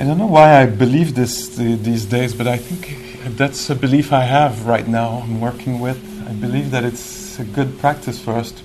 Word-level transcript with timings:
I 0.00 0.04
don't 0.04 0.16
know 0.16 0.24
why 0.24 0.62
I 0.62 0.64
believe 0.64 1.14
this 1.14 1.60
uh, 1.60 1.76
these 1.78 2.06
days, 2.06 2.34
but 2.34 2.46
I 2.46 2.56
think 2.56 3.36
that's 3.36 3.68
a 3.68 3.74
belief 3.74 4.14
I 4.14 4.22
have 4.22 4.64
right 4.64 4.88
now. 4.88 5.20
I'm 5.24 5.42
working 5.42 5.78
with. 5.78 6.00
I 6.26 6.32
believe 6.32 6.70
that 6.70 6.84
it's 6.84 7.38
a 7.38 7.44
good 7.44 7.78
practice 7.78 8.18
for 8.18 8.32
us 8.32 8.50
to, 8.52 8.62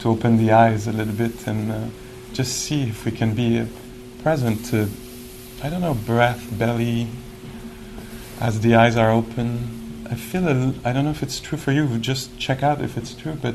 to 0.00 0.08
open 0.08 0.38
the 0.38 0.50
eyes 0.50 0.88
a 0.88 0.92
little 0.92 1.14
bit 1.14 1.46
and 1.46 1.70
uh, 1.70 1.86
just 2.32 2.64
see 2.64 2.82
if 2.88 3.04
we 3.04 3.12
can 3.12 3.32
be 3.32 3.60
uh, 3.60 3.66
present 4.24 4.64
to, 4.70 4.88
I 5.62 5.68
don't 5.68 5.82
know, 5.82 5.94
breath, 5.94 6.44
belly, 6.58 7.06
as 8.40 8.58
the 8.58 8.74
eyes 8.74 8.96
are 8.96 9.12
open. 9.12 10.04
I 10.10 10.16
feel, 10.16 10.48
I 10.84 10.92
don't 10.92 11.04
know 11.04 11.12
if 11.12 11.22
it's 11.22 11.38
true 11.38 11.58
for 11.58 11.70
you, 11.70 11.96
just 11.98 12.36
check 12.40 12.64
out 12.64 12.80
if 12.80 12.96
it's 12.96 13.14
true, 13.14 13.38
but 13.40 13.54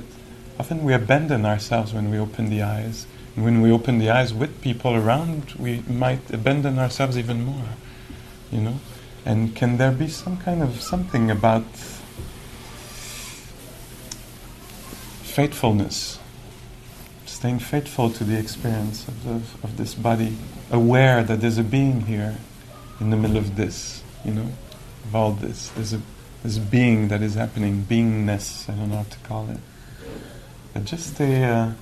often 0.57 0.81
we 0.81 0.93
abandon 0.93 1.45
ourselves 1.45 1.93
when 1.93 2.09
we 2.09 2.17
open 2.17 2.49
the 2.49 2.61
eyes 2.61 3.05
when 3.37 3.61
we 3.61 3.71
open 3.71 3.99
the 3.99 4.09
eyes 4.09 4.33
with 4.33 4.61
people 4.61 4.95
around, 4.95 5.51
we 5.59 5.83
might 5.87 6.31
abandon 6.33 6.79
ourselves 6.79 7.17
even 7.17 7.45
more, 7.45 7.69
you 8.51 8.59
know. 8.59 8.79
And 9.25 9.55
can 9.55 9.77
there 9.77 9.91
be 9.91 10.07
some 10.07 10.37
kind 10.37 10.63
of 10.63 10.81
something 10.81 11.29
about 11.29 11.65
faithfulness, 15.21 16.17
staying 17.27 17.59
faithful 17.59 18.09
to 18.09 18.23
the 18.23 18.39
experience 18.39 19.07
of, 19.07 19.23
the, 19.23 19.35
of 19.63 19.77
this 19.77 19.93
body, 19.93 20.35
aware 20.71 21.23
that 21.23 21.39
there's 21.39 21.59
a 21.59 21.63
being 21.63 22.01
here 22.01 22.37
in 22.99 23.11
the 23.11 23.17
middle 23.17 23.37
of 23.37 23.55
this, 23.55 24.01
you 24.25 24.33
know, 24.33 24.49
of 25.05 25.15
all 25.15 25.31
this. 25.33 25.69
There's 25.69 25.93
a 25.93 26.01
being 26.59 27.09
that 27.09 27.21
is 27.21 27.35
happening, 27.35 27.85
beingness, 27.87 28.67
I 28.67 28.73
don't 28.73 28.89
know 28.89 28.97
how 28.97 29.03
to 29.03 29.19
call 29.19 29.49
it. 29.51 29.59
But 30.73 30.85
just 30.85 31.13
stay. 31.13 31.43
Uh, 31.43 31.73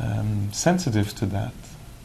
um, 0.00 0.52
sensitive 0.52 1.14
to 1.16 1.26
that. 1.26 1.52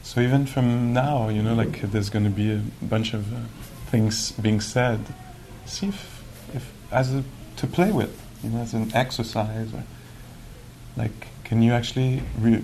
So 0.04 0.22
even 0.22 0.46
from 0.46 0.94
now, 0.94 1.30
you 1.30 1.42
know, 1.42 1.56
like 1.56 1.82
there's 1.82 2.10
going 2.10 2.26
to 2.26 2.32
be 2.32 2.52
a 2.52 2.62
bunch 2.82 3.14
of 3.14 3.34
uh, 3.34 3.38
things 3.88 4.32
being 4.34 4.62
said. 4.62 5.00
See 5.66 5.88
if, 5.88 6.24
if 6.54 6.72
as 6.92 7.14
a, 7.14 7.24
to 7.58 7.68
play 7.68 7.92
with, 7.92 8.22
you 8.44 8.50
know, 8.52 8.60
as 8.60 8.74
an 8.74 8.94
exercise, 8.94 9.74
or 9.74 9.84
like, 10.96 11.28
can 11.44 11.62
you 11.62 11.74
actually 11.74 12.22
re- 12.38 12.64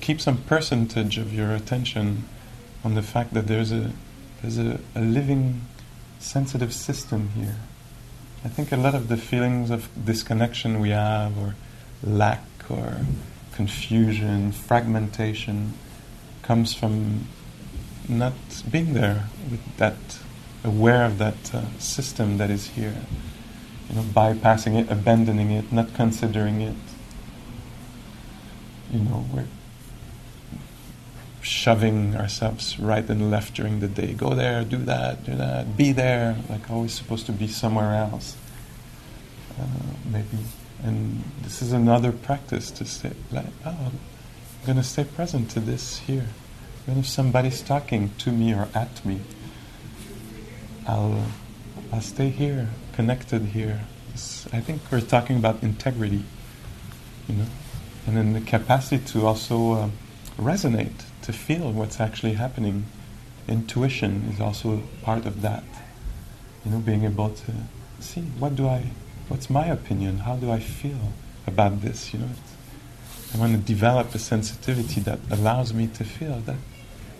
keep 0.00 0.20
some 0.20 0.38
percentage 0.42 1.18
of 1.18 1.32
your 1.32 1.52
attention 1.52 2.24
on 2.84 2.94
the 2.94 3.02
fact 3.02 3.32
that 3.34 3.46
there's 3.46 3.72
a 3.72 3.92
there's 4.42 4.58
a, 4.58 4.78
a 4.94 5.00
living, 5.00 5.62
sensitive 6.18 6.72
system 6.72 7.30
here. 7.30 7.56
I 8.44 8.48
think 8.48 8.70
a 8.70 8.76
lot 8.76 8.94
of 8.94 9.08
the 9.08 9.16
feelings 9.16 9.70
of 9.70 9.88
disconnection 10.04 10.78
we 10.78 10.90
have, 10.90 11.36
or 11.38 11.56
lack, 12.02 12.44
or 12.68 12.98
confusion, 13.56 14.52
fragmentation 14.52 15.72
comes 16.42 16.74
from 16.74 17.26
not 18.06 18.34
being 18.70 18.92
there 18.92 19.24
with 19.50 19.76
that, 19.78 19.96
aware 20.62 21.06
of 21.06 21.16
that 21.18 21.54
uh, 21.54 21.62
system 21.78 22.36
that 22.36 22.50
is 22.50 22.68
here. 22.68 22.94
You 23.88 23.96
know, 23.96 24.02
bypassing 24.02 24.78
it, 24.78 24.90
abandoning 24.90 25.50
it, 25.50 25.72
not 25.72 25.94
considering 25.94 26.60
it. 26.60 26.76
You 28.92 29.00
know, 29.00 29.24
we're 29.32 29.48
shoving 31.40 32.14
ourselves 32.14 32.78
right 32.78 33.08
and 33.08 33.30
left 33.30 33.54
during 33.54 33.80
the 33.80 33.88
day. 33.88 34.12
Go 34.12 34.34
there, 34.34 34.64
do 34.64 34.78
that, 34.78 35.24
do 35.24 35.34
that, 35.34 35.76
be 35.76 35.92
there. 35.92 36.36
Like 36.50 36.70
always 36.70 36.92
supposed 36.92 37.24
to 37.26 37.32
be 37.32 37.48
somewhere 37.48 37.94
else. 37.94 38.36
Uh, 39.58 39.64
maybe 40.04 40.38
and 40.82 41.24
this 41.42 41.62
is 41.62 41.72
another 41.72 42.12
practice 42.12 42.70
to 42.72 42.84
say, 42.84 43.12
like, 43.32 43.46
oh, 43.64 43.70
I'm 43.70 43.98
going 44.64 44.78
to 44.78 44.84
stay 44.84 45.04
present 45.04 45.50
to 45.52 45.60
this 45.60 45.98
here. 45.98 46.26
Even 46.86 47.00
if 47.00 47.06
somebody's 47.06 47.62
talking 47.62 48.10
to 48.18 48.30
me 48.30 48.54
or 48.54 48.68
at 48.74 49.04
me, 49.04 49.20
I'll, 50.86 51.24
I'll 51.92 52.00
stay 52.00 52.28
here, 52.28 52.68
connected 52.92 53.42
here. 53.42 53.80
This, 54.12 54.46
I 54.52 54.60
think 54.60 54.82
we're 54.90 55.00
talking 55.00 55.36
about 55.36 55.62
integrity, 55.62 56.22
you 57.28 57.34
know, 57.34 57.46
and 58.06 58.16
then 58.16 58.32
the 58.34 58.40
capacity 58.40 59.04
to 59.12 59.26
also 59.26 59.72
uh, 59.72 59.88
resonate, 60.38 61.04
to 61.22 61.32
feel 61.32 61.72
what's 61.72 61.98
actually 61.98 62.34
happening. 62.34 62.86
Intuition 63.48 64.30
is 64.32 64.40
also 64.40 64.82
part 65.02 65.26
of 65.26 65.42
that. 65.42 65.64
You 66.64 66.72
know, 66.72 66.78
being 66.78 67.04
able 67.04 67.30
to 67.30 67.52
see 68.00 68.22
what 68.38 68.54
do 68.56 68.68
I 68.68 68.90
what's 69.28 69.50
my 69.50 69.66
opinion? 69.66 70.18
How 70.18 70.36
do 70.36 70.50
I 70.50 70.60
feel 70.60 71.12
about 71.46 71.82
this? 71.82 72.12
You 72.12 72.20
know, 72.20 72.28
I 73.34 73.38
want 73.38 73.52
to 73.52 73.58
develop 73.58 74.14
a 74.14 74.18
sensitivity 74.18 75.00
that 75.00 75.18
allows 75.30 75.74
me 75.74 75.88
to 75.88 76.04
feel 76.04 76.40
that 76.40 76.56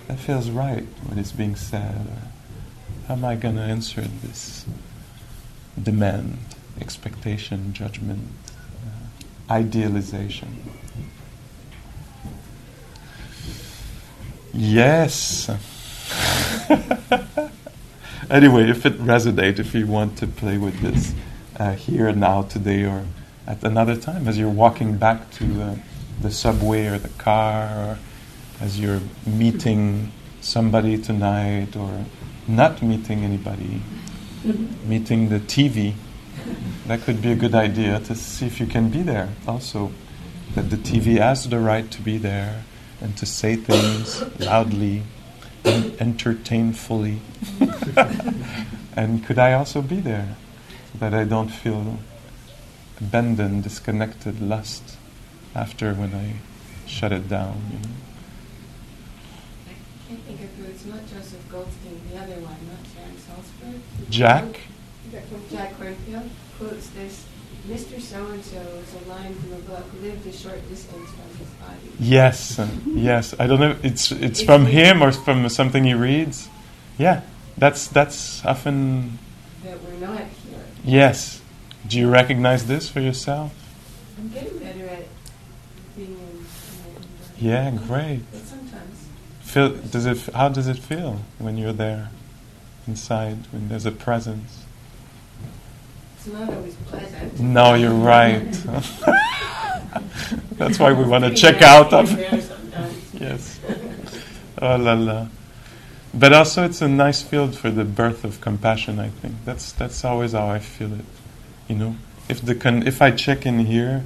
that 0.07 0.19
feels 0.19 0.51
right 0.51 0.87
what 1.05 1.19
is 1.19 1.33
being 1.33 1.57
said. 1.57 1.97
Or 1.97 3.09
how 3.09 3.15
am 3.15 3.25
I 3.25 3.35
going 3.35 3.57
to 3.57 3.63
answer 3.63 4.03
this 4.03 4.65
demand, 5.81 6.39
expectation, 6.81 7.73
judgment, 7.73 8.29
uh, 8.85 9.53
idealization? 9.53 10.63
Yes. 14.53 15.49
anyway, 18.31 18.71
if 18.71 18.87
it 18.87 18.99
resonates, 19.01 19.59
if 19.59 19.75
you 19.75 19.87
want 19.87 20.17
to 20.19 20.27
play 20.27 20.57
with 20.57 20.81
this 20.81 21.13
uh, 21.59 21.73
here 21.73 22.13
now 22.13 22.43
today 22.43 22.85
or 22.85 23.05
at 23.47 23.63
another 23.63 23.97
time 23.97 24.29
as 24.29 24.39
you're 24.39 24.51
walking 24.51 24.97
back 24.97 25.31
to 25.33 25.63
uh, 25.63 25.75
the 26.21 26.31
subway 26.31 26.87
or 26.87 26.99
the 26.99 27.09
car 27.11 27.69
or 27.79 27.99
as 28.61 28.81
you're 28.81 29.01
meeting 29.27 30.13
somebody 30.41 30.99
tonight 30.99 31.77
or 31.77 32.05
not 32.49 32.83
meeting 32.83 33.25
anybody, 33.25 33.83
meeting 34.85 35.29
the 35.29 35.41
TV. 35.41 35.95
That 36.87 37.03
could 37.03 37.21
be 37.21 37.33
a 37.33 37.35
good 37.35 37.55
idea 37.55 37.99
to 38.01 38.15
see 38.15 38.47
if 38.47 38.61
you 38.61 38.67
can 38.67 38.91
be 38.91 39.03
there 39.03 39.31
also. 39.47 39.93
That 40.55 40.71
the 40.71 40.77
TV 40.77 41.19
has 41.19 41.49
the 41.49 41.59
right 41.59 41.91
to 41.91 42.01
be 42.01 42.19
there 42.19 42.63
and 43.01 43.17
to 43.17 43.27
say 43.27 43.57
things 43.57 44.23
loudly 44.39 45.03
and 45.65 46.01
entertain 46.01 46.73
fully. 46.73 47.21
and 48.97 49.25
could 49.27 49.39
I 49.39 49.55
also 49.55 49.83
be 49.83 50.01
there? 50.01 50.37
That 50.99 51.15
I 51.15 51.25
don't 51.25 51.49
feel 51.49 51.99
abandoned, 53.01 53.63
disconnected, 53.63 54.41
lost 54.41 54.97
after 55.55 55.95
when 55.95 56.15
I 56.15 56.37
shut 56.89 57.13
it 57.13 57.29
down. 57.29 57.63
You 57.73 57.79
know. 57.79 57.95
I 60.09 60.15
think 60.15 60.41
of 60.41 60.51
who 60.57 60.65
it's 60.65 60.85
not 60.85 61.01
Joseph 61.07 61.51
Goldstein, 61.51 62.01
the 62.11 62.19
other 62.19 62.35
one, 62.35 62.57
not 62.71 62.85
Sharon 62.95 63.17
Salzberg. 63.17 64.11
Jack? 64.11 64.61
Jack 65.51 65.79
Kornfield 65.79 66.29
quotes 66.59 66.89
this 66.91 67.27
Mr. 67.69 68.01
So 68.01 68.25
and 68.27 68.45
so 68.45 68.59
is 68.59 68.95
a 68.95 69.09
line 69.09 69.35
from 69.35 69.55
a 69.55 69.59
book, 69.59 69.85
lived 70.01 70.27
a 70.27 70.33
short 70.33 70.69
distance 70.69 71.11
from 71.11 71.37
his 71.37 71.49
body. 71.55 71.93
Yes, 71.99 72.59
uh, 72.59 72.69
yes. 72.87 73.35
I 73.41 73.47
don't 73.49 73.59
know. 73.59 73.77
It's 73.83 74.13
it's 74.13 74.41
from 74.41 74.67
him 74.67 75.03
or 75.03 75.11
from 75.11 75.49
something 75.49 75.83
he 75.83 75.95
reads. 75.95 76.49
Yeah, 76.97 77.23
that's 77.59 77.89
that's 77.89 78.45
often. 78.45 79.19
That 79.65 79.83
we're 79.83 79.99
not 79.99 80.23
Yes. 80.87 81.43
Do 81.89 81.99
you 81.99 82.09
recognize 82.09 82.67
this 82.67 82.89
for 82.89 83.01
yourself? 83.01 83.53
I'm 84.17 84.29
getting 84.29 84.57
better 84.59 84.87
at 84.87 85.05
being 85.97 86.13
in. 86.13 86.47
yeah, 87.39 87.73
great. 87.73 88.21
But 88.31 88.43
sometimes. 88.43 89.09
Feel 89.41 89.71
does 89.71 90.07
it? 90.07 90.33
How 90.33 90.49
does 90.49 90.69
it 90.69 90.79
feel 90.79 91.23
when 91.39 91.59
you're 91.59 91.73
there, 91.73 92.11
inside, 92.87 93.39
when 93.51 93.69
there's 93.69 93.85
a 93.85 93.91
presence? 93.91 94.65
It's 96.19 96.29
not 96.29 96.49
always 96.55 96.77
pleasant. 96.87 97.41
No, 97.41 97.75
you're 97.75 97.91
right. 97.91 98.51
That's 100.53 100.79
why 100.79 100.93
we 100.93 101.05
want 101.05 101.25
to 101.25 101.35
check 101.35 101.63
out. 101.63 101.93
Of 101.93 102.11
yes. 103.21 103.59
Oh 104.63 104.77
la 104.77 104.95
la. 104.95 105.27
But 106.19 106.33
also, 106.33 106.65
it's 106.65 106.81
a 106.81 106.89
nice 106.89 107.21
field 107.21 107.55
for 107.57 107.71
the 107.71 107.85
birth 107.85 108.25
of 108.25 108.41
compassion. 108.41 108.99
I 108.99 109.11
think 109.11 109.35
that's 109.45 109.73
that's 109.73 110.03
always 110.03 110.33
how 110.33 110.49
I 110.49 110.61
feel 110.61 110.95
it. 110.95 111.05
You 111.69 111.77
know, 111.77 111.97
if 112.29 112.41
the 112.41 112.55
con- 112.55 112.87
if 112.87 113.03
I 113.03 113.11
check 113.11 113.45
in 113.45 113.59
here, 113.67 114.05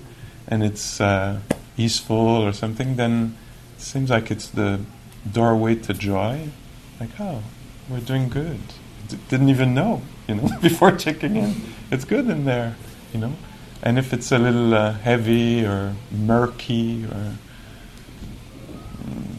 and 0.48 0.64
it's 0.64 1.00
uh, 1.00 1.38
easeful 1.76 2.16
or 2.16 2.52
something, 2.52 2.96
then 2.96 3.36
it 3.76 3.82
seems 3.82 4.10
like 4.10 4.30
it's 4.30 4.48
the 4.48 4.80
doorway 5.30 5.76
to 5.76 5.94
joy. 5.94 6.48
Like, 6.98 7.10
oh, 7.20 7.44
we're 7.88 8.00
doing 8.00 8.28
good. 8.28 8.58
d- 9.08 9.18
didn't 9.28 9.48
even 9.48 9.72
know, 9.74 10.02
you 10.26 10.34
know, 10.34 10.48
before 10.60 10.92
checking 10.96 11.36
in. 11.36 11.54
It's 11.92 12.04
good 12.04 12.28
in 12.28 12.44
there, 12.44 12.74
you 13.12 13.20
know. 13.20 13.34
And 13.82 13.98
if 13.98 14.12
it's 14.12 14.32
a 14.32 14.38
little 14.38 14.74
uh, 14.74 14.92
heavy 14.94 15.64
or 15.64 15.94
murky 16.10 17.04
or 17.04 17.36
mm, 19.04 19.36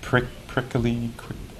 prick, 0.00 0.24
prickly, 0.48 1.10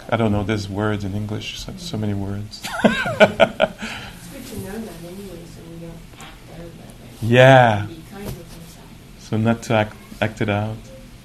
I 0.09 0.17
don't 0.17 0.33
know. 0.33 0.43
There's 0.43 0.69
words 0.69 1.05
in 1.05 1.15
English, 1.15 1.59
so, 1.61 1.73
so 1.77 1.97
many 1.97 2.15
words. 2.15 2.63
It's 2.85 4.29
good 4.29 4.47
to 4.47 4.59
know 4.61 4.79
that 4.79 4.95
anyway, 5.05 5.41
so 5.47 5.61
we 5.71 5.81
don't 5.81 5.93
act 6.21 6.51
out 6.53 6.59
that 6.59 7.27
yeah. 7.27 7.87
Be 7.87 8.03
kind 8.11 8.27
with 8.27 8.39
ourselves. 8.39 8.79
So 9.19 9.37
not 9.37 9.63
to 9.65 9.75
act, 9.75 9.97
act 10.21 10.41
it 10.41 10.49
out. 10.49 10.77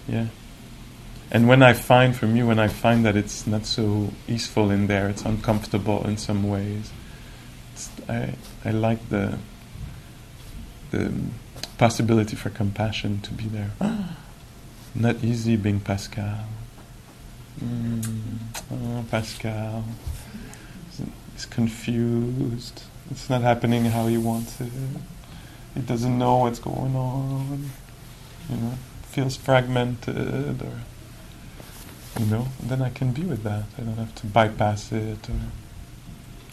Yeah. 0.07 0.27
And 1.31 1.47
when 1.47 1.61
I 1.61 1.73
find 1.73 2.15
from 2.15 2.35
you, 2.35 2.47
when 2.47 2.57
I 2.57 2.67
find 2.67 3.05
that 3.05 3.15
it's 3.15 3.45
not 3.45 3.65
so 3.65 4.11
easeful 4.27 4.71
in 4.71 4.87
there, 4.87 5.07
it's 5.09 5.23
uncomfortable 5.23 6.05
in 6.07 6.17
some 6.17 6.49
ways. 6.49 6.91
It's, 7.73 7.89
I 8.07 8.33
I 8.65 8.71
like 8.71 9.09
the 9.09 9.37
the 10.89 11.13
possibility 11.77 12.35
for 12.35 12.49
compassion 12.49 13.21
to 13.21 13.31
be 13.31 13.45
there. 13.45 13.71
not 14.95 15.23
easy 15.23 15.55
being 15.55 15.79
Pascal. 15.79 16.45
Mm, 17.63 18.39
oh, 18.71 19.05
Pascal. 19.09 19.83
He's 21.33 21.45
confused. 21.45 22.83
It's 23.11 23.29
not 23.29 23.41
happening 23.41 23.85
how 23.85 24.07
he 24.07 24.17
wants 24.17 24.59
it. 24.61 24.71
He 25.75 25.81
doesn't 25.81 26.17
know 26.17 26.37
what's 26.37 26.59
going 26.59 26.95
on. 26.95 27.71
You 28.49 28.57
know, 28.57 28.73
feels 29.03 29.35
fragmented, 29.35 30.61
or 30.61 30.81
you 32.19 32.25
know. 32.25 32.47
Then 32.61 32.81
I 32.81 32.89
can 32.89 33.11
be 33.13 33.23
with 33.23 33.43
that. 33.43 33.63
I 33.77 33.81
don't 33.81 33.97
have 33.97 34.15
to 34.15 34.27
bypass 34.27 34.91
it 34.91 35.29
or 35.29 35.39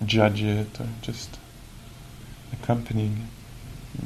judge 0.06 0.42
it 0.42 0.80
or 0.80 0.88
just 1.02 1.38
accompanying 2.52 3.28
it. 3.98 4.02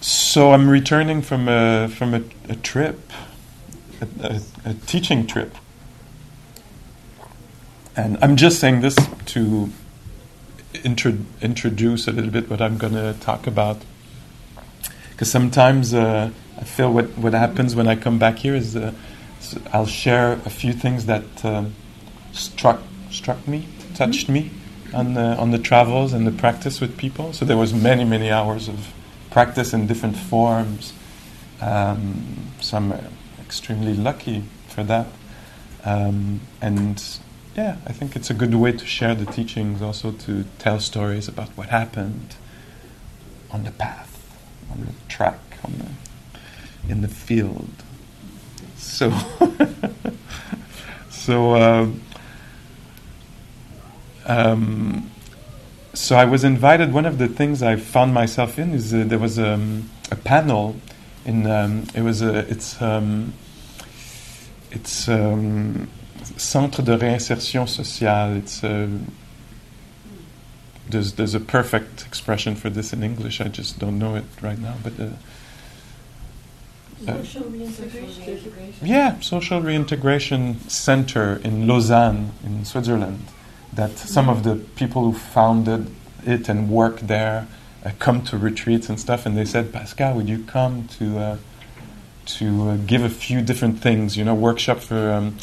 So 0.00 0.52
I'm 0.52 0.68
returning 0.68 1.22
from 1.22 1.48
a 1.48 1.88
from 1.88 2.14
a, 2.14 2.22
a 2.48 2.56
trip, 2.56 3.12
a, 4.00 4.06
a, 4.26 4.70
a 4.70 4.74
teaching 4.74 5.26
trip, 5.26 5.54
and 7.96 8.18
I'm 8.22 8.36
just 8.36 8.58
saying 8.58 8.80
this 8.80 8.96
to 9.26 9.70
intro- 10.84 11.18
introduce 11.40 12.06
a 12.06 12.12
little 12.12 12.30
bit 12.30 12.48
what 12.48 12.60
I'm 12.60 12.78
going 12.78 12.94
to 12.94 13.14
talk 13.20 13.46
about. 13.46 13.78
Because 15.10 15.30
sometimes 15.30 15.92
uh, 15.92 16.30
I 16.56 16.64
feel 16.64 16.92
what, 16.92 17.06
what 17.18 17.34
happens 17.34 17.74
when 17.76 17.86
I 17.88 17.96
come 17.96 18.18
back 18.18 18.38
here 18.38 18.54
is 18.54 18.76
uh, 18.76 18.92
I'll 19.72 19.86
share 19.86 20.32
a 20.32 20.50
few 20.50 20.72
things 20.72 21.06
that 21.06 21.44
um, 21.44 21.74
struck 22.32 22.80
struck 23.10 23.46
me, 23.48 23.66
touched 23.94 24.28
me 24.28 24.50
on 24.94 25.14
the 25.14 25.36
on 25.36 25.50
the 25.50 25.58
travels 25.58 26.12
and 26.12 26.26
the 26.26 26.32
practice 26.32 26.80
with 26.80 26.96
people. 26.96 27.32
So 27.32 27.44
there 27.44 27.56
was 27.56 27.74
many 27.74 28.04
many 28.04 28.30
hours 28.30 28.68
of 28.68 28.92
practice 29.30 29.72
in 29.72 29.86
different 29.86 30.16
forms. 30.16 30.92
Um, 31.60 32.52
so 32.60 32.76
I'm 32.78 32.92
uh, 32.92 32.98
extremely 33.50 33.94
lucky 33.94 34.44
for 34.68 34.84
that. 34.84 35.08
Um, 35.84 36.40
and 36.62 37.02
yeah, 37.56 37.78
I 37.84 37.92
think 37.92 38.14
it's 38.14 38.30
a 38.30 38.34
good 38.34 38.54
way 38.54 38.70
to 38.70 38.86
share 38.86 39.16
the 39.16 39.26
teachings, 39.26 39.82
also 39.82 40.12
to 40.12 40.44
tell 40.60 40.78
stories 40.78 41.26
about 41.26 41.48
what 41.56 41.70
happened 41.70 42.36
on 43.50 43.64
the 43.64 43.72
path, 43.72 44.12
on 44.70 44.86
the 44.86 44.92
track, 45.08 45.40
on 45.64 45.72
the 45.78 46.92
in 46.92 47.02
the 47.02 47.08
field. 47.08 47.72
So, 48.76 49.10
so, 51.10 51.56
um, 51.56 52.02
um, 54.26 55.10
so 55.92 56.14
I 56.14 56.24
was 56.24 56.44
invited. 56.44 56.92
One 56.92 57.04
of 57.04 57.18
the 57.18 57.26
things 57.26 57.64
I 57.64 57.74
found 57.74 58.14
myself 58.14 58.60
in 58.60 58.74
is 58.74 58.94
uh, 58.94 59.02
there 59.08 59.18
was 59.18 59.40
um, 59.40 59.90
a 60.12 60.16
panel 60.16 60.76
in. 61.24 61.46
Um, 61.46 61.86
it 61.94 62.02
was 62.02 62.22
a. 62.22 62.38
It's. 62.50 62.80
Um, 62.80 63.32
it's 64.72 65.08
um, 65.08 65.88
Centre 66.36 66.82
de 66.82 66.96
réinsertion 66.96 67.66
sociale. 67.68 68.36
It's 68.36 68.62
a, 68.62 68.88
there's 70.88 71.14
there's 71.14 71.34
a 71.34 71.40
perfect 71.40 72.06
expression 72.06 72.54
for 72.54 72.70
this 72.70 72.92
in 72.92 73.02
English. 73.02 73.40
I 73.40 73.48
just 73.48 73.78
don't 73.78 73.98
know 73.98 74.14
it 74.16 74.24
right 74.42 74.58
now, 74.58 74.74
but 74.82 74.92
uh, 75.00 75.08
Uh, 77.08 77.22
Social 77.24 77.44
reintegration. 77.48 78.86
yeah, 78.86 79.18
social 79.20 79.60
reintegration 79.62 80.60
center 80.68 81.40
in 81.42 81.66
Lausanne, 81.66 82.30
in 82.44 82.64
Switzerland. 82.66 83.20
That 83.72 83.96
some 83.98 84.28
of 84.28 84.42
the 84.42 84.56
people 84.76 85.02
who 85.04 85.14
founded 85.14 85.86
it 86.26 86.48
and 86.50 86.68
work 86.68 87.00
there 87.00 87.46
uh, 87.84 87.90
come 87.98 88.22
to 88.22 88.36
retreats 88.36 88.88
and 88.88 89.00
stuff, 89.00 89.26
and 89.26 89.36
they 89.36 89.44
said, 89.44 89.72
Pascal, 89.72 90.14
would 90.16 90.28
you 90.28 90.44
come 90.44 90.86
to 90.98 91.18
uh, 91.18 91.36
to 92.26 92.68
uh, 92.68 92.76
give 92.86 93.02
a 93.02 93.08
few 93.08 93.40
different 93.40 93.80
things? 93.80 94.16
You 94.16 94.24
know, 94.24 94.34
workshop 94.34 94.78
for. 94.78 95.12
Um, 95.12 95.36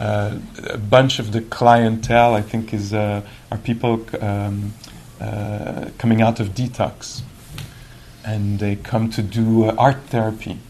uh, 0.00 0.38
a 0.70 0.78
bunch 0.78 1.18
of 1.18 1.32
the 1.32 1.40
clientele, 1.40 2.32
I 2.32 2.40
think, 2.40 2.72
is 2.72 2.94
are 2.94 3.24
people 3.64 4.06
um, 4.20 4.72
coming 5.98 6.22
out 6.22 6.38
of 6.38 6.50
detox, 6.50 7.22
and 8.24 8.60
they 8.60 8.76
come 8.76 9.10
to 9.10 9.22
do 9.22 9.64
art 9.64 10.00
therapy, 10.06 10.60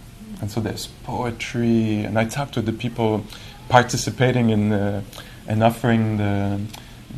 and 0.41 0.50
so 0.50 0.62
there's 0.62 0.87
poetry. 1.05 2.05
And 2.05 2.19
I 2.19 2.25
talked 2.25 2.56
with 2.56 2.64
the 2.64 2.73
people 2.73 3.26
participating 3.69 4.49
in 4.49 4.73
and 4.73 5.62
offering 5.62 6.17
the 6.17 6.62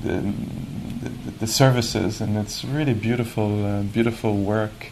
the, 0.02 0.34
the 1.02 1.08
the 1.40 1.46
services, 1.46 2.20
and 2.20 2.36
it's 2.36 2.64
really 2.64 2.94
beautiful, 2.94 3.64
uh, 3.64 3.82
beautiful 3.82 4.36
work. 4.36 4.88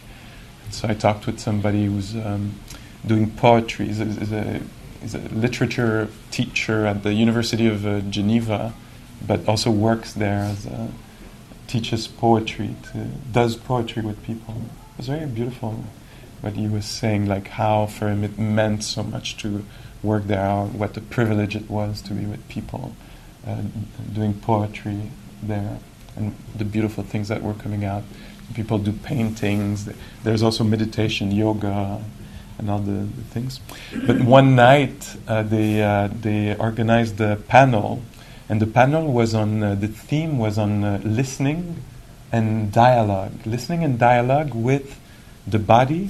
So 0.71 0.87
I 0.87 0.93
talked 0.93 1.25
with 1.25 1.39
somebody 1.39 1.85
who's 1.85 2.15
um, 2.15 2.53
doing 3.05 3.31
poetry. 3.31 3.89
Is, 3.89 3.99
is 3.99 4.31
a 4.31 4.61
is 5.03 5.15
a 5.15 5.19
literature 5.19 6.09
teacher 6.31 6.85
at 6.85 7.03
the 7.03 7.13
University 7.13 7.67
of 7.67 7.85
uh, 7.85 8.01
Geneva, 8.01 8.73
but 9.25 9.47
also 9.47 9.71
works 9.71 10.13
there 10.13 10.43
as 10.43 10.65
a, 10.65 10.89
teaches 11.69 12.07
poetry, 12.07 12.75
to, 12.91 12.97
does 13.31 13.55
poetry 13.55 14.01
with 14.01 14.21
people. 14.23 14.55
It 14.93 14.97
was 14.97 15.07
very 15.07 15.27
beautiful 15.27 15.85
what 16.41 16.53
he 16.53 16.67
was 16.67 16.85
saying, 16.85 17.27
like 17.27 17.49
how 17.49 17.85
for 17.85 18.07
him 18.09 18.23
it 18.23 18.39
meant 18.39 18.83
so 18.83 19.03
much 19.03 19.37
to 19.37 19.63
work 20.01 20.25
there, 20.25 20.39
how- 20.39 20.65
what 20.65 20.97
a 20.97 21.01
privilege 21.01 21.55
it 21.55 21.69
was 21.69 22.01
to 22.01 22.13
be 22.13 22.25
with 22.25 22.47
people 22.47 22.95
uh, 23.45 23.61
doing 24.13 24.33
poetry 24.33 25.11
there, 25.43 25.77
and 26.15 26.35
the 26.55 26.65
beautiful 26.65 27.03
things 27.03 27.27
that 27.27 27.41
were 27.41 27.53
coming 27.53 27.85
out. 27.85 28.03
People 28.53 28.79
do 28.79 28.91
paintings. 28.91 29.89
There's 30.23 30.41
also 30.41 30.63
meditation, 30.63 31.31
yoga, 31.31 32.01
and 32.57 32.69
all 32.69 32.79
the, 32.79 32.91
the 32.91 33.23
things. 33.23 33.59
But 34.05 34.21
one 34.21 34.55
night 34.55 35.15
uh, 35.27 35.43
they 35.43 35.81
uh, 35.81 36.09
they 36.11 36.55
organized 36.55 37.19
a 37.21 37.37
panel, 37.37 38.01
and 38.49 38.61
the 38.61 38.67
panel 38.67 39.11
was 39.11 39.33
on 39.33 39.63
uh, 39.63 39.75
the 39.75 39.87
theme 39.87 40.37
was 40.37 40.57
on 40.57 40.83
uh, 40.83 41.01
listening 41.03 41.81
and 42.31 42.71
dialogue, 42.71 43.33
listening 43.45 43.83
and 43.83 43.97
dialogue 43.97 44.53
with 44.53 44.99
the 45.47 45.59
body, 45.59 46.09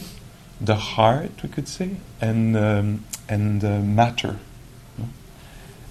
the 0.59 0.75
heart, 0.75 1.31
we 1.43 1.50
could 1.50 1.67
say, 1.67 1.97
and 2.19 2.57
um, 2.57 3.05
and 3.27 3.63
uh, 3.63 3.79
matter. 3.79 4.38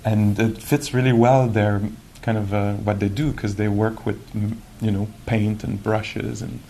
And 0.04 0.38
it 0.38 0.58
fits 0.58 0.94
really 0.94 1.12
well 1.12 1.48
their 1.48 1.82
kind 2.22 2.38
of 2.38 2.52
uh, 2.52 2.74
what 2.74 3.00
they 3.00 3.08
do 3.08 3.32
because 3.32 3.56
they 3.56 3.68
work 3.68 4.04
with 4.06 4.20
you 4.80 4.90
know 4.90 5.08
paint 5.26 5.64
and 5.64 5.82
brushes 5.82 6.42
and 6.42 6.60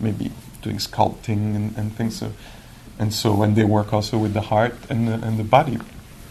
maybe 0.00 0.30
doing 0.62 0.76
sculpting 0.76 1.56
and, 1.56 1.76
and 1.76 1.94
things. 1.94 2.18
So 2.18 2.32
and 2.98 3.12
so 3.12 3.34
when 3.34 3.54
they 3.54 3.64
work 3.64 3.92
also 3.92 4.18
with 4.18 4.32
the 4.32 4.42
heart 4.42 4.74
and 4.88 5.08
the, 5.08 5.14
and 5.14 5.38
the 5.38 5.44
body. 5.44 5.78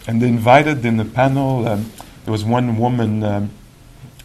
And 0.07 0.21
they 0.21 0.27
invited 0.27 0.85
in 0.85 0.97
the 0.97 1.05
panel, 1.05 1.67
um, 1.67 1.91
there 2.25 2.31
was 2.31 2.43
one 2.43 2.77
woman, 2.77 3.23
um, 3.23 3.51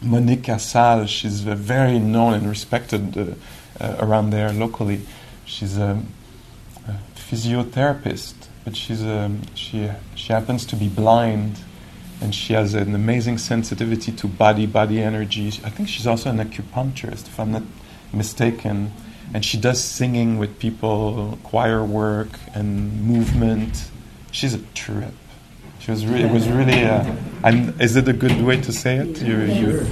Monique 0.01 0.49
Assal, 0.49 1.05
she's 1.07 1.47
uh, 1.47 1.55
very 1.55 1.99
known 1.99 2.33
and 2.33 2.47
respected 2.47 3.17
uh, 3.17 3.33
uh, 3.79 3.97
around 3.99 4.29
there 4.29 4.51
locally. 4.53 5.01
She's 5.45 5.77
a, 5.77 6.01
a 6.87 6.95
physiotherapist, 7.15 8.35
but 8.63 8.75
she's 8.75 9.03
um, 9.03 9.41
she, 9.53 9.89
she 10.15 10.33
happens 10.33 10.65
to 10.67 10.75
be 10.75 10.87
blind 10.87 11.59
and 12.21 12.33
she 12.33 12.53
has 12.53 12.73
an 12.73 12.95
amazing 12.95 13.37
sensitivity 13.37 14.11
to 14.11 14.27
body, 14.27 14.65
body 14.65 15.01
energy. 15.01 15.47
I 15.63 15.69
think 15.69 15.87
she's 15.89 16.07
also 16.07 16.29
an 16.29 16.37
acupuncturist, 16.37 17.27
if 17.27 17.39
I'm 17.39 17.51
not 17.51 17.63
mistaken 18.13 18.91
and 19.33 19.43
she 19.43 19.57
does 19.57 19.83
singing 19.83 20.37
with 20.37 20.59
people, 20.59 21.37
choir 21.43 21.83
work, 21.83 22.29
and 22.53 23.01
movement. 23.03 23.89
She's 24.31 24.53
a 24.53 24.59
trip. 24.73 25.13
She 25.79 25.91
was 25.91 26.05
really, 26.05 26.23
it 26.23 26.31
was 26.31 26.47
really. 26.49 26.83
Uh, 26.83 27.15
is 27.79 27.95
it 27.95 28.07
a 28.07 28.13
good 28.13 28.41
way 28.41 28.59
to 28.61 28.73
say 28.73 28.97
it? 28.97 29.21
You, 29.21 29.41
you, 29.41 29.87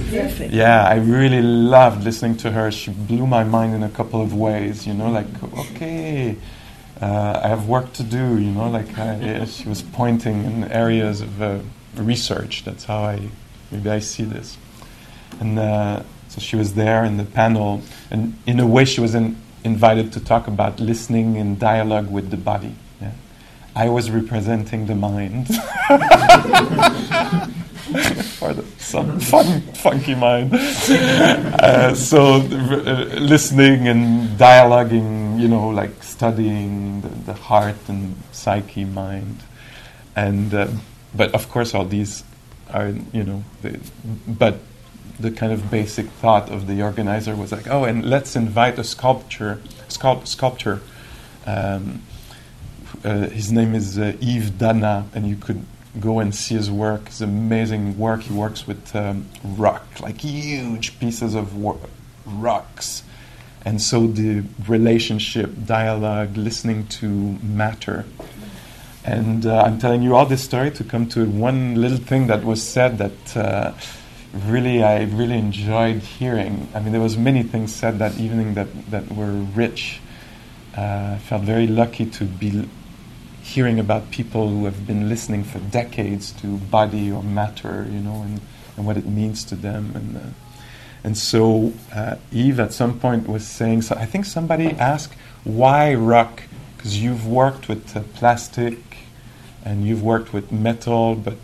yeah, 0.50 0.86
I 0.86 0.96
really 0.96 1.42
loved 1.42 2.04
listening 2.04 2.36
to 2.38 2.50
her. 2.50 2.70
She 2.70 2.90
blew 2.90 3.26
my 3.26 3.44
mind 3.44 3.74
in 3.74 3.82
a 3.82 3.88
couple 3.88 4.20
of 4.20 4.34
ways. 4.34 4.86
You 4.86 4.94
know, 4.94 5.10
like 5.10 5.42
okay, 5.42 6.36
uh, 7.00 7.40
I 7.42 7.48
have 7.48 7.66
work 7.68 7.92
to 7.94 8.02
do. 8.02 8.38
You 8.38 8.50
know, 8.50 8.68
like 8.68 8.98
I, 8.98 9.44
she 9.46 9.68
was 9.68 9.82
pointing 9.82 10.44
in 10.44 10.64
areas 10.64 11.20
of 11.22 11.40
uh, 11.40 11.58
research. 11.96 12.64
That's 12.64 12.84
how 12.84 13.04
I 13.04 13.28
maybe 13.70 13.90
I 13.90 13.98
see 14.00 14.24
this. 14.24 14.56
and 15.40 15.58
uh, 15.58 16.02
so 16.28 16.40
she 16.40 16.56
was 16.56 16.74
there 16.74 17.04
in 17.04 17.16
the 17.16 17.24
panel, 17.24 17.82
and 18.10 18.36
in 18.46 18.60
a 18.60 18.66
way, 18.66 18.84
she 18.84 19.00
was 19.00 19.14
in, 19.14 19.36
invited 19.64 20.12
to 20.12 20.20
talk 20.20 20.46
about 20.46 20.80
listening 20.80 21.36
and 21.38 21.58
dialogue 21.58 22.10
with 22.10 22.30
the 22.30 22.36
body. 22.36 22.74
Yeah. 23.00 23.12
I 23.74 23.88
was 23.88 24.10
representing 24.10 24.86
the 24.86 24.94
mind. 24.94 25.48
or 28.40 28.52
the, 28.52 28.64
some 28.78 29.20
fun, 29.20 29.60
funky 29.72 30.14
mind. 30.14 30.52
Uh, 30.52 31.94
so, 31.94 32.34
uh, 32.34 33.04
listening 33.18 33.88
and 33.88 34.38
dialoguing, 34.38 35.40
you 35.40 35.48
know, 35.48 35.68
like 35.68 36.02
studying 36.02 37.00
the, 37.00 37.08
the 37.08 37.34
heart 37.34 37.76
and 37.88 38.16
psyche, 38.32 38.84
mind, 38.84 39.42
and 40.14 40.52
uh, 40.52 40.66
but 41.16 41.34
of 41.34 41.48
course, 41.48 41.74
all 41.74 41.84
these 41.84 42.24
are, 42.72 42.88
you 43.12 43.24
know, 43.24 43.44
the, 43.62 43.80
but 44.26 44.58
the 45.18 45.30
kind 45.30 45.52
of 45.52 45.70
basic 45.70 46.06
thought 46.06 46.50
of 46.50 46.66
the 46.66 46.82
organizer 46.82 47.34
was 47.34 47.52
like, 47.52 47.66
oh, 47.68 47.84
and 47.84 48.04
let's 48.04 48.36
invite 48.36 48.78
a 48.78 48.84
sculpture, 48.84 49.60
sculpt, 49.88 50.26
sculptor. 50.26 50.80
Um, 51.46 52.02
uh, 53.04 53.28
his 53.28 53.50
name 53.52 53.74
is 53.74 53.98
uh, 53.98 54.12
Yves 54.20 54.50
Dana, 54.50 55.06
and 55.14 55.26
you 55.26 55.36
could 55.36 55.64
go 56.00 56.18
and 56.18 56.34
see 56.34 56.54
his 56.54 56.70
work. 56.70 57.02
It's 57.06 57.20
amazing 57.20 57.98
work. 57.98 58.22
He 58.22 58.34
works 58.34 58.66
with 58.66 58.94
um, 58.94 59.26
rock, 59.42 59.86
like 60.00 60.20
huge 60.20 60.98
pieces 60.98 61.34
of 61.34 61.56
wor- 61.56 61.78
rocks. 62.26 63.02
And 63.64 63.80
so 63.80 64.06
the 64.06 64.44
relationship, 64.68 65.50
dialogue, 65.66 66.36
listening 66.36 66.86
to 66.88 67.08
matter. 67.08 68.04
And 69.06 69.46
uh, 69.46 69.62
I'm 69.62 69.78
telling 69.78 70.02
you 70.02 70.16
all 70.16 70.26
this 70.26 70.42
story 70.42 70.72
to 70.72 70.82
come 70.82 71.08
to 71.10 71.26
one 71.26 71.76
little 71.76 71.96
thing 71.96 72.26
that 72.26 72.42
was 72.44 72.60
said 72.60 72.98
that 72.98 73.36
uh, 73.36 73.72
really 74.46 74.82
I 74.82 75.04
really 75.04 75.38
enjoyed 75.38 76.02
hearing. 76.02 76.68
I 76.74 76.80
mean, 76.80 76.90
there 76.90 77.00
was 77.00 77.16
many 77.16 77.44
things 77.44 77.72
said 77.72 78.00
that 78.00 78.18
evening 78.18 78.54
that, 78.54 78.66
that 78.90 79.12
were 79.12 79.30
rich. 79.30 80.00
Uh, 80.76 81.12
I 81.14 81.20
felt 81.22 81.42
very 81.42 81.68
lucky 81.68 82.06
to 82.06 82.24
be 82.24 82.68
hearing 83.44 83.78
about 83.78 84.10
people 84.10 84.48
who 84.48 84.64
have 84.64 84.88
been 84.88 85.08
listening 85.08 85.44
for 85.44 85.60
decades 85.60 86.32
to 86.32 86.56
body 86.56 87.12
or 87.12 87.22
matter, 87.22 87.86
you 87.88 88.00
know, 88.00 88.22
and, 88.22 88.40
and 88.76 88.86
what 88.86 88.96
it 88.96 89.06
means 89.06 89.44
to 89.44 89.54
them. 89.54 89.92
And, 89.94 90.16
uh, 90.16 90.20
and 91.04 91.16
so 91.16 91.72
uh, 91.94 92.16
Yves 92.32 92.58
at 92.58 92.72
some 92.72 92.98
point 92.98 93.28
was 93.28 93.46
saying, 93.46 93.82
so 93.82 93.94
I 93.94 94.04
think 94.04 94.24
somebody 94.24 94.72
asked, 94.72 95.14
why 95.44 95.94
rock? 95.94 96.42
Because 96.76 97.00
you've 97.00 97.24
worked 97.24 97.68
with 97.68 97.96
uh, 97.96 98.02
plastic 98.14 98.78
and 99.66 99.84
you've 99.84 100.02
worked 100.02 100.32
with 100.32 100.52
metal, 100.52 101.16
but 101.16 101.36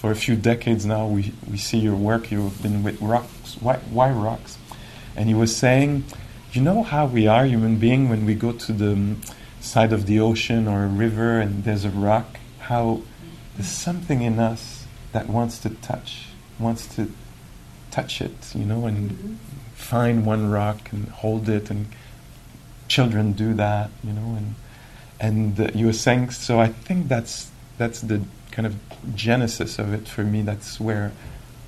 for 0.00 0.10
a 0.10 0.16
few 0.16 0.34
decades 0.34 0.86
now 0.86 1.06
we, 1.06 1.32
we 1.50 1.58
see 1.58 1.78
your 1.78 1.94
work, 1.94 2.30
you've 2.30 2.62
been 2.62 2.82
with 2.82 3.00
rocks. 3.02 3.56
Why, 3.60 3.76
why 3.90 4.10
rocks? 4.10 4.56
And 5.14 5.28
he 5.28 5.34
was 5.34 5.54
saying, 5.54 6.04
you 6.52 6.62
know 6.62 6.82
how 6.82 7.04
we 7.04 7.26
are 7.26 7.44
human 7.44 7.76
being 7.78 8.08
when 8.08 8.24
we 8.24 8.34
go 8.34 8.52
to 8.52 8.72
the 8.72 8.92
um, 8.92 9.20
side 9.60 9.92
of 9.92 10.06
the 10.06 10.18
ocean 10.18 10.66
or 10.66 10.84
a 10.84 10.88
river 10.88 11.38
and 11.38 11.64
there's 11.64 11.84
a 11.84 11.90
rock, 11.90 12.38
how 12.60 13.02
there's 13.56 13.68
something 13.68 14.22
in 14.22 14.38
us 14.38 14.86
that 15.12 15.28
wants 15.28 15.58
to 15.58 15.68
touch, 15.68 16.28
wants 16.58 16.86
to 16.96 17.12
touch 17.90 18.22
it, 18.22 18.54
you 18.54 18.64
know, 18.64 18.86
and 18.86 19.10
mm-hmm. 19.10 19.34
find 19.74 20.24
one 20.24 20.50
rock 20.50 20.92
and 20.92 21.08
hold 21.08 21.48
it, 21.48 21.70
and 21.70 21.86
children 22.88 23.32
do 23.32 23.52
that, 23.54 23.90
you 24.02 24.12
know, 24.12 24.34
and 24.36 24.54
and 25.18 25.60
uh, 25.60 25.70
you 25.74 25.86
were 25.86 25.94
saying 25.94 26.30
so. 26.30 26.60
I 26.60 26.68
think 26.68 27.08
that's 27.08 27.50
that's 27.78 28.00
the 28.00 28.22
kind 28.50 28.66
of 28.66 28.76
genesis 29.14 29.78
of 29.78 29.92
it 29.92 30.08
for 30.08 30.24
me. 30.24 30.42
That's 30.42 30.80
where 30.80 31.12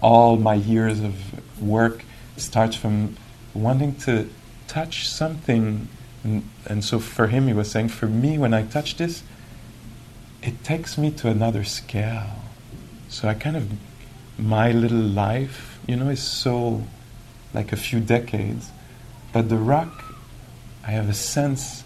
all 0.00 0.37
my 0.37 0.55
years 0.55 1.00
of 1.00 1.62
work 1.62 2.05
starts 2.37 2.77
from 2.77 3.17
wanting 3.55 3.97
to 3.97 4.29
touch 4.69 5.09
something 5.09 5.88
and, 6.25 6.49
and 6.67 6.85
so 6.85 6.99
for 6.99 7.29
him, 7.29 7.47
he 7.47 7.53
was 7.53 7.71
saying, 7.71 7.88
for 7.88 8.07
me, 8.07 8.38
when 8.38 8.53
I 8.53 8.62
touch 8.65 8.97
this, 8.97 9.23
it 10.43 10.65
takes 10.65 10.99
me 10.99 11.11
to 11.12 11.29
another 11.29 11.65
scale. 11.65 12.27
So 13.09 13.29
I 13.29 13.35
kind 13.35 13.57
of, 13.57 13.71
my 14.38 14.73
little 14.73 14.99
life, 14.99 15.79
you 15.87 15.97
know, 15.97 16.09
is 16.09 16.23
so 16.23 16.83
like 17.55 17.73
a 17.73 17.77
few 17.77 18.00
decades. 18.00 18.71
But 19.33 19.49
the 19.49 19.57
rock, 19.57 20.05
I 20.87 20.91
have 20.91 21.09
a 21.09 21.15
sense, 21.15 21.85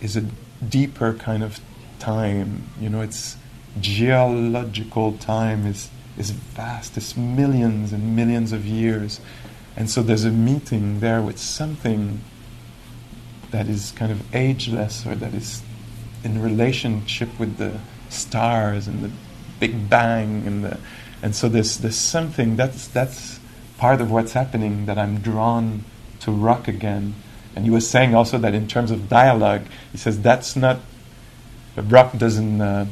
is 0.00 0.16
a 0.16 0.24
deeper 0.68 1.14
kind 1.14 1.42
of 1.42 1.60
time. 1.98 2.64
You 2.80 2.90
know, 2.90 3.00
it's 3.00 3.36
geological 3.80 5.12
time 5.18 5.66
is 5.66 5.90
is 6.16 6.30
vast. 6.30 6.96
It's 6.96 7.16
millions 7.16 7.92
and 7.92 8.14
millions 8.14 8.52
of 8.52 8.64
years, 8.64 9.20
and 9.76 9.90
so 9.90 10.02
there's 10.02 10.24
a 10.24 10.30
meeting 10.30 11.00
there 11.00 11.20
with 11.20 11.38
something 11.38 12.20
that 13.50 13.68
is 13.68 13.92
kind 13.92 14.10
of 14.10 14.34
ageless 14.34 15.06
or 15.06 15.14
that 15.14 15.34
is 15.34 15.62
in 16.22 16.42
relationship 16.42 17.28
with 17.38 17.56
the 17.58 17.78
stars 18.08 18.86
and 18.88 19.02
the 19.02 19.10
Big 19.60 19.88
Bang 19.88 20.46
and 20.46 20.64
the 20.64 20.78
and 21.22 21.34
so 21.34 21.48
there's 21.48 21.78
there's 21.78 21.96
something 21.96 22.56
that's 22.56 22.86
that's 22.88 23.40
part 23.78 24.00
of 24.00 24.10
what's 24.10 24.32
happening 24.32 24.86
that 24.86 24.98
I'm 24.98 25.18
drawn 25.18 25.84
to 26.20 26.30
rock 26.30 26.68
again. 26.68 27.14
And 27.56 27.64
he 27.64 27.70
was 27.70 27.88
saying 27.88 28.14
also 28.14 28.38
that 28.38 28.54
in 28.54 28.66
terms 28.66 28.90
of 28.90 29.08
dialogue, 29.08 29.62
he 29.92 29.98
says 29.98 30.20
that's 30.20 30.56
not 30.56 30.80
rock 31.76 32.16
doesn't 32.16 32.60
uh, 32.60 32.86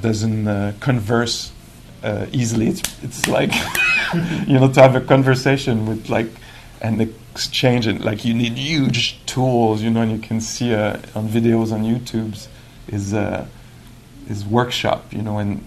doesn't 0.00 0.48
uh, 0.48 0.72
converse 0.80 1.52
uh, 2.02 2.26
easily. 2.32 2.68
It's 2.68 2.82
it's 3.02 3.28
like 3.28 3.52
you 4.46 4.58
know 4.58 4.70
to 4.72 4.80
have 4.80 4.96
a 4.96 5.00
conversation 5.00 5.86
with 5.86 6.08
like 6.08 6.28
and 6.80 7.00
exchange 7.36 7.86
and 7.86 8.02
Like 8.04 8.24
you 8.24 8.32
need 8.34 8.56
huge 8.56 9.24
tools, 9.26 9.82
you 9.82 9.90
know, 9.90 10.00
and 10.00 10.12
you 10.12 10.18
can 10.18 10.40
see 10.40 10.74
uh, 10.74 10.98
on 11.14 11.28
videos 11.28 11.72
on 11.72 11.82
YouTube's 11.82 12.48
is 12.88 13.12
uh, 13.12 13.46
his 14.26 14.44
workshop, 14.44 15.12
you 15.12 15.22
know, 15.22 15.38
and 15.38 15.64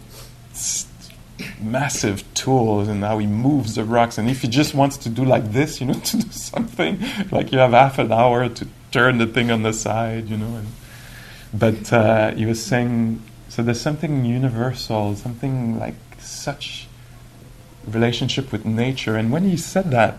massive 1.60 2.24
tools 2.34 2.88
and 2.88 3.04
how 3.04 3.18
he 3.20 3.28
moves 3.28 3.76
the 3.76 3.84
rocks. 3.84 4.18
And 4.18 4.30
if 4.30 4.42
he 4.42 4.48
just 4.48 4.74
wants 4.74 4.98
to 4.98 5.10
do 5.10 5.24
like 5.24 5.52
this, 5.52 5.80
you 5.80 5.88
know, 5.88 5.94
to 6.12 6.18
do 6.18 6.32
something, 6.32 7.00
like 7.32 7.52
you 7.52 7.60
have 7.60 7.72
half 7.72 8.00
an 8.00 8.12
hour 8.12 8.50
to 8.50 8.68
turn 8.92 9.20
the 9.20 9.28
thing 9.28 9.52
on 9.52 9.64
the 9.64 9.74
side, 9.74 10.28
you 10.28 10.38
know. 10.38 10.56
And, 10.56 10.68
but 11.54 11.94
uh, 11.94 12.32
he 12.32 12.46
was 12.46 12.64
saying, 12.64 13.22
so 13.60 13.64
there's 13.64 13.82
something 13.82 14.24
universal, 14.24 15.18
something 15.18 15.78
like 15.78 15.96
such 16.18 16.88
relationship 17.86 18.54
with 18.54 18.64
nature. 18.64 19.18
And 19.18 19.34
when 19.34 19.44
he 19.44 19.58
said 19.58 19.92
that, 19.92 20.18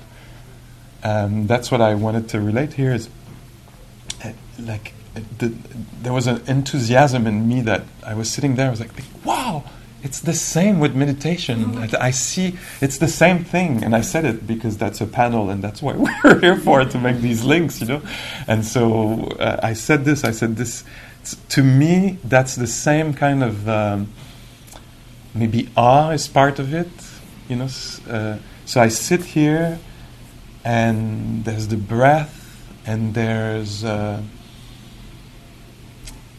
um, 1.02 1.46
that's 1.46 1.70
what 1.70 1.80
I 1.80 1.94
wanted 1.94 2.28
to 2.28 2.40
relate 2.42 2.74
here. 2.74 2.92
Is 2.92 3.08
uh, 4.22 4.32
like 4.58 4.92
uh, 5.16 5.20
the, 5.38 5.54
there 6.02 6.12
was 6.12 6.26
an 6.26 6.42
enthusiasm 6.46 7.26
in 7.26 7.48
me 7.48 7.62
that 7.62 7.84
I 8.04 8.12
was 8.12 8.28
sitting 8.28 8.56
there. 8.56 8.66
I 8.66 8.70
was 8.70 8.80
like, 8.80 8.92
"Wow, 9.24 9.64
it's 10.02 10.20
the 10.20 10.34
same 10.34 10.78
with 10.78 10.94
meditation. 10.94 11.64
Mm-hmm. 11.64 11.96
I 11.98 12.10
see 12.10 12.58
it's 12.82 12.98
the 12.98 13.08
same 13.08 13.42
thing." 13.42 13.82
And 13.82 13.96
I 13.96 14.02
said 14.02 14.26
it 14.26 14.46
because 14.46 14.76
that's 14.76 15.00
a 15.00 15.06
panel, 15.06 15.48
and 15.48 15.64
that's 15.64 15.80
what 15.80 15.96
we're 16.24 16.40
here 16.40 16.58
for 16.58 16.84
to 16.84 16.98
make 16.98 17.22
these 17.22 17.42
links, 17.42 17.80
you 17.80 17.86
know. 17.86 18.02
And 18.46 18.66
so 18.66 19.28
uh, 19.40 19.60
I 19.62 19.72
said 19.72 20.04
this. 20.04 20.24
I 20.24 20.32
said 20.32 20.56
this. 20.56 20.84
To 21.50 21.62
me, 21.62 22.18
that's 22.24 22.56
the 22.56 22.66
same 22.66 23.12
kind 23.14 23.42
of 23.42 23.68
um, 23.68 24.08
maybe 25.34 25.68
awe 25.76 26.10
is 26.10 26.26
part 26.28 26.58
of 26.58 26.72
it, 26.74 26.88
you 27.48 27.56
know. 27.56 27.68
Uh, 28.08 28.38
so 28.64 28.80
I 28.80 28.88
sit 28.88 29.24
here 29.24 29.78
and 30.64 31.44
there's 31.44 31.68
the 31.68 31.76
breath, 31.76 32.72
and 32.86 33.14
there's 33.14 33.84
uh, 33.84 34.22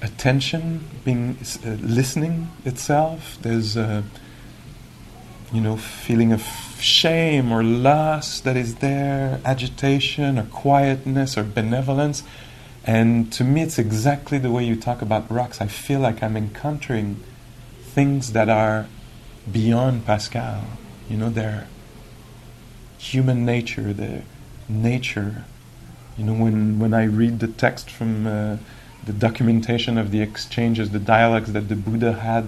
attention, 0.02 0.88
being 1.04 1.38
uh, 1.66 1.70
listening 1.82 2.50
itself. 2.66 3.38
There's 3.42 3.78
a 3.78 4.04
you 5.52 5.62
know 5.62 5.78
feeling 5.78 6.32
of 6.32 6.42
shame 6.80 7.52
or 7.52 7.64
loss 7.64 8.40
that 8.42 8.58
is 8.58 8.76
there, 8.76 9.40
agitation 9.46 10.38
or 10.38 10.44
quietness 10.44 11.38
or 11.38 11.44
benevolence. 11.44 12.24
And 12.86 13.32
to 13.34 13.44
me, 13.44 13.62
it's 13.62 13.78
exactly 13.78 14.40
the 14.40 14.50
way 14.50 14.64
you 14.64 14.76
talk 14.76 15.02
about 15.02 15.30
rocks. 15.32 15.62
I 15.62 15.68
feel 15.68 16.00
like 16.00 16.24
I'm 16.24 16.36
encountering 16.36 17.24
things 17.82 18.32
that 18.32 18.50
are 18.50 18.88
beyond 19.52 20.06
Pascal. 20.06 20.64
You 21.10 21.18
know, 21.18 21.30
they're 21.30 21.68
human 22.98 23.46
nature, 23.46 23.94
the 23.94 24.24
nature. 24.68 25.46
You 26.18 26.26
know, 26.26 26.34
when, 26.34 26.80
when 26.80 26.94
I 26.94 27.04
read 27.04 27.40
the 27.40 27.48
text 27.48 27.90
from 27.90 28.26
uh, 28.26 28.58
the 29.06 29.14
documentation 29.14 29.98
of 29.98 30.12
the 30.12 30.22
exchanges, 30.22 30.90
the 30.90 31.00
dialogues 31.00 31.54
that 31.54 31.70
the 31.70 31.76
Buddha 31.76 32.14
had 32.14 32.48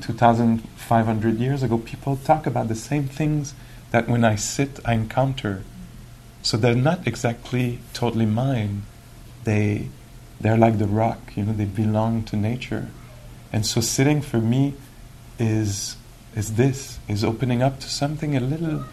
2,500 0.00 1.38
years 1.38 1.62
ago, 1.62 1.78
people 1.78 2.16
talk 2.16 2.46
about 2.46 2.68
the 2.68 2.74
same 2.74 3.08
things 3.08 3.54
that 3.90 4.08
when 4.08 4.24
I 4.24 4.36
sit, 4.36 4.80
I 4.84 4.94
encounter. 4.94 5.62
So 6.42 6.56
they're 6.56 6.74
not 6.74 7.06
exactly 7.06 7.78
totally 7.92 8.26
mine. 8.26 8.82
They, 9.44 9.88
they're 10.40 10.58
like 10.58 10.78
the 10.78 10.86
rock, 10.86 11.36
you 11.36 11.44
know, 11.44 11.52
they 11.52 11.64
belong 11.64 12.24
to 12.24 12.36
nature. 12.36 12.88
And 13.52 13.64
so 13.64 13.80
sitting 13.80 14.20
for 14.20 14.38
me 14.38 14.74
is, 15.38 15.96
is 16.34 16.54
this, 16.56 16.98
is 17.08 17.22
opening 17.22 17.62
up 17.62 17.80
to 17.80 17.88
something 17.88 18.36
a 18.36 18.40
little 18.40 18.84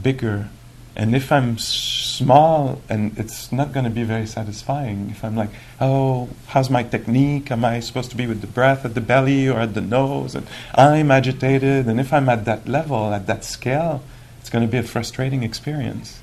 bigger. 0.00 0.48
And 0.96 1.14
if 1.14 1.30
I'm 1.30 1.58
small, 1.58 2.80
and 2.88 3.16
it's 3.18 3.52
not 3.52 3.72
going 3.72 3.84
to 3.84 3.90
be 3.90 4.02
very 4.02 4.26
satisfying. 4.26 5.10
If 5.10 5.22
I'm 5.22 5.36
like, 5.36 5.50
oh, 5.80 6.30
how's 6.46 6.70
my 6.70 6.82
technique? 6.82 7.50
Am 7.50 7.64
I 7.64 7.80
supposed 7.80 8.10
to 8.10 8.16
be 8.16 8.26
with 8.26 8.40
the 8.40 8.46
breath 8.46 8.84
at 8.84 8.94
the 8.94 9.00
belly 9.02 9.46
or 9.46 9.60
at 9.60 9.74
the 9.74 9.82
nose? 9.82 10.34
And 10.34 10.46
I'm 10.74 11.10
agitated. 11.10 11.86
And 11.86 12.00
if 12.00 12.12
I'm 12.12 12.28
at 12.28 12.46
that 12.46 12.66
level, 12.66 13.12
at 13.12 13.26
that 13.26 13.44
scale, 13.44 14.02
it's 14.40 14.48
going 14.48 14.66
to 14.66 14.70
be 14.70 14.78
a 14.78 14.82
frustrating 14.82 15.42
experience. 15.42 16.20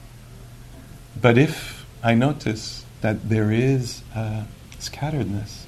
But 1.21 1.37
if 1.37 1.85
I 2.01 2.15
notice 2.15 2.82
that 3.03 3.29
there 3.29 3.51
is 3.51 4.01
uh, 4.15 4.45
scatteredness 4.79 5.65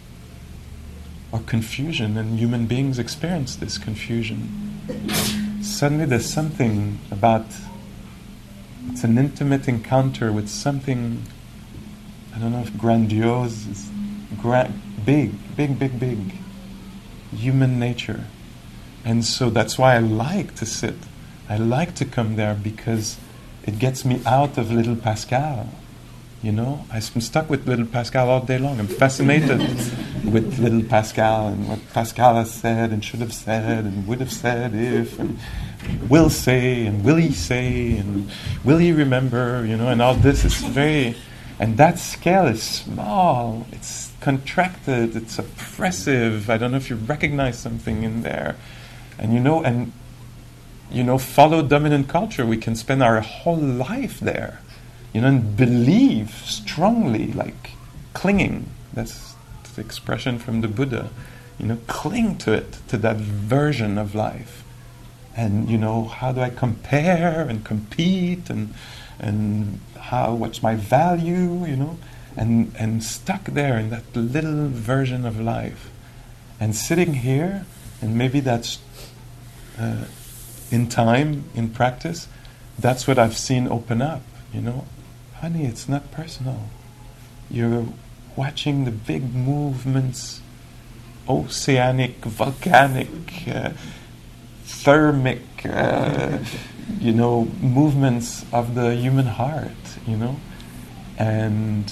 or 1.32 1.40
confusion, 1.40 2.18
and 2.18 2.40
human 2.40 2.66
beings 2.66 2.98
experience 2.98 3.58
this 3.58 3.78
confusion, 3.78 4.40
suddenly 5.62 6.06
there's 6.06 6.30
something 6.30 6.98
about 7.12 7.46
it's 8.90 9.04
an 9.04 9.18
intimate 9.18 9.68
encounter 9.68 10.32
with 10.32 10.48
something 10.48 11.24
I 12.34 12.40
don't 12.40 12.52
know 12.52 12.62
if 12.62 12.78
grandiose 12.78 13.68
is 13.68 13.90
gra- 14.42 14.72
big, 15.06 15.32
big, 15.56 15.78
big, 15.78 16.00
big 16.00 16.20
human 17.36 17.80
nature. 17.80 18.26
And 19.04 19.26
so 19.26 19.50
that's 19.50 19.78
why 19.78 19.96
I 19.96 20.00
like 20.00 20.56
to 20.56 20.66
sit. 20.66 20.96
I 21.50 21.58
like 21.58 21.96
to 21.96 22.06
come 22.06 22.36
there 22.38 22.54
because 22.54 23.18
it 23.64 23.80
gets 23.80 24.06
me 24.06 24.22
out 24.26 24.58
of 24.58 24.72
little 24.72 24.96
Pascal. 24.96 25.70
You 26.46 26.52
know, 26.52 26.86
I'm 26.92 27.02
stuck 27.02 27.50
with 27.50 27.68
little 27.68 27.88
Pascal 27.88 28.30
all 28.30 28.42
day 28.42 28.60
long. 28.60 28.80
I'm 28.80 28.86
fascinated 28.86 29.58
with 30.32 30.60
little 30.60 30.84
Pascal 30.84 31.48
and 31.48 31.68
what 31.68 31.80
Pascal 31.92 32.36
has 32.36 32.54
said 32.54 32.92
and 32.92 33.04
should 33.04 33.22
have 33.22 33.34
said 33.34 33.84
and 33.84 34.06
would 34.06 34.20
have 34.20 34.32
said 34.32 34.76
if 34.76 35.18
and 35.18 35.40
will 36.08 36.30
say 36.30 36.86
and 36.86 37.04
will 37.04 37.16
he 37.16 37.32
say 37.32 37.98
and 37.98 38.30
will 38.64 38.78
he 38.78 38.92
remember, 38.92 39.66
you 39.66 39.76
know, 39.76 39.88
and 39.88 40.04
all 40.04 40.14
this 40.14 40.46
is 40.46 40.54
very, 40.54 41.16
and 41.60 41.78
that 41.78 41.98
scale 41.98 42.46
is 42.46 42.62
small, 42.62 43.66
it's 43.72 44.14
contracted, 44.22 45.16
it's 45.16 45.40
oppressive. 45.40 46.48
I 46.48 46.60
don't 46.60 46.70
know 46.70 46.78
if 46.78 46.92
you 46.92 46.96
recognize 46.96 47.58
something 47.58 48.04
in 48.04 48.22
there. 48.22 48.56
And 49.18 49.34
you 49.34 49.40
know, 49.40 49.64
and 49.64 49.94
you 50.92 51.04
know, 51.04 51.18
follow 51.18 51.64
dominant 51.64 52.08
culture, 52.08 52.46
we 52.46 52.58
can 52.58 52.76
spend 52.76 53.02
our 53.02 53.22
whole 53.22 53.58
life 53.58 54.20
there 54.20 54.60
you 55.16 55.22
know, 55.22 55.30
and 55.30 55.56
believe 55.56 56.32
strongly, 56.44 57.32
like 57.32 57.72
clinging. 58.12 58.70
That's 58.92 59.34
the 59.74 59.80
expression 59.80 60.40
from 60.40 60.60
the 60.60 60.68
Buddha. 60.68 61.10
You 61.58 61.68
know, 61.68 61.78
cling 61.88 62.38
to 62.40 62.52
it, 62.52 62.80
to 62.90 62.98
that 62.98 63.16
version 63.16 63.98
of 63.98 64.14
life. 64.14 64.66
And 65.34 65.70
you 65.70 65.78
know, 65.78 66.04
how 66.04 66.34
do 66.34 66.42
I 66.42 66.50
compare 66.50 67.48
and 67.48 67.64
compete 67.64 68.50
and 68.50 68.74
and 69.18 69.80
how 69.98 70.34
what's 70.34 70.62
my 70.62 70.76
value, 70.76 71.66
you 71.66 71.78
know? 71.78 71.98
And 72.36 72.76
and 72.78 73.02
stuck 73.02 73.46
there 73.46 73.78
in 73.80 73.92
that 73.92 74.14
little 74.14 74.68
version 74.68 75.26
of 75.26 75.40
life. 75.40 75.90
And 76.60 76.76
sitting 76.76 77.14
here, 77.14 77.66
and 78.02 78.18
maybe 78.18 78.42
that's 78.42 78.80
uh, 79.80 80.08
in 80.72 80.90
time, 80.90 81.46
in 81.56 81.70
practice, 81.70 82.28
that's 82.78 83.08
what 83.08 83.18
I've 83.18 83.38
seen 83.38 83.70
open 83.70 84.02
up, 84.02 84.22
you 84.54 84.60
know 84.60 84.84
honey, 85.42 85.66
it's 85.66 85.88
not 85.88 86.12
personal. 86.12 86.70
You're 87.50 87.86
watching 88.36 88.86
the 88.86 88.92
big 88.92 89.34
movements, 89.34 90.42
oceanic, 91.28 92.18
volcanic, 92.26 93.10
uh, 93.48 93.72
thermic, 94.64 95.42
uh, 95.66 96.40
you 97.00 97.14
know, 97.14 97.46
movements 97.62 98.46
of 98.52 98.76
the 98.76 98.96
human 98.96 99.26
heart, 99.26 99.70
you 100.08 100.18
know, 100.18 100.38
and 101.18 101.92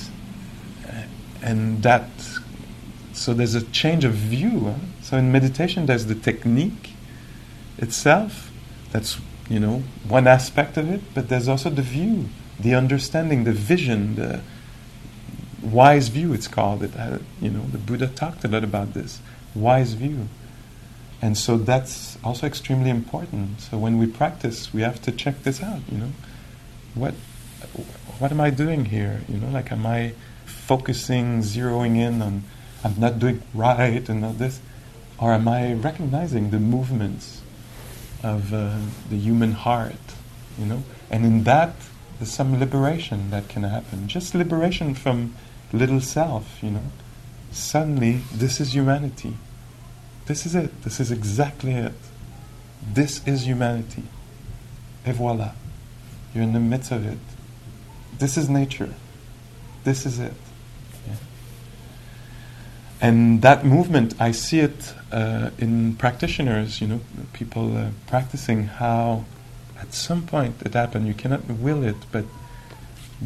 and 1.42 1.84
that. 1.84 2.10
So 3.14 3.34
there's 3.34 3.56
a 3.56 3.62
change 3.66 4.06
of 4.06 4.14
view. 4.14 4.62
Huh? 4.62 4.74
So 5.02 5.18
in 5.18 5.32
meditation, 5.32 5.86
there's 5.86 6.06
the 6.08 6.16
technique 6.16 6.92
itself. 7.78 8.52
That's 8.92 9.20
you 9.50 9.60
know 9.60 9.84
one 10.08 10.28
aspect 10.28 10.78
of 10.78 10.90
it, 10.90 11.02
but 11.14 11.30
there's 11.30 11.48
also 11.48 11.70
the 11.70 11.82
view 11.82 12.30
the 12.60 12.76
understanding, 12.76 13.44
the 13.44 13.52
vision, 13.52 14.16
the 14.16 14.42
wise 15.62 16.10
view, 16.10 16.34
it's 16.34 16.48
called. 16.48 16.84
It 16.84 16.92
you 17.42 17.50
know, 17.50 17.64
the 17.72 17.78
Buddha 17.78 18.08
talked 18.08 18.44
a 18.44 18.48
lot 18.48 18.64
about 18.64 18.94
this 18.94 19.20
wise 19.56 19.94
view. 19.94 20.28
And 21.22 21.38
so 21.38 21.58
that's 21.58 22.18
also 22.24 22.46
extremely 22.46 22.90
important. 22.90 23.62
So 23.62 23.78
when 23.78 23.98
we 23.98 24.08
practice, 24.08 24.74
we 24.74 24.82
have 24.82 25.02
to 25.04 25.12
check 25.12 25.44
this 25.44 25.64
out, 25.64 25.80
you 25.90 25.98
know. 25.98 26.12
What 26.96 27.14
what 28.20 28.32
am 28.32 28.42
I 28.42 28.50
doing 28.50 28.86
here? 28.86 29.22
You 29.30 29.38
know, 29.38 29.50
like 29.50 29.72
am 29.72 29.86
I 29.86 30.14
focusing, 30.46 31.40
zeroing 31.40 31.98
in 31.98 32.22
on 32.22 32.44
I'm 32.84 33.00
not 33.00 33.20
doing 33.20 33.42
right 33.54 34.08
and 34.10 34.26
all 34.26 34.34
this? 34.34 34.60
Or 35.18 35.32
am 35.32 35.48
I 35.48 35.74
recognizing 35.74 36.50
the 36.50 36.60
movements 36.60 37.42
of 38.22 38.54
uh, 38.54 38.78
the 39.10 39.16
human 39.16 39.54
heart, 39.54 39.96
you 40.58 40.66
know? 40.66 40.84
And 41.10 41.26
in 41.26 41.44
that 41.44 41.76
there's 42.24 42.32
some 42.32 42.58
liberation 42.58 43.32
that 43.32 43.50
can 43.50 43.64
happen. 43.64 44.08
Just 44.08 44.34
liberation 44.34 44.96
from 44.96 45.36
little 45.74 46.00
self, 46.00 46.64
you 46.64 46.72
know. 46.72 46.86
Suddenly, 47.52 48.22
this 48.34 48.62
is 48.62 48.74
humanity. 48.74 49.34
This 50.28 50.46
is 50.46 50.56
it. 50.56 50.84
This 50.84 51.02
is 51.02 51.12
exactly 51.12 51.74
it. 51.74 52.00
This 52.82 53.28
is 53.28 53.46
humanity. 53.46 54.04
Et 55.06 55.14
voila. 55.14 55.52
You're 56.34 56.46
in 56.46 56.54
the 56.54 56.62
midst 56.62 56.94
of 56.94 57.06
it. 57.06 57.20
This 58.20 58.38
is 58.38 58.48
nature. 58.50 58.94
This 59.84 60.06
is 60.06 60.18
it. 60.18 60.34
Yeah. 61.06 61.16
And 63.02 63.42
that 63.42 63.66
movement, 63.66 64.14
I 64.18 64.32
see 64.32 64.62
it 64.62 64.94
uh, 65.12 65.50
in 65.58 65.98
practitioners, 65.98 66.80
you 66.80 66.88
know, 66.88 67.02
people 67.34 67.76
uh, 67.76 67.90
practicing 68.08 68.68
how 68.68 69.26
at 69.80 69.94
some 69.94 70.26
point 70.26 70.62
it 70.62 70.74
happened. 70.74 71.08
You 71.08 71.14
cannot 71.14 71.48
will 71.50 71.84
it, 71.84 71.96
but 72.12 72.26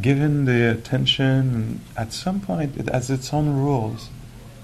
given 0.02 0.46
the 0.46 0.72
attention, 0.72 1.82
at 1.96 2.14
some 2.14 2.40
point 2.42 2.78
it 2.78 2.90
has 2.90 3.10
its 3.10 3.34
own 3.34 3.56
rules. 3.56 4.10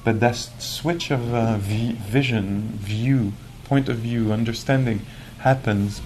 But 0.03 0.19
that 0.19 0.35
switch 0.35 1.11
of 1.11 1.33
uh, 1.33 1.57
v- 1.57 1.93
vision, 1.93 2.77
view, 2.81 3.33
point 3.63 3.87
of 3.87 3.97
view, 3.97 4.33
understanding 4.33 5.01
happens. 5.39 6.01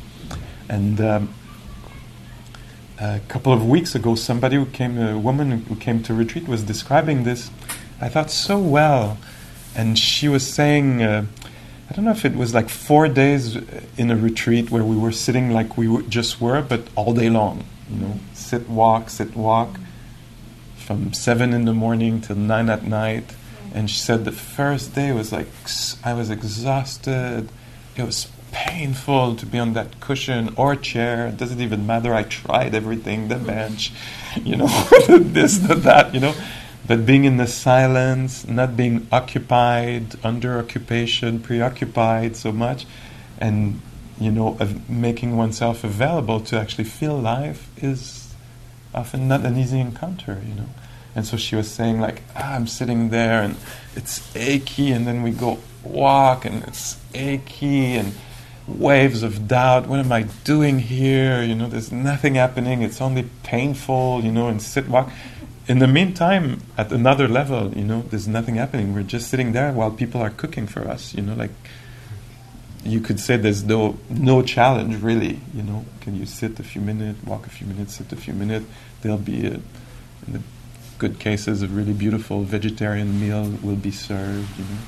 And 0.70 1.02
um, 1.02 1.34
a 3.00 3.20
couple 3.28 3.52
of 3.54 3.68
weeks 3.68 3.96
ago, 3.96 4.16
somebody 4.16 4.56
who 4.56 4.68
came, 4.68 5.00
a 5.00 5.18
woman 5.18 5.62
who 5.62 5.76
came 5.76 6.04
to 6.04 6.14
retreat, 6.14 6.48
was 6.48 6.64
describing 6.64 7.24
this. 7.24 7.50
I 8.00 8.10
thought 8.10 8.30
so 8.30 8.60
well, 8.60 9.18
and 9.76 9.98
she 9.98 10.28
was 10.28 10.48
saying. 10.48 11.02
Uh, 11.02 11.26
I 11.90 11.94
don't 11.94 12.06
know 12.06 12.12
if 12.12 12.26
it 12.26 12.36
was 12.36 12.54
like 12.54 12.70
four 12.70 13.08
days 13.08 13.56
in 13.98 14.12
a 14.12 14.18
retreat 14.18 14.70
where 14.70 14.84
we 14.84 14.98
were 14.98 15.12
sitting 15.12 15.52
like 15.52 15.78
we 15.78 16.06
just 16.08 16.42
were, 16.42 16.62
but 16.62 16.82
all 16.96 17.14
day 17.14 17.30
long. 17.30 17.66
You 17.90 18.00
know, 18.00 18.20
sit, 18.34 18.70
walk, 18.70 19.10
sit, 19.10 19.36
walk, 19.36 19.80
from 20.76 21.14
seven 21.14 21.54
in 21.54 21.66
the 21.66 21.74
morning 21.74 22.20
till 22.20 22.36
nine 22.36 22.70
at 22.70 22.84
night. 22.84 23.36
And 23.74 23.90
she 23.90 24.00
said 24.00 24.26
the 24.26 24.32
first 24.32 24.96
day 24.96 25.12
was 25.14 25.32
like 25.32 25.48
I 26.04 26.14
was 26.14 26.30
exhausted. 26.30 27.50
It 27.96 28.04
was 28.04 28.28
painful 28.52 29.36
to 29.36 29.46
be 29.46 29.60
on 29.60 29.74
that 29.74 30.00
cushion 30.00 30.54
or 30.58 30.76
chair. 30.76 31.28
It 31.28 31.38
doesn't 31.38 31.62
even 31.62 31.86
matter. 31.86 32.14
I 32.14 32.24
tried 32.24 32.76
everything, 32.76 33.28
the 33.28 33.36
bench, 33.36 33.92
you 34.44 34.56
know, 34.56 34.68
this, 35.08 35.58
the, 35.58 35.76
that, 35.76 36.14
you 36.14 36.20
know. 36.20 36.34
But 36.88 37.06
being 37.06 37.26
in 37.26 37.38
the 37.38 37.48
silence, 37.48 38.48
not 38.48 38.78
being 38.78 39.08
occupied, 39.12 40.16
under 40.24 40.58
occupation, 40.58 41.40
preoccupied 41.40 42.36
so 42.38 42.52
much, 42.52 42.86
and 43.40 43.82
you 44.20 44.32
know, 44.32 44.58
making 44.90 45.38
oneself 45.38 45.84
available 45.84 46.40
to 46.40 46.60
actually 46.60 46.86
feel 46.86 47.20
life 47.20 47.70
is 47.84 48.34
often 48.94 49.28
not 49.28 49.46
an 49.46 49.58
easy 49.58 49.80
encounter, 49.80 50.42
you 50.48 50.56
know. 50.56 50.70
And 51.16 51.26
so 51.26 51.38
she 51.38 51.56
was 51.56 51.70
saying, 51.70 52.00
like, 52.00 52.24
ah, 52.36 52.56
I'm 52.56 52.68
sitting 52.68 53.10
there 53.10 53.42
and 53.42 53.58
it's 53.96 54.36
achy, 54.36 54.92
and 54.92 55.06
then 55.06 55.24
we 55.24 55.32
go 55.32 55.60
walk 55.84 56.46
and 56.46 56.64
it's 56.64 56.98
achy 57.14 57.94
and 57.96 58.14
waves 58.68 59.24
of 59.24 59.48
doubt. 59.48 59.88
What 59.88 60.00
am 60.00 60.12
I 60.12 60.24
doing 60.44 60.80
here? 60.80 61.42
You 61.42 61.56
know, 61.56 61.68
there's 61.68 61.92
nothing 61.92 62.36
happening. 62.36 62.82
It's 62.82 63.02
only 63.02 63.30
painful, 63.44 64.22
you 64.24 64.32
know, 64.32 64.48
and 64.48 64.62
sit 64.62 64.88
walk 64.88 65.12
in 65.68 65.80
the 65.80 65.88
meantime, 65.88 66.62
at 66.78 66.92
another 66.92 67.28
level, 67.28 67.74
you 67.78 67.84
know, 67.84 68.04
there's 68.04 68.28
nothing 68.28 68.56
happening. 68.56 68.94
We're 68.94 69.04
just 69.04 69.30
sitting 69.30 69.52
there 69.52 69.72
while 69.74 69.92
people 69.92 70.22
are 70.22 70.30
cooking 70.30 70.66
for 70.66 70.88
us. 70.88 71.14
You 71.14 71.22
know, 71.22 71.34
like 71.36 71.52
you 72.84 73.02
could 73.02 73.20
say 73.20 73.36
there's 73.36 73.64
no 73.64 73.98
no 74.10 74.42
challenge 74.42 75.02
really. 75.02 75.40
You 75.54 75.64
know, 75.64 75.86
can 76.02 76.16
you 76.16 76.26
sit 76.26 76.60
a 76.60 76.64
few 76.64 76.82
minutes, 76.82 77.22
walk 77.24 77.46
a 77.46 77.50
few 77.50 77.68
minutes, 77.68 77.96
sit 77.96 78.12
a 78.14 78.16
few 78.16 78.34
minutes? 78.34 78.66
There'll 79.02 79.18
be 79.18 79.46
a, 79.46 79.54
in 80.26 80.34
the 80.34 80.42
good 80.98 81.20
cases 81.20 81.62
a 81.62 81.68
really 81.68 81.94
beautiful 81.94 82.44
vegetarian 82.44 83.20
meal 83.20 83.58
will 83.62 83.76
be 83.76 83.92
served. 83.92 84.58
You 84.58 84.64
know, 84.64 84.82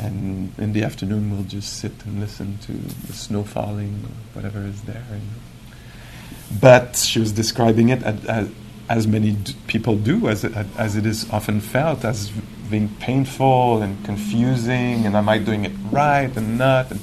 and 0.00 0.52
in 0.58 0.72
the 0.72 0.82
afternoon 0.82 1.30
we'll 1.30 1.44
just 1.44 1.74
sit 1.74 1.92
and 2.04 2.20
listen 2.20 2.58
to 2.58 2.72
the 2.72 3.12
snow 3.12 3.44
falling 3.44 3.94
whatever 4.32 4.64
is 4.64 4.82
there. 4.82 5.04
You 5.10 5.16
know? 5.16 6.60
but 6.60 6.96
she 6.96 7.18
was 7.18 7.32
describing 7.32 7.90
it 7.90 8.02
as, 8.02 8.50
as, 8.88 9.06
many 9.06 9.32
d- 9.32 9.54
people 9.66 9.96
do, 9.96 10.28
as 10.28 10.44
it, 10.44 10.52
as 10.76 10.96
it 10.96 11.06
is 11.06 11.28
often 11.30 11.60
felt, 11.60 12.04
as 12.04 12.30
being 12.70 12.88
painful 13.00 13.82
and 13.82 14.02
confusing, 14.04 15.06
and 15.06 15.16
am 15.16 15.28
I 15.28 15.38
doing 15.38 15.64
it 15.64 15.72
right 15.90 16.34
and 16.36 16.58
not? 16.58 16.90
And, 16.90 17.00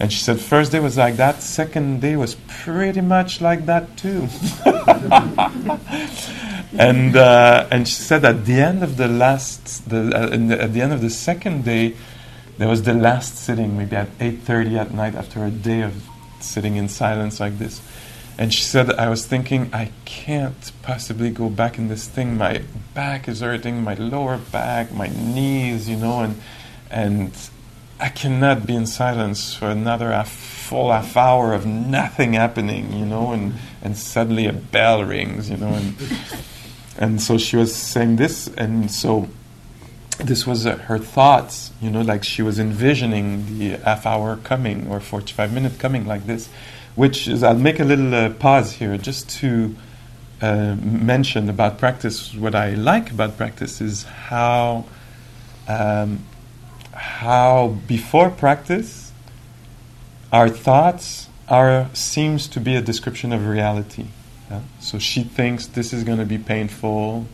and 0.00 0.12
she 0.12 0.20
said, 0.20 0.40
first 0.40 0.72
day 0.72 0.80
was 0.80 0.96
like 0.96 1.16
that, 1.16 1.42
second 1.42 2.00
day 2.00 2.16
was 2.16 2.36
pretty 2.48 3.00
much 3.00 3.40
like 3.40 3.66
that 3.66 3.96
too. 3.96 4.28
and 6.78 7.16
uh, 7.16 7.66
and 7.70 7.86
she 7.86 7.94
said 7.94 8.24
at 8.24 8.44
the 8.44 8.60
end 8.60 8.82
of 8.82 8.96
the 8.96 9.08
last, 9.08 9.88
the, 9.88 10.10
uh, 10.14 10.36
the, 10.36 10.62
at 10.62 10.72
the 10.72 10.80
end 10.80 10.92
of 10.92 11.00
the 11.00 11.10
second 11.10 11.64
day, 11.64 11.94
there 12.58 12.68
was 12.68 12.82
the 12.82 12.94
last 12.94 13.36
sitting, 13.36 13.76
maybe 13.76 13.96
at 13.96 14.16
8:30 14.18 14.78
at 14.78 14.94
night 14.94 15.14
after 15.14 15.44
a 15.44 15.50
day 15.50 15.82
of 15.82 16.08
sitting 16.40 16.76
in 16.76 16.88
silence 16.88 17.40
like 17.40 17.58
this. 17.58 17.80
And 18.38 18.52
she 18.52 18.62
said, 18.62 18.90
I 18.94 19.08
was 19.08 19.26
thinking, 19.26 19.70
I 19.72 19.90
can't 20.04 20.72
possibly 20.82 21.30
go 21.30 21.50
back 21.50 21.78
in 21.78 21.88
this 21.88 22.08
thing. 22.08 22.38
My 22.38 22.62
back 22.94 23.28
is 23.28 23.40
hurting, 23.40 23.82
my 23.82 23.94
lower 23.94 24.38
back, 24.38 24.92
my 24.92 25.08
knees, 25.08 25.88
you 25.88 25.96
know, 25.96 26.20
and 26.20 26.40
and 26.90 27.32
I 28.02 28.08
cannot 28.08 28.66
be 28.66 28.74
in 28.74 28.86
silence 28.86 29.54
for 29.54 29.70
another 29.70 30.10
half, 30.10 30.28
full 30.28 30.90
half 30.90 31.16
hour 31.16 31.54
of 31.54 31.64
nothing 31.66 32.32
happening, 32.32 32.92
you 32.92 33.06
know, 33.06 33.30
and, 33.30 33.54
and 33.80 33.96
suddenly 33.96 34.46
a 34.46 34.52
bell 34.52 35.04
rings, 35.04 35.48
you 35.48 35.56
know, 35.56 35.68
and 35.68 35.94
and 36.98 37.22
so 37.22 37.38
she 37.38 37.56
was 37.56 37.74
saying 37.74 38.16
this, 38.16 38.48
and 38.48 38.90
so 38.90 39.28
this 40.18 40.46
was 40.46 40.66
uh, 40.66 40.76
her 40.76 40.98
thoughts, 40.98 41.70
you 41.80 41.90
know, 41.90 42.00
like 42.00 42.24
she 42.24 42.42
was 42.42 42.58
envisioning 42.58 43.58
the 43.58 43.76
half 43.78 44.04
hour 44.04 44.36
coming 44.36 44.88
or 44.88 45.00
45 45.00 45.52
minute 45.52 45.78
coming 45.78 46.06
like 46.06 46.26
this, 46.26 46.48
which 46.94 47.28
is, 47.28 47.42
I'll 47.42 47.54
make 47.54 47.80
a 47.80 47.84
little 47.84 48.14
uh, 48.14 48.30
pause 48.30 48.72
here 48.72 48.96
just 48.98 49.28
to 49.40 49.74
uh, 50.40 50.76
mention 50.76 51.48
about 51.48 51.78
practice. 51.78 52.34
What 52.34 52.54
I 52.54 52.70
like 52.74 53.10
about 53.10 53.36
practice 53.36 53.80
is 53.80 54.04
how, 54.04 54.84
um, 55.68 56.24
how 56.92 57.78
before 57.86 58.30
practice, 58.30 59.12
our 60.32 60.48
thoughts 60.48 61.28
are, 61.48 61.88
seems 61.94 62.48
to 62.48 62.60
be 62.60 62.76
a 62.76 62.82
description 62.82 63.32
of 63.32 63.46
reality. 63.46 64.06
Yeah? 64.50 64.60
So 64.80 64.98
she 64.98 65.22
thinks 65.22 65.66
this 65.66 65.92
is 65.92 66.04
going 66.04 66.18
to 66.18 66.26
be 66.26 66.38
painful 66.38 67.26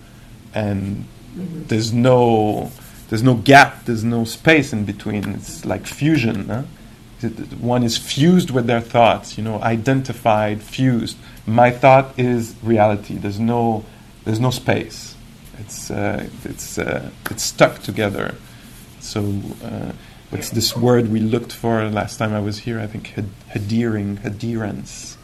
and 0.54 1.06
there's 1.34 1.92
no 1.92 2.70
there's 3.08 3.22
no 3.22 3.34
gap, 3.34 3.86
there's 3.86 4.04
no 4.04 4.24
space 4.24 4.72
in 4.72 4.84
between. 4.84 5.30
It's 5.30 5.64
like 5.64 5.86
fusion. 5.86 6.48
Huh? 6.48 6.62
One 7.60 7.82
is 7.82 7.96
fused 7.96 8.50
with 8.50 8.66
their 8.66 8.80
thoughts, 8.80 9.36
you 9.36 9.44
know, 9.44 9.60
identified, 9.62 10.62
fused. 10.62 11.16
My 11.46 11.70
thought 11.70 12.18
is 12.18 12.54
reality. 12.62 13.16
There's 13.16 13.40
no 13.40 13.84
there's 14.24 14.40
no 14.40 14.50
space. 14.50 15.16
It's 15.58 15.90
uh, 15.90 16.28
it's 16.44 16.78
uh, 16.78 17.10
it's 17.30 17.42
stuck 17.42 17.82
together. 17.82 18.34
So 19.00 19.20
uh, 19.64 19.92
what's 20.30 20.50
this 20.50 20.76
word 20.76 21.08
we 21.08 21.20
looked 21.20 21.52
for 21.52 21.88
last 21.88 22.18
time 22.18 22.32
I 22.32 22.40
was 22.40 22.58
here? 22.58 22.78
I 22.78 22.86
think 22.86 23.14
adhering, 23.54 24.20
adherence, 24.24 25.16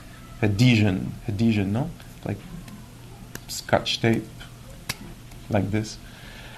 adhesion, 0.43 1.15
adhesion. 1.29 1.73
No, 1.73 1.91
like 2.25 2.39
scotch 3.49 4.01
tape, 4.01 4.25
like 5.49 5.71
this 5.71 5.99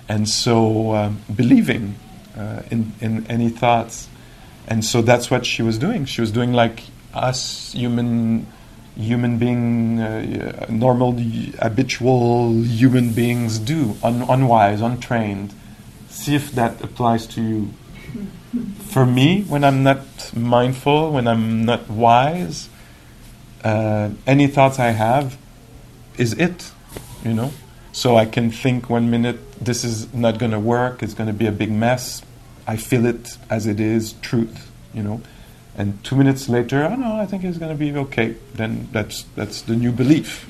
and 0.09 0.29
so 0.29 0.95
um, 0.95 1.23
believing 1.35 1.97
uh, 2.37 2.63
in, 2.71 2.93
in 3.01 3.27
any 3.27 3.49
thoughts. 3.49 4.09
And 4.67 4.85
so 4.85 5.03
that's 5.03 5.31
what 5.31 5.47
she 5.47 5.63
was 5.63 5.79
doing. 5.79 6.05
She 6.05 6.21
was 6.21 6.31
doing 6.31 6.53
like 6.53 6.83
us 7.15 7.73
human 7.73 8.47
human 8.97 9.39
being, 9.39 10.01
uh, 10.01 10.67
normal, 10.71 11.13
habitual 11.61 12.63
human 12.63 13.13
beings 13.13 13.59
do, 13.59 13.97
un- 14.03 14.23
unwise, 14.23 14.81
untrained. 14.81 15.53
See 16.09 16.35
if 16.35 16.53
that 16.53 16.83
applies 16.83 17.27
to 17.29 17.43
you. 17.43 17.71
For 18.85 19.05
me, 19.05 19.43
when 19.43 19.65
I'm 19.65 19.83
not 19.83 20.35
mindful, 20.35 21.13
when 21.13 21.29
I'm 21.29 21.65
not 21.65 21.91
wise, 21.91 22.71
uh, 23.63 24.11
any 24.27 24.47
thoughts 24.47 24.79
I 24.79 24.93
have 24.93 25.37
is 26.17 26.33
it, 26.35 26.73
you 27.23 27.35
know. 27.35 27.53
So 27.93 28.17
I 28.17 28.25
can 28.25 28.51
think 28.51 28.89
one 28.89 29.11
minute, 29.11 29.39
this 29.63 29.85
is 29.85 30.13
not 30.15 30.39
going 30.39 30.53
to 30.53 30.61
work, 30.61 31.03
it's 31.03 31.15
going 31.15 31.29
to 31.29 31.35
be 31.35 31.47
a 31.47 31.53
big 31.53 31.71
mess. 31.71 32.23
I 32.67 32.77
feel 32.77 33.07
it 33.07 33.37
as 33.49 33.67
it 33.67 33.81
is, 33.81 34.15
truth, 34.23 34.71
you 34.93 35.03
know. 35.03 35.21
And 35.79 36.03
two 36.03 36.17
minutes 36.17 36.49
later, 36.49 36.85
oh 36.85 36.97
no, 36.97 37.17
I 37.17 37.27
think 37.27 37.45
it's 37.45 37.59
going 37.59 37.71
to 37.71 37.79
be 37.79 37.95
okay. 37.97 38.35
Then 38.55 38.89
that's 38.93 39.25
that's 39.37 39.63
the 39.63 39.77
new 39.77 39.93
belief, 39.93 40.49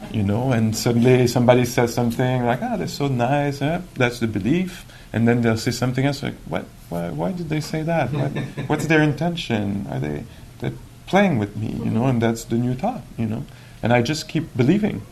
you 0.10 0.22
know. 0.22 0.52
And 0.52 0.74
suddenly 0.74 1.26
somebody 1.26 1.66
says 1.66 1.92
something 1.92 2.44
like, 2.44 2.62
"Ah, 2.62 2.76
that's 2.76 2.94
so 2.94 3.08
nice." 3.08 3.60
Eh? 3.60 3.82
That's 3.94 4.20
the 4.20 4.26
belief. 4.26 4.86
And 5.12 5.28
then 5.28 5.42
they'll 5.42 5.58
say 5.58 5.70
something 5.70 6.04
else 6.06 6.22
like, 6.22 6.36
"What? 6.46 6.64
Why, 6.88 7.10
why 7.10 7.32
did 7.32 7.50
they 7.50 7.60
say 7.60 7.82
that? 7.82 8.10
What, 8.10 8.30
what's 8.68 8.86
their 8.86 9.02
intention? 9.02 9.86
Are 9.90 10.00
they 10.00 10.24
they're 10.60 10.78
playing 11.06 11.38
with 11.38 11.54
me?" 11.56 11.68
You 11.84 11.90
know. 11.90 12.06
And 12.06 12.22
that's 12.22 12.44
the 12.44 12.56
new 12.56 12.74
thought, 12.74 13.02
you 13.18 13.26
know. 13.26 13.44
And 13.82 13.92
I 13.92 14.00
just 14.00 14.28
keep 14.28 14.56
believing 14.56 15.02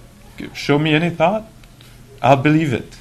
show 0.54 0.78
me 0.78 0.94
any 0.94 1.10
thought, 1.10 1.44
I'll 2.26 2.42
believe 2.42 2.72
it. 2.72 2.96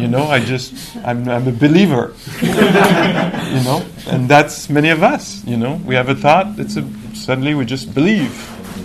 you 0.00 0.08
know, 0.08 0.24
I 0.24 0.40
just, 0.40 0.96
I'm, 0.96 1.28
I'm 1.28 1.46
a 1.46 1.52
believer. 1.52 2.14
you 2.42 3.62
know, 3.68 3.84
and 4.08 4.28
that's 4.28 4.68
many 4.68 4.88
of 4.90 5.02
us. 5.02 5.44
You 5.44 5.56
know, 5.56 5.80
we 5.84 5.94
have 5.94 6.08
a 6.08 6.14
thought, 6.14 6.58
it's 6.58 6.76
a, 6.76 6.88
suddenly 7.14 7.54
we 7.54 7.64
just 7.64 7.94
believe. 7.94 8.34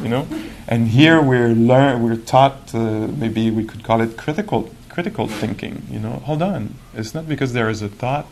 You 0.04 0.10
know, 0.10 0.28
and 0.68 0.88
here 0.88 1.22
we're 1.22 1.50
learn, 1.50 2.04
we're 2.04 2.18
taught, 2.18 2.76
uh, 2.76 3.08
maybe 3.08 3.50
we 3.50 3.64
could 3.64 3.84
call 3.84 4.02
it 4.02 4.16
critical, 4.18 4.70
critical 4.90 5.28
thinking. 5.28 5.84
You 5.90 6.00
know, 6.00 6.14
hold 6.28 6.44
on, 6.44 6.76
it's 6.94 7.16
not 7.16 7.28
because 7.28 7.54
there 7.54 7.70
is 7.70 7.82
a 7.82 7.90
thought 7.90 8.28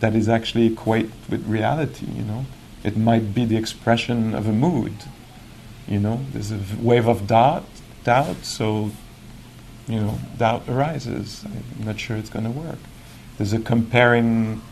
that 0.00 0.16
is 0.16 0.28
actually 0.28 0.66
equate 0.66 1.10
with 1.30 1.46
reality. 1.46 2.06
You 2.06 2.24
know, 2.24 2.46
it 2.82 2.96
might 2.96 3.32
be 3.32 3.44
the 3.44 3.56
expression 3.56 4.34
of 4.34 4.48
a 4.48 4.52
mood. 4.52 4.94
You 5.86 6.00
know, 6.00 6.20
there's 6.32 6.50
a 6.50 6.58
wave 6.80 7.06
of 7.06 7.28
doubt 7.28 7.64
doubt, 8.06 8.44
so 8.44 8.92
you 9.86 10.00
know, 10.00 10.18
doubt 10.36 10.68
arises. 10.68 11.44
I'm 11.44 11.84
not 11.84 11.98
sure 11.98 12.16
it's 12.16 12.30
going 12.30 12.44
to 12.44 12.50
work. 12.50 12.78
There's 13.36 13.52
a 13.52 13.60
comparing 13.60 14.62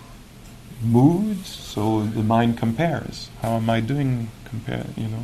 mood, 0.82 1.46
so 1.46 2.04
the 2.04 2.22
mind 2.22 2.58
compares. 2.58 3.30
How 3.40 3.56
am 3.56 3.70
I 3.70 3.80
doing 3.80 4.30
compare, 4.44 4.86
you 4.96 5.08
know, 5.08 5.22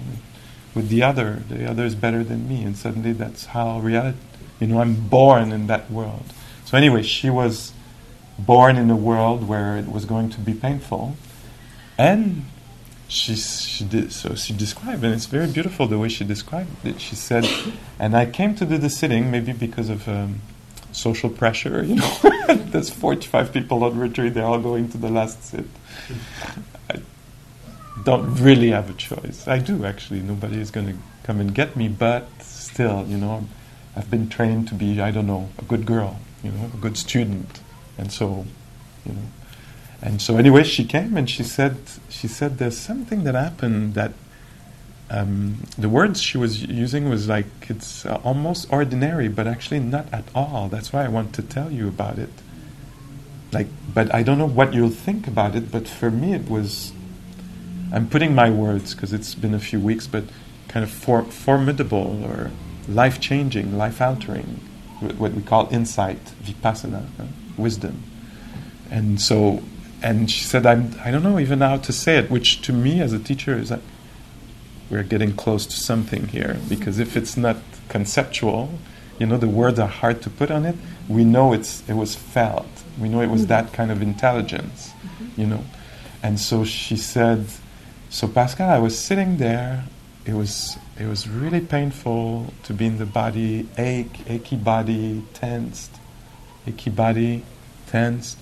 with 0.74 0.88
the 0.88 1.03
other? 1.03 1.42
The 1.48 1.68
other 1.68 1.85
is 1.85 1.94
better 1.94 2.22
than 2.22 2.48
me, 2.48 2.62
and 2.62 2.76
suddenly 2.76 3.12
that's 3.12 3.46
how 3.46 3.81
reality. 3.81 4.18
You 4.61 4.68
know, 4.68 4.81
I'm 4.81 5.09
born 5.09 5.53
in 5.53 5.66
that 5.68 5.90
world. 5.90 6.33
So 6.64 6.76
anyway, 6.76 7.03
she 7.03 7.31
was 7.31 7.72
born 8.38 8.76
in 8.76 8.90
a 8.90 8.96
world 8.96 9.48
where 9.48 9.76
it 9.76 9.90
was 9.90 10.05
going 10.05 10.31
to 10.31 10.40
be 10.40 10.55
painful, 10.55 11.16
and 11.98 12.44
she, 13.11 13.35
she 13.35 13.85
did, 13.85 14.12
so 14.12 14.37
she 14.37 14.53
described, 14.53 15.03
and 15.03 15.12
it's 15.12 15.27
very 15.27 15.49
beautiful 15.49 15.88
the 15.88 15.99
way 15.99 16.09
she 16.09 16.25
described 16.25 16.70
it. 16.87 17.01
She 17.01 17.16
said, 17.16 17.44
and 17.99 18.16
I 18.16 18.25
came 18.25 18.55
to 18.55 18.64
do 18.64 18.79
the 18.79 18.88
sitting 18.88 19.33
maybe 19.33 19.53
because 19.53 19.88
of 19.88 20.09
um, 20.09 20.40
social 20.92 21.29
pressure, 21.29 21.83
you 21.83 21.96
know. 21.96 22.18
There's 22.49 22.88
45 22.88 23.53
people 23.53 23.83
on 23.83 23.99
retreat, 23.99 24.35
they're 24.35 24.44
all 24.44 24.61
going 24.61 24.88
to 24.90 24.99
the 24.99 25.11
last 25.11 25.42
sit. 25.44 25.64
I 26.88 27.01
don't 28.05 28.37
really 28.37 28.70
have 28.70 28.88
a 28.88 28.94
choice. 28.94 29.49
I 29.49 29.59
do 29.59 29.85
actually, 29.85 30.20
nobody 30.20 30.61
is 30.61 30.70
going 30.70 30.87
to 30.87 30.96
come 31.25 31.40
and 31.40 31.53
get 31.53 31.75
me, 31.75 31.88
but 31.88 32.29
still, 32.40 33.05
you 33.09 33.18
know, 33.18 33.44
I've 33.96 34.09
been 34.09 34.29
trained 34.29 34.68
to 34.68 34.75
be, 34.75 35.01
I 35.01 35.11
don't 35.11 35.27
know, 35.27 35.49
a 35.59 35.62
good 35.62 35.85
girl, 35.85 36.20
you 36.44 36.53
know, 36.53 36.70
a 36.73 36.77
good 36.77 36.96
student. 36.96 37.59
And 37.99 38.12
so, 38.12 38.46
you 39.05 39.14
know, 39.14 39.23
and 40.03 40.21
so 40.23 40.37
anyway, 40.37 40.65
she 40.65 40.85
came 40.85 41.17
and 41.17 41.29
she 41.29 41.43
said, 41.43 41.77
she 42.09 42.27
said 42.27 42.59
there's 42.59 42.79
something 42.79 43.25
that 43.25 43.35
happened 43.35 43.95
that 43.95 44.13
um, 45.11 45.67
the 45.77 45.89
words 45.89 46.23
she 46.23 46.39
was 46.39 46.63
using 46.63 47.09
was 47.09 47.29
like 47.29 47.47
it's 47.69 48.07
uh, 48.07 48.21
almost 48.23 48.73
ordinary, 48.73 49.29
but 49.29 49.47
actually 49.47 49.81
not 49.81 50.07
at 50.13 50.25
all. 50.35 50.69
That's 50.69 50.93
why 50.93 51.05
I 51.05 51.09
want 51.09 51.35
to 51.35 51.43
tell 51.43 51.71
you 51.71 51.89
about 51.89 52.19
it. 52.19 52.31
Like, 53.53 53.67
but 53.93 54.15
I 54.15 54.23
don't 54.23 54.39
know 54.39 54.47
what 54.47 54.73
you'll 54.73 54.91
think 54.91 55.27
about 55.27 55.57
it. 55.57 55.73
But 55.73 55.89
for 55.89 56.11
me, 56.11 56.35
it 56.35 56.49
was. 56.49 56.93
I'm 57.93 58.09
putting 58.09 58.37
my 58.37 58.51
words 58.51 58.95
because 58.95 59.13
it's 59.13 59.35
been 59.35 59.53
a 59.53 59.59
few 59.59 59.81
weeks, 59.81 60.07
but 60.07 60.23
kind 60.69 60.85
of 60.85 60.91
for, 60.93 61.25
formidable 61.25 62.25
or 62.25 62.53
life 62.89 63.21
changing, 63.21 63.77
life 63.77 64.01
altering, 64.01 64.61
what 65.01 65.33
we 65.33 65.43
call 65.43 65.69
insight, 65.73 66.25
vipassana, 66.45 67.03
uh, 67.19 67.25
wisdom. 67.57 68.05
And 68.93 69.21
so 69.21 69.61
and 70.03 70.31
she 70.31 70.45
said, 70.45 70.67
I'm, 70.67 70.95
I 71.05 71.11
don't 71.11 71.23
know 71.23 71.39
even 71.39 71.61
how 71.61 71.77
to 71.79 71.93
say 71.93 72.19
it, 72.19 72.31
which 72.31 72.63
to 72.63 72.73
me 72.73 73.01
as 73.01 73.13
a 73.13 73.19
teacher 73.19 73.57
is 73.57 73.69
that 73.69 73.81
we're 74.91 75.03
getting 75.03 75.35
close 75.35 75.67
to 75.67 75.77
something 75.77 76.29
here. 76.29 76.59
Because 76.69 76.99
if 76.99 77.17
it's 77.17 77.37
not 77.37 77.57
conceptual, 77.89 78.79
you 79.19 79.27
know, 79.27 79.37
the 79.37 79.49
words 79.49 79.79
are 79.79 79.89
hard 79.89 80.23
to 80.23 80.31
put 80.31 80.51
on 80.51 80.65
it, 80.65 80.77
we 81.09 81.25
know 81.25 81.53
it's, 81.53 81.89
it 81.89 81.95
was 81.95 82.15
felt. 82.15 82.67
We 82.99 83.09
know 83.09 83.21
it 83.21 83.31
was 83.31 83.47
that 83.47 83.67
mm-hmm. 83.67 83.75
kind 83.75 83.91
of 83.91 84.03
intelligence, 84.03 84.91
mm-hmm. 84.91 85.41
you 85.41 85.47
know. 85.47 85.65
And 86.23 86.41
so 86.41 86.65
she 86.65 86.97
said, 86.97 87.47
So 88.09 88.29
Pascal, 88.29 88.69
I 88.69 88.79
was 88.79 88.99
sitting 88.99 89.37
there 89.37 89.85
it 90.25 90.35
was 90.35 90.79
it 90.99 91.07
was 91.07 91.29
really 91.29 91.61
painful 91.61 92.53
to 92.65 92.75
be 92.75 92.87
in 92.87 92.99
the 92.99 93.07
body, 93.07 93.69
ache, 93.79 94.21
achy 94.29 94.57
body, 94.57 95.23
tensed, 95.33 95.91
achy 96.67 96.91
body, 96.91 97.43
tensed, 97.87 98.39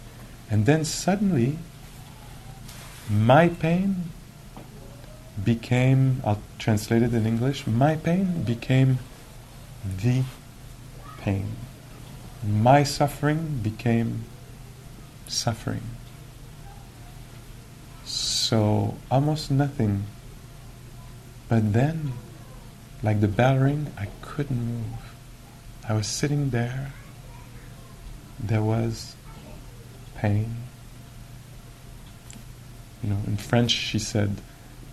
and 0.50 0.66
then 0.66 0.84
suddenly 0.84 1.58
my 3.10 3.48
pain 3.48 4.10
became 5.44 6.20
I'll 6.24 6.42
translate 6.58 7.02
it 7.02 7.14
in 7.14 7.26
English, 7.26 7.66
my 7.66 7.96
pain 7.96 8.42
became 8.42 8.98
the 9.84 10.22
pain. 11.18 11.56
My 12.44 12.82
suffering 12.82 13.60
became 13.62 14.24
suffering. 15.26 15.82
So 18.04 18.96
almost 19.10 19.50
nothing. 19.50 20.04
But 21.48 21.72
then, 21.72 22.12
like 23.02 23.20
the 23.20 23.28
bell 23.28 23.56
ring, 23.56 23.92
I 23.98 24.08
couldn't 24.22 24.56
move. 24.56 25.14
I 25.88 25.94
was 25.94 26.06
sitting 26.06 26.50
there. 26.50 26.92
There 28.38 28.62
was 28.62 29.16
pain. 30.18 30.56
You 33.02 33.10
know, 33.10 33.18
in 33.26 33.36
French, 33.36 33.70
she 33.70 33.98
said 33.98 34.40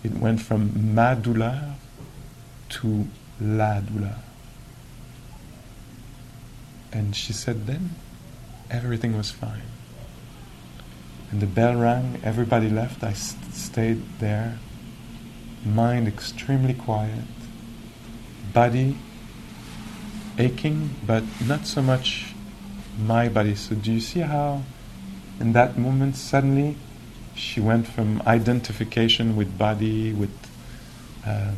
it 0.04 0.12
went 0.12 0.40
from 0.40 0.94
ma 0.94 1.14
douleur 1.14 1.74
to 2.68 3.06
la 3.40 3.80
douleur. 3.80 4.16
And 6.92 7.14
she 7.14 7.32
said 7.32 7.66
then 7.66 7.96
everything 8.70 9.16
was 9.16 9.30
fine. 9.30 9.68
And 11.30 11.40
the 11.40 11.46
bell 11.46 11.74
rang, 11.74 12.20
everybody 12.22 12.70
left, 12.70 13.02
I 13.02 13.12
st- 13.12 13.52
stayed 13.52 14.02
there, 14.20 14.58
mind 15.64 16.06
extremely 16.06 16.74
quiet, 16.74 17.24
body 18.54 18.96
aching, 20.38 20.90
but 21.04 21.24
not 21.44 21.66
so 21.66 21.82
much 21.82 22.34
my 22.98 23.28
body. 23.28 23.54
So, 23.56 23.74
do 23.74 23.92
you 23.92 24.00
see 24.00 24.20
how 24.20 24.62
in 25.40 25.52
that 25.52 25.78
moment 25.78 26.16
suddenly 26.16 26.76
she 27.34 27.60
went 27.60 27.86
from 27.86 28.22
identification 28.26 29.36
with 29.36 29.58
body, 29.58 30.12
with 30.12 30.30
um, 31.26 31.56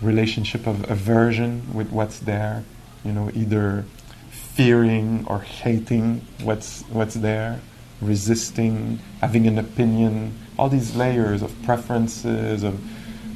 relationship 0.00 0.66
of 0.66 0.88
aversion 0.90 1.72
with 1.72 1.90
what's 1.90 2.20
there, 2.20 2.64
you 3.04 3.12
know, 3.12 3.30
either 3.34 3.84
fearing 4.30 5.24
or 5.28 5.40
hating 5.40 6.20
what's 6.42 6.82
what's 6.90 7.14
there, 7.14 7.60
resisting, 8.00 8.98
having 9.20 9.46
an 9.46 9.58
opinion, 9.58 10.38
all 10.58 10.68
these 10.68 10.94
layers 10.94 11.42
of 11.42 11.62
preferences, 11.62 12.62
of 12.62 12.80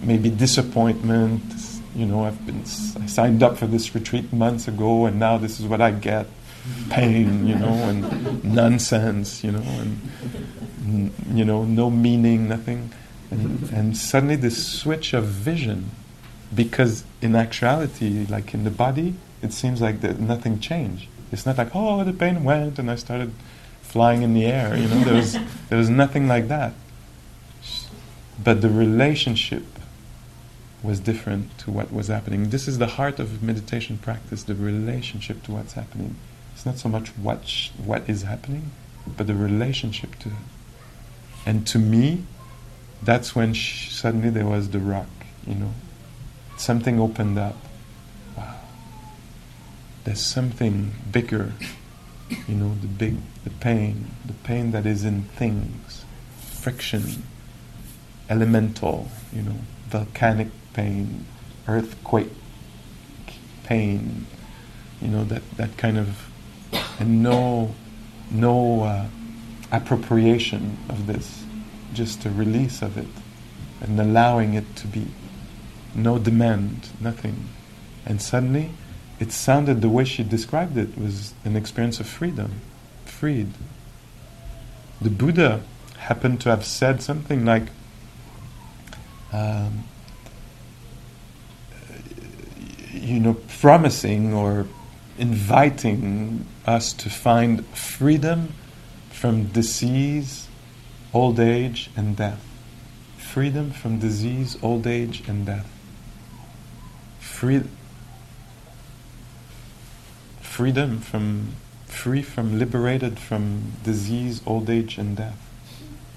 maybe 0.05 0.31
disappointment. 0.31 1.43
You 1.95 2.07
know, 2.07 2.25
I've 2.25 2.45
been 2.47 2.61
I 2.61 3.07
signed 3.07 3.43
up 3.43 3.57
for 3.57 3.67
this 3.67 3.95
retreat 3.95 4.33
months 4.33 4.69
ago, 4.69 5.07
and 5.07 5.19
now 5.19 5.39
this 5.39 5.61
is 5.61 5.67
what 5.67 5.81
I 5.81 5.91
get: 5.91 6.27
pain, 6.91 7.47
you 7.47 7.55
know, 7.55 7.73
and 7.73 8.45
nonsense, 8.45 9.43
you 9.43 9.53
know, 9.53 9.63
and 9.63 11.13
you 11.33 11.45
know, 11.45 11.65
no 11.65 11.91
meaning, 11.91 12.49
nothing. 12.49 12.93
And, 13.31 13.71
and 13.71 13.97
suddenly, 13.97 14.37
this 14.37 14.67
switch 14.67 15.15
of 15.15 15.25
vision, 15.25 15.91
because 16.55 17.05
in 17.21 17.35
actuality, 17.35 18.27
like 18.29 18.53
in 18.53 18.65
the 18.65 18.71
body, 18.71 19.15
it 19.43 19.53
seems 19.53 19.81
like 19.81 20.01
that 20.03 20.21
nothing 20.21 20.61
changed. 20.61 21.09
It's 21.31 21.47
not 21.47 21.57
like, 21.57 21.75
oh, 21.75 22.05
the 22.05 22.13
pain 22.13 22.45
went, 22.45 22.79
and 22.79 22.91
I 22.91 22.97
started 22.97 23.33
flying 23.81 24.23
in 24.23 24.35
the 24.35 24.45
air. 24.45 24.77
You 24.77 24.89
know, 24.89 25.01
there 25.05 25.15
was 25.15 25.33
there 25.69 25.79
was 25.79 25.91
nothing 25.91 26.29
like 26.29 26.49
that. 26.49 26.75
But 28.43 28.61
the 28.61 28.71
relationship 28.71 29.65
was 30.83 30.99
different 31.01 31.57
to 31.59 31.71
what 31.71 31.93
was 31.93 32.09
happening. 32.09 32.51
This 32.51 32.67
is 32.67 32.79
the 32.79 32.89
heart 32.99 33.19
of 33.19 33.43
meditation 33.43 33.99
practice: 33.99 34.43
the 34.43 34.55
relationship 34.55 35.43
to 35.45 35.53
what's 35.53 35.73
happening. 35.73 36.17
It's 36.63 36.67
not 36.67 36.79
so 36.79 36.89
much 36.89 37.09
what 37.11 37.49
sh- 37.49 37.71
what 37.77 38.09
is 38.09 38.23
happening, 38.23 38.71
but 39.17 39.27
the 39.27 39.35
relationship 39.35 40.17
to 40.21 40.29
it. 40.29 40.35
And 41.45 41.67
to 41.67 41.79
me, 41.81 42.25
that's 43.03 43.35
when 43.35 43.53
sh- 43.53 43.91
suddenly 43.91 44.31
there 44.31 44.47
was 44.47 44.71
the 44.71 44.79
rock. 44.79 45.09
You 45.45 45.57
know, 45.57 45.75
something 46.57 47.01
opened 47.01 47.37
up. 47.37 47.57
Wow. 48.37 48.55
There's 50.05 50.21
something 50.21 50.93
bigger 51.11 51.53
you 52.49 52.55
know, 52.55 52.75
the 52.81 52.87
big, 52.87 53.17
the 53.45 53.51
pain, 53.51 54.11
the 54.25 54.33
pain 54.33 54.71
that 54.71 54.87
is 54.87 55.05
in 55.05 55.23
things, 55.23 56.05
friction, 56.39 57.23
elemental, 58.31 59.09
you 59.33 59.43
know, 59.43 59.57
volcanic 59.89 60.49
pain, 60.73 61.27
earthquake 61.69 62.31
pain, 63.65 64.27
you 65.01 65.09
know, 65.09 65.25
that, 65.25 65.43
that 65.57 65.77
kind 65.77 65.99
of, 65.99 66.31
and 67.03 67.21
no, 67.21 67.75
no 68.31 68.85
uh, 68.85 69.07
appropriation 69.73 70.79
of 70.89 71.09
this, 71.09 71.45
just 71.93 72.25
a 72.25 72.31
release 72.31 72.81
of 72.81 72.97
it, 72.97 73.09
and 73.81 73.99
allowing 73.99 74.55
it 74.55 74.77
to 74.77 74.87
be, 74.87 75.09
no 75.97 76.17
demand, 76.17 76.91
nothing, 77.01 77.49
and 78.07 78.23
suddenly 78.23 78.71
it 79.19 79.33
sounded 79.33 79.81
the 79.81 79.89
way 79.89 80.05
she 80.05 80.23
described 80.23 80.77
it 80.77 80.97
was 80.97 81.35
an 81.45 81.57
experience 81.57 81.99
of 81.99 82.07
freedom, 82.07 82.61
freed. 83.05 83.49
The 85.01 85.11
Buddha 85.11 85.65
happened 85.99 86.41
to 86.43 86.51
have 86.51 86.65
said 86.65 87.03
something 87.03 87.45
like, 87.45 87.65
um, 89.33 89.83
you 92.93 93.19
know, 93.19 93.35
promising 93.35 94.33
or 94.33 94.69
inviting 95.19 96.47
us 96.67 96.93
to 96.95 97.11
find 97.11 97.67
freedom 97.69 98.55
from 99.11 99.47
disease, 99.47 100.49
old 101.13 101.39
age, 101.39 101.91
and 101.97 102.17
death. 102.17 102.45
Freedom 103.17 103.71
from 103.71 103.99
disease, 103.99 104.59
old 104.63 104.87
age, 104.87 105.23
and 105.29 105.47
death. 105.47 105.71
Free, 107.21 107.63
freedom 110.41 110.99
from 110.99 111.55
free 111.87 112.23
from 112.23 112.59
liberated 112.59 113.19
from 113.19 113.73
disease, 113.85 114.43
old 114.47 114.69
age, 114.69 114.99
and 114.99 115.17
death. 115.17 115.39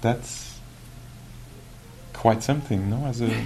That's 0.00 0.58
quite 2.12 2.42
something, 2.42 2.90
no? 2.90 3.06
As 3.06 3.20
a 3.20 3.44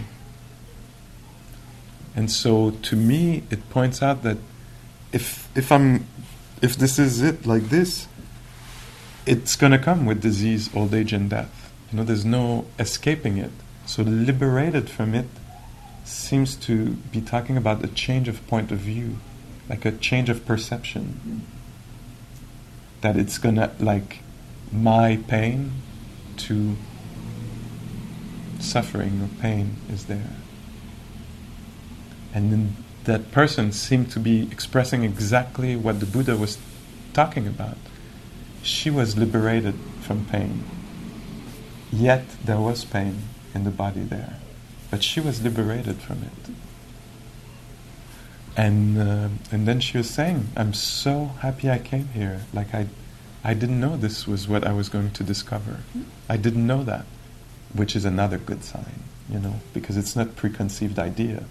and 2.17 2.31
so 2.31 2.71
to 2.71 2.97
me, 2.97 3.43
it 3.51 3.69
points 3.71 4.03
out 4.03 4.23
that 4.23 4.39
if 5.13 5.49
if 5.57 5.73
I'm 5.73 6.07
if 6.63 6.77
this 6.77 6.99
is 6.99 7.23
it 7.23 7.47
like 7.47 7.65
this, 7.65 8.07
it's 9.27 9.57
to 9.73 9.79
come 9.79 10.07
with 10.07 10.21
disease, 10.21 10.71
old 10.75 10.95
age, 10.95 11.13
and 11.13 11.29
death. 11.31 11.73
You 11.91 11.99
know, 11.99 12.05
there's 12.05 12.25
no 12.25 12.67
escaping 12.79 13.39
it. 13.39 13.51
So 13.87 14.03
liberated 14.03 14.89
from 14.89 15.15
it 15.15 15.27
seems 16.05 16.55
to 16.57 16.91
be 17.13 17.21
talking 17.21 17.57
about 17.57 17.85
a 17.85 17.89
change 17.89 18.29
of 18.29 18.47
point 18.47 18.71
of 18.71 18.79
view 18.79 19.17
like 19.71 19.85
a 19.85 19.93
change 19.93 20.29
of 20.29 20.45
perception. 20.45 21.47
That 23.03 23.17
it's 23.17 23.39
gonna, 23.39 23.71
like, 23.79 24.19
my 24.73 25.21
pain 25.29 25.73
to 26.39 26.77
suffering 28.59 29.23
or 29.23 29.41
pain 29.41 29.77
is 29.89 30.07
there. 30.07 30.35
And 32.35 32.53
then 32.53 32.77
that 33.05 33.31
person 33.33 33.73
seemed 33.73 34.11
to 34.13 34.21
be 34.21 34.43
expressing 34.51 35.05
exactly 35.05 35.77
what 35.77 36.01
the 36.01 36.07
Buddha 36.07 36.37
was 36.37 36.59
talking 37.13 37.47
about. 37.47 37.79
She 38.63 38.91
was 38.91 39.17
liberated 39.17 39.75
from 40.03 40.27
pain. 40.27 40.65
Yet 41.91 42.25
there 42.45 42.59
was 42.59 42.85
pain 42.85 43.23
in 43.55 43.65
the 43.65 43.71
body 43.71 44.03
there. 44.03 44.37
But 44.91 45.03
she 45.03 45.21
was 45.21 45.43
liberated 45.43 45.97
from 45.97 46.23
it. 46.23 46.55
And 48.57 48.99
uh, 48.99 49.29
and 49.53 49.67
then 49.67 49.81
she 49.81 49.97
was 49.97 50.11
saying, 50.11 50.49
"I'm 50.57 50.75
so 50.75 51.27
happy 51.41 51.71
I 51.71 51.79
came 51.79 52.09
here. 52.09 52.43
Like 52.53 52.75
I, 52.75 52.87
I 53.45 53.55
didn't 53.55 53.81
know 53.81 53.97
this 53.97 54.27
was 54.27 54.49
what 54.49 54.67
I 54.67 54.73
was 54.73 54.89
going 54.89 55.13
to 55.13 55.23
discover. 55.23 55.79
I 56.29 56.37
didn't 56.37 56.67
know 56.67 56.83
that, 56.83 57.07
which 57.73 57.95
is 57.95 58.05
another 58.05 58.39
good 58.39 58.65
sign, 58.65 59.05
you 59.31 59.39
know, 59.39 59.61
because 59.73 59.97
it's 59.97 60.17
not 60.17 60.37
preconceived 60.37 60.99
idea. 60.99 61.45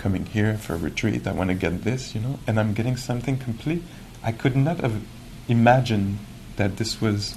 Coming 0.00 0.24
here 0.24 0.56
for 0.56 0.72
a 0.72 0.78
retreat, 0.78 1.26
I 1.26 1.32
want 1.32 1.50
to 1.50 1.54
get 1.54 1.84
this, 1.84 2.14
you 2.14 2.22
know, 2.22 2.38
and 2.46 2.58
I'm 2.58 2.72
getting 2.72 2.96
something 2.96 3.36
complete. 3.36 3.82
I 4.22 4.32
could 4.32 4.56
not 4.56 4.80
have 4.80 5.02
imagined 5.46 6.20
that 6.56 6.78
this 6.78 7.02
was 7.02 7.36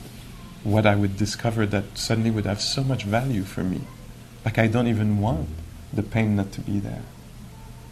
what 0.63 0.85
I 0.85 0.95
would 0.95 1.17
discover 1.17 1.65
that 1.65 1.97
suddenly 1.97 2.31
would 2.31 2.45
have 2.45 2.61
so 2.61 2.81
much 2.81 3.03
value 3.03 3.43
for 3.43 3.65
me. 3.65 3.81
Like 4.45 4.57
I 4.57 4.67
don't 4.67 4.87
even 4.87 5.19
want 5.19 5.49
the 5.91 6.03
pain 6.03 6.37
not 6.37 6.53
to 6.53 6.61
be 6.61 6.79
there." 6.79 7.03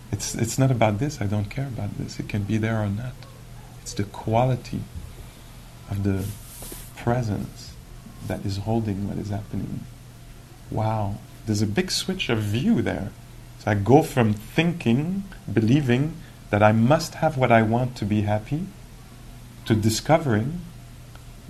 It's, 0.10 0.36
it's 0.36 0.58
not 0.58 0.72
about 0.72 1.00
this, 1.00 1.20
I 1.20 1.26
don't 1.26 1.50
care 1.50 1.68
about 1.68 1.98
this. 1.98 2.18
It 2.18 2.30
can 2.30 2.44
be 2.44 2.58
there 2.58 2.82
or 2.82 2.88
not. 2.88 3.16
It's 3.82 3.94
the 3.94 4.06
quality 4.06 4.82
of 5.90 6.04
the 6.04 6.24
presence 6.96 7.74
that 8.28 8.46
is 8.46 8.56
holding 8.58 9.10
what 9.10 9.18
is 9.18 9.30
happening. 9.30 9.82
Wow, 10.70 11.16
there's 11.46 11.62
a 11.62 11.68
big 11.68 11.92
switch 11.92 12.30
of 12.30 12.40
view 12.40 12.82
there. 12.82 13.12
So 13.64 13.70
I 13.70 13.76
go 13.76 14.02
from 14.02 14.34
thinking, 14.34 15.24
believing 15.52 16.16
that 16.50 16.64
I 16.64 16.72
must 16.72 17.16
have 17.16 17.38
what 17.38 17.52
I 17.52 17.62
want 17.62 17.96
to 17.98 18.06
be 18.06 18.22
happy, 18.22 18.66
to 19.66 19.76
discovering 19.76 20.62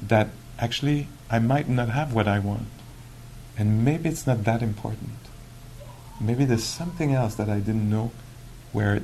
that 0.06 0.28
actually 0.60 1.08
I 1.30 1.40
might 1.40 1.70
not 1.70 1.88
have 1.90 2.14
what 2.14 2.28
I 2.28 2.40
want. 2.40 2.68
And 3.58 3.86
maybe 3.86 4.10
it's 4.10 4.28
not 4.28 4.44
that 4.44 4.62
important. 4.62 5.20
Maybe 6.20 6.44
there's 6.44 6.66
something 6.66 7.14
else 7.14 7.36
that 7.36 7.50
I 7.50 7.60
didn't 7.60 7.90
know 7.90 8.12
where 8.74 9.02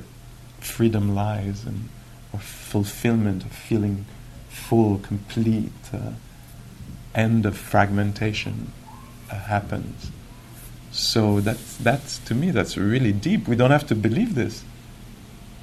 freedom 0.60 1.14
lies 1.14 1.64
and 1.64 1.88
or 2.32 2.40
fulfillment 2.40 3.42
of 3.42 3.52
feeling 3.52 4.04
full, 4.50 4.98
complete, 4.98 5.72
uh, 5.94 6.12
end 7.14 7.46
of 7.46 7.56
fragmentation 7.56 8.72
uh, 9.30 9.34
happens. 9.34 10.10
So 10.90 11.40
that's, 11.40 11.76
that's, 11.76 12.18
to 12.20 12.34
me, 12.34 12.50
that's 12.50 12.76
really 12.76 13.12
deep. 13.12 13.46
We 13.46 13.56
don't 13.56 13.70
have 13.70 13.86
to 13.88 13.94
believe 13.94 14.34
this, 14.34 14.64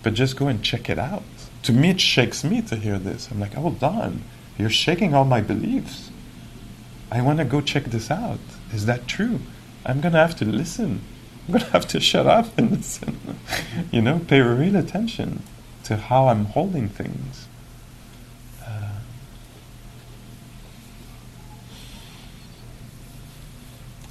but 0.03 0.13
just 0.13 0.37
go 0.37 0.47
and 0.47 0.63
check 0.63 0.89
it 0.89 0.99
out. 0.99 1.23
To 1.63 1.73
me, 1.73 1.89
it 1.89 1.99
shakes 1.99 2.43
me 2.43 2.61
to 2.63 2.75
hear 2.75 2.99
this. 2.99 3.29
I'm 3.31 3.39
like, 3.39 3.53
hold 3.53 3.83
on, 3.83 4.23
you're 4.57 4.69
shaking 4.69 5.13
all 5.13 5.25
my 5.25 5.41
beliefs. 5.41 6.11
I 7.11 7.21
want 7.21 7.39
to 7.39 7.45
go 7.45 7.61
check 7.61 7.85
this 7.85 8.11
out. 8.11 8.39
Is 8.73 8.85
that 8.85 9.07
true? 9.07 9.39
I'm 9.85 10.01
going 10.01 10.13
to 10.13 10.19
have 10.19 10.35
to 10.37 10.45
listen. 10.45 11.01
I'm 11.47 11.53
going 11.53 11.65
to 11.65 11.71
have 11.71 11.87
to 11.89 11.99
shut 11.99 12.25
up 12.25 12.57
and 12.57 12.71
listen. 12.77 13.39
you 13.91 14.01
know, 14.01 14.19
pay 14.19 14.41
real 14.41 14.75
attention 14.75 15.43
to 15.83 15.97
how 15.97 16.27
I'm 16.27 16.45
holding 16.45 16.89
things. 16.89 17.47
Uh, 18.65 18.99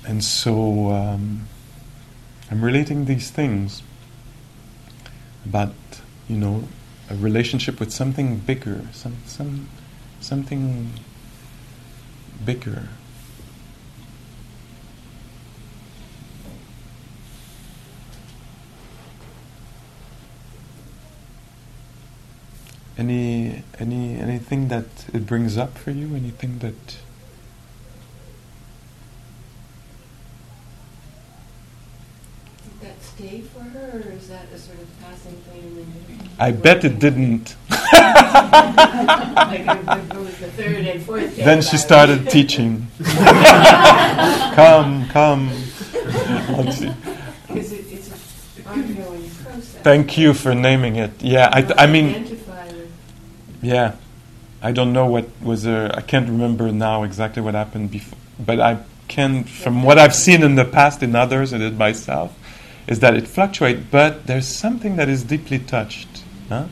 and 0.06 0.22
so 0.22 0.90
um, 0.90 1.48
I'm 2.50 2.62
relating 2.62 3.06
these 3.06 3.30
things 3.30 3.82
about, 5.44 5.74
you 6.28 6.36
know, 6.36 6.64
a 7.10 7.14
relationship 7.14 7.80
with 7.80 7.92
something 7.92 8.38
bigger, 8.38 8.82
some, 8.92 9.16
some, 9.26 9.68
something 10.20 10.90
bigger. 12.44 12.88
Any 22.96 23.64
any 23.80 24.20
anything 24.20 24.68
that 24.68 24.86
it 25.12 25.26
brings 25.26 25.56
up 25.56 25.76
for 25.76 25.90
you? 25.90 26.14
Anything 26.14 26.60
that 26.60 26.74
Did 32.62 32.80
that 32.80 33.03
stay 33.16 33.40
for 33.42 33.60
her, 33.60 34.02
or 34.04 34.12
is 34.12 34.28
that 34.28 34.46
a 34.52 34.58
sort 34.58 34.78
of 34.78 35.00
passing 35.00 35.32
thing? 35.32 36.20
I 36.38 36.50
bet 36.50 36.84
it 36.84 36.98
didn't. 36.98 37.54
like 37.70 37.80
it 39.60 40.14
was 40.14 40.38
the 40.38 40.50
third 40.56 40.86
and 40.86 41.02
fourth 41.02 41.36
day 41.36 41.44
then 41.44 41.62
she 41.62 41.76
started 41.76 42.28
teaching. 42.28 42.88
come, 44.54 45.08
come. 45.08 45.48
Let's 45.94 46.78
see. 46.78 46.92
Because 47.46 47.72
it, 47.72 47.84
it's 47.92 48.58
an 48.58 48.66
ongoing 48.66 49.30
process. 49.30 49.82
Thank 49.82 50.18
you 50.18 50.34
for 50.34 50.54
naming 50.54 50.96
it. 50.96 51.22
Yeah, 51.22 51.50
I, 51.52 51.84
I 51.84 51.86
mean, 51.86 52.38
yeah. 53.62 53.94
I 54.60 54.72
don't 54.72 54.92
know 54.92 55.06
what 55.06 55.28
was 55.42 55.62
there. 55.62 55.94
I 55.94 56.00
can't 56.00 56.28
remember 56.28 56.72
now 56.72 57.02
exactly 57.04 57.42
what 57.42 57.54
happened 57.54 57.90
before, 57.90 58.18
but 58.40 58.58
I 58.60 58.78
can, 59.08 59.44
from 59.44 59.82
what 59.82 59.98
I've 59.98 60.14
seen 60.14 60.42
in 60.42 60.54
the 60.54 60.64
past 60.64 61.02
in 61.02 61.14
others 61.14 61.52
and 61.52 61.62
in 61.62 61.76
myself, 61.76 62.34
is 62.86 63.00
that 63.00 63.14
it 63.14 63.26
fluctuates. 63.26 63.82
But 63.90 64.26
there's 64.26 64.46
something 64.46 64.96
that 64.96 65.08
is 65.08 65.24
deeply 65.24 65.58
touched. 65.58 66.22
Huh? 66.48 66.66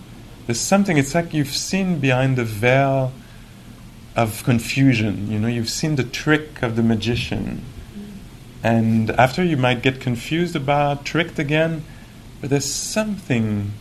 There's 0.46 0.60
something. 0.60 0.98
It's 0.98 1.14
like 1.14 1.32
you've 1.32 1.54
seen 1.54 1.98
behind 1.98 2.36
the 2.36 2.44
veil 2.44 3.12
of 4.14 4.44
confusion. 4.44 5.30
You 5.30 5.38
know, 5.38 5.48
you've 5.48 5.70
seen 5.70 5.96
the 5.96 6.04
trick 6.04 6.62
of 6.62 6.76
the 6.76 6.82
magician, 6.82 7.62
and 8.62 9.10
after 9.12 9.42
you 9.42 9.56
might 9.56 9.82
get 9.82 10.00
confused 10.00 10.54
about, 10.54 11.04
tricked 11.04 11.38
again, 11.38 11.84
but 12.40 12.50
there's 12.50 12.70
something 12.70 13.72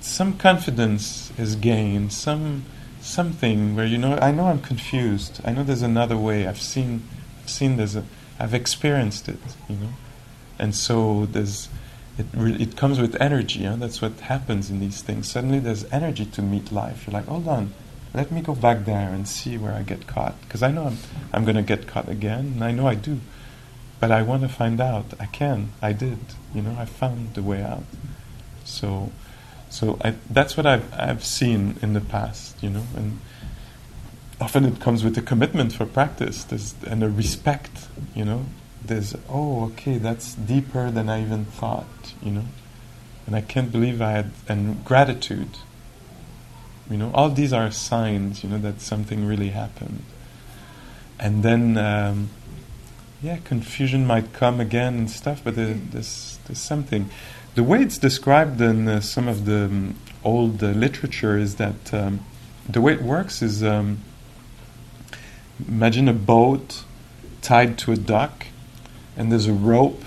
some 0.00 0.36
confidence 0.36 1.32
is 1.38 1.56
gained, 1.56 2.12
some 2.12 2.64
something 3.00 3.74
where 3.74 3.86
you 3.86 3.98
know 3.98 4.18
I 4.20 4.30
know 4.30 4.46
I'm 4.46 4.60
confused. 4.60 5.40
I 5.44 5.52
know 5.52 5.62
there's 5.62 5.82
another 5.82 6.16
way. 6.16 6.46
I've 6.46 6.60
seen 6.60 7.02
I've 7.42 7.50
seen 7.50 7.76
there's 7.76 7.96
a 7.96 8.04
I've 8.38 8.54
experienced 8.54 9.28
it, 9.28 9.38
you 9.68 9.76
know. 9.76 9.92
And 10.60 10.74
so 10.74 11.26
there's 11.26 11.68
it 12.18 12.26
re- 12.34 12.56
it 12.60 12.76
comes 12.76 13.00
with 13.00 13.20
energy, 13.20 13.64
huh? 13.64 13.76
that's 13.76 14.00
what 14.00 14.20
happens 14.20 14.70
in 14.70 14.78
these 14.78 15.02
things. 15.02 15.28
Suddenly 15.28 15.58
there's 15.58 15.84
energy 15.90 16.26
to 16.26 16.42
meet 16.42 16.70
life. 16.70 17.06
You're 17.06 17.14
like, 17.14 17.26
hold 17.26 17.48
on, 17.48 17.72
let 18.14 18.30
me 18.30 18.40
go 18.42 18.54
back 18.54 18.84
there 18.84 19.08
and 19.08 19.26
see 19.26 19.56
where 19.58 19.72
I 19.72 19.82
get 19.82 20.06
caught. 20.06 20.40
Because 20.42 20.62
I 20.62 20.70
know 20.70 20.84
I'm 20.86 20.98
I'm 21.32 21.44
gonna 21.44 21.62
get 21.62 21.88
caught 21.88 22.08
again, 22.08 22.52
and 22.54 22.64
I 22.64 22.70
know 22.70 22.86
I 22.86 22.94
do. 22.94 23.20
But 23.98 24.10
I 24.10 24.22
want 24.22 24.42
to 24.42 24.48
find 24.48 24.80
out. 24.80 25.06
I 25.18 25.26
can. 25.26 25.72
I 25.82 25.92
did. 25.92 26.18
You 26.54 26.62
know, 26.62 26.76
I 26.78 26.84
found 26.84 27.34
the 27.34 27.42
way 27.42 27.62
out. 27.62 27.84
So 28.64 29.10
so 29.70 29.98
I, 30.04 30.16
that's 30.28 30.56
what 30.56 30.66
I've, 30.66 30.92
I've 30.92 31.24
seen 31.24 31.78
in 31.80 31.92
the 31.92 32.00
past, 32.00 32.60
you 32.60 32.70
know, 32.70 32.82
and 32.96 33.20
often 34.40 34.64
it 34.64 34.80
comes 34.80 35.04
with 35.04 35.16
a 35.16 35.22
commitment 35.22 35.72
for 35.72 35.86
practice 35.86 36.44
and 36.84 37.04
a 37.04 37.08
respect, 37.08 37.86
you 38.14 38.24
know. 38.24 38.46
There's, 38.84 39.14
oh, 39.28 39.64
okay, 39.66 39.98
that's 39.98 40.34
deeper 40.34 40.90
than 40.90 41.08
I 41.08 41.22
even 41.22 41.44
thought, 41.44 42.14
you 42.22 42.30
know. 42.32 42.44
And 43.26 43.36
I 43.36 43.40
can't 43.40 43.70
believe 43.70 44.00
I 44.00 44.12
had, 44.12 44.32
and 44.48 44.84
gratitude, 44.84 45.58
you 46.90 46.96
know, 46.96 47.10
all 47.14 47.28
these 47.28 47.52
are 47.52 47.70
signs, 47.70 48.42
you 48.42 48.50
know, 48.50 48.58
that 48.58 48.80
something 48.80 49.24
really 49.24 49.50
happened. 49.50 50.02
And 51.18 51.42
then, 51.42 51.76
um, 51.76 52.30
yeah, 53.22 53.38
confusion 53.44 54.06
might 54.06 54.32
come 54.32 54.58
again 54.58 54.94
and 54.94 55.10
stuff, 55.10 55.42
but 55.44 55.54
there, 55.54 55.74
there's, 55.74 56.38
there's 56.46 56.58
something 56.58 57.10
the 57.54 57.64
way 57.64 57.82
it's 57.82 57.98
described 57.98 58.60
in 58.60 58.86
uh, 58.86 59.00
some 59.00 59.26
of 59.26 59.44
the 59.44 59.64
um, 59.64 59.96
old 60.22 60.62
uh, 60.62 60.68
literature 60.68 61.36
is 61.36 61.56
that 61.56 61.92
um, 61.92 62.20
the 62.68 62.80
way 62.80 62.92
it 62.92 63.02
works 63.02 63.42
is 63.42 63.62
um, 63.62 63.98
imagine 65.66 66.08
a 66.08 66.12
boat 66.12 66.84
tied 67.42 67.76
to 67.78 67.92
a 67.92 67.96
dock, 67.96 68.39
and 69.20 69.30
there's 69.30 69.46
a 69.46 69.52
rope 69.52 70.02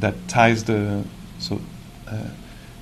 that 0.00 0.14
ties 0.28 0.64
the 0.64 1.02
so, 1.38 1.62
uh, 2.06 2.28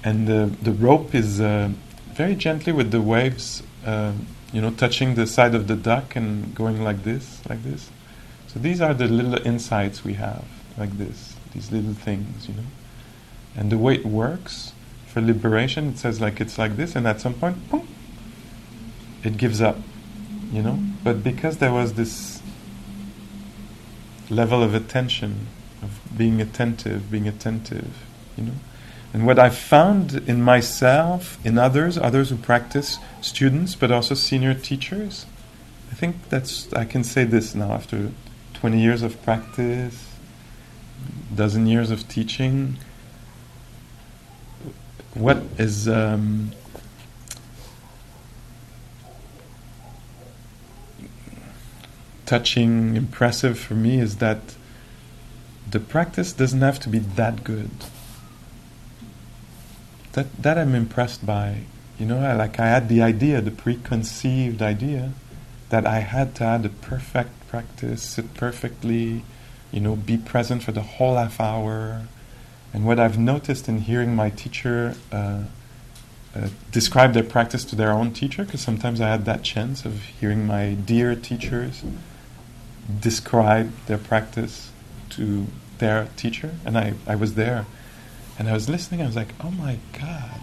and 0.03 0.27
the 0.27 0.51
the 0.61 0.73
rope 0.73 1.15
is 1.15 1.41
uh, 1.41 1.71
very 2.15 2.35
gently 2.35 2.73
with 2.73 2.91
the 2.91 3.01
waves, 3.01 3.63
uh, 3.87 4.13
you 4.53 4.61
know, 4.61 4.73
touching 4.73 5.15
the 5.15 5.25
side 5.25 5.55
of 5.55 5.69
the 5.69 5.77
duck 5.77 6.17
and 6.17 6.53
going 6.53 6.83
like 6.83 7.05
this, 7.05 7.41
like 7.49 7.63
this. 7.63 7.91
So 8.49 8.59
these 8.59 8.81
are 8.81 8.93
the 8.93 9.07
little 9.07 9.39
insights 9.47 10.05
we 10.05 10.15
have, 10.15 10.45
like 10.77 10.99
this, 10.99 11.37
these 11.55 11.71
little 11.71 11.95
things, 11.95 12.49
you 12.49 12.55
know. 12.55 12.69
And 13.55 13.71
the 13.71 13.79
way 13.79 13.95
it 13.95 14.05
works 14.05 14.73
for 15.07 15.21
liberation, 15.21 15.91
it 15.91 15.99
says 15.99 16.21
like 16.21 16.41
it's 16.41 16.59
like 16.59 16.75
this, 16.75 16.97
and 16.97 17.07
at 17.07 17.21
some 17.21 17.35
point, 17.35 17.71
boom, 17.71 17.87
it 19.23 19.37
gives 19.37 19.61
up, 19.63 19.79
you 20.51 20.61
know. 20.61 20.81
But 21.05 21.23
because 21.23 21.59
there 21.59 21.73
was 21.73 21.95
this 21.95 22.42
level 24.33 24.63
of 24.63 24.75
attention, 24.75 25.47
of 25.83 26.01
being 26.17 26.41
attentive, 26.41 27.11
being 27.11 27.29
attentive, 27.29 28.05
you 28.37 28.45
know. 28.45 28.55
And 29.13 29.27
what 29.27 29.39
I've 29.39 29.57
found 29.57 30.15
in 30.27 30.43
myself, 30.43 31.39
in 31.45 31.59
others, 31.59 31.99
others 31.99 32.31
who 32.31 32.37
practice, 32.37 32.99
students, 33.21 33.75
but 33.75 33.91
also 33.93 34.15
senior 34.15 34.55
teachers, 34.55 35.27
I 35.91 35.95
think 35.95 36.17
that's 36.31 36.73
I 36.73 36.87
can 36.87 37.05
say 37.05 37.25
this 37.25 37.55
now 37.55 37.73
after 37.73 38.11
20 38.55 38.81
years 38.81 39.03
of 39.03 39.23
practice, 39.23 40.09
dozen 41.35 41.67
years 41.67 41.91
of 41.91 42.09
teaching 42.09 42.79
what 45.15 45.43
is 45.59 45.89
um, 45.89 46.53
touching, 52.33 52.97
impressive 52.97 53.59
for 53.59 53.75
me 53.75 54.01
is 54.01 54.17
that 54.17 54.41
the 55.71 55.79
practice 55.79 56.33
doesn't 56.33 56.63
have 56.63 56.81
to 56.81 56.89
be 56.89 56.99
that 56.99 57.45
good. 57.45 57.71
That 60.13 60.29
that 60.43 60.57
I'm 60.57 60.75
impressed 60.75 61.27
by. 61.27 61.49
You 61.99 62.07
know, 62.07 62.21
I, 62.21 62.33
like 62.33 62.59
I 62.59 62.69
had 62.69 62.89
the 62.89 63.03
idea, 63.03 63.43
the 63.43 63.51
preconceived 63.51 64.63
idea, 64.63 65.13
that 65.69 65.85
I 65.87 65.99
had 66.01 66.35
to 66.37 66.45
have 66.45 66.63
the 66.63 66.71
perfect 66.71 67.33
practice, 67.49 68.01
sit 68.03 68.33
perfectly, 68.33 69.25
you 69.71 69.81
know, 69.81 69.95
be 69.95 70.17
present 70.17 70.63
for 70.63 70.73
the 70.73 70.87
whole 70.95 71.17
half 71.17 71.39
hour. 71.39 72.09
And 72.73 72.87
what 72.87 72.99
I've 72.99 73.19
noticed 73.19 73.69
in 73.69 73.79
hearing 73.91 74.17
my 74.17 74.31
teacher 74.31 74.95
uh, 75.13 75.43
uh, 76.35 76.49
describe 76.71 77.13
their 77.13 77.29
practice 77.37 77.63
to 77.67 77.77
their 77.77 77.93
own 77.93 78.11
teacher, 78.13 78.43
because 78.45 78.63
sometimes 78.63 79.03
I 79.03 79.09
had 79.09 79.27
that 79.27 79.43
chance 79.43 79.85
of 79.85 79.95
hearing 80.19 80.47
my 80.47 80.73
dear 80.93 81.15
teachers 81.15 81.85
describe 83.01 83.73
their 83.87 83.99
practice 83.99 84.71
to 85.11 85.47
their 85.79 86.09
teacher, 86.17 86.55
and 86.65 86.79
I, 86.79 86.95
I 87.07 87.17
was 87.17 87.35
there. 87.35 87.67
And 88.39 88.49
I 88.49 88.53
was 88.55 88.69
listening, 88.69 89.03
I 89.03 89.07
was 89.07 89.17
like, 89.17 89.35
oh 89.41 89.51
my 89.51 89.79
God, 89.93 90.41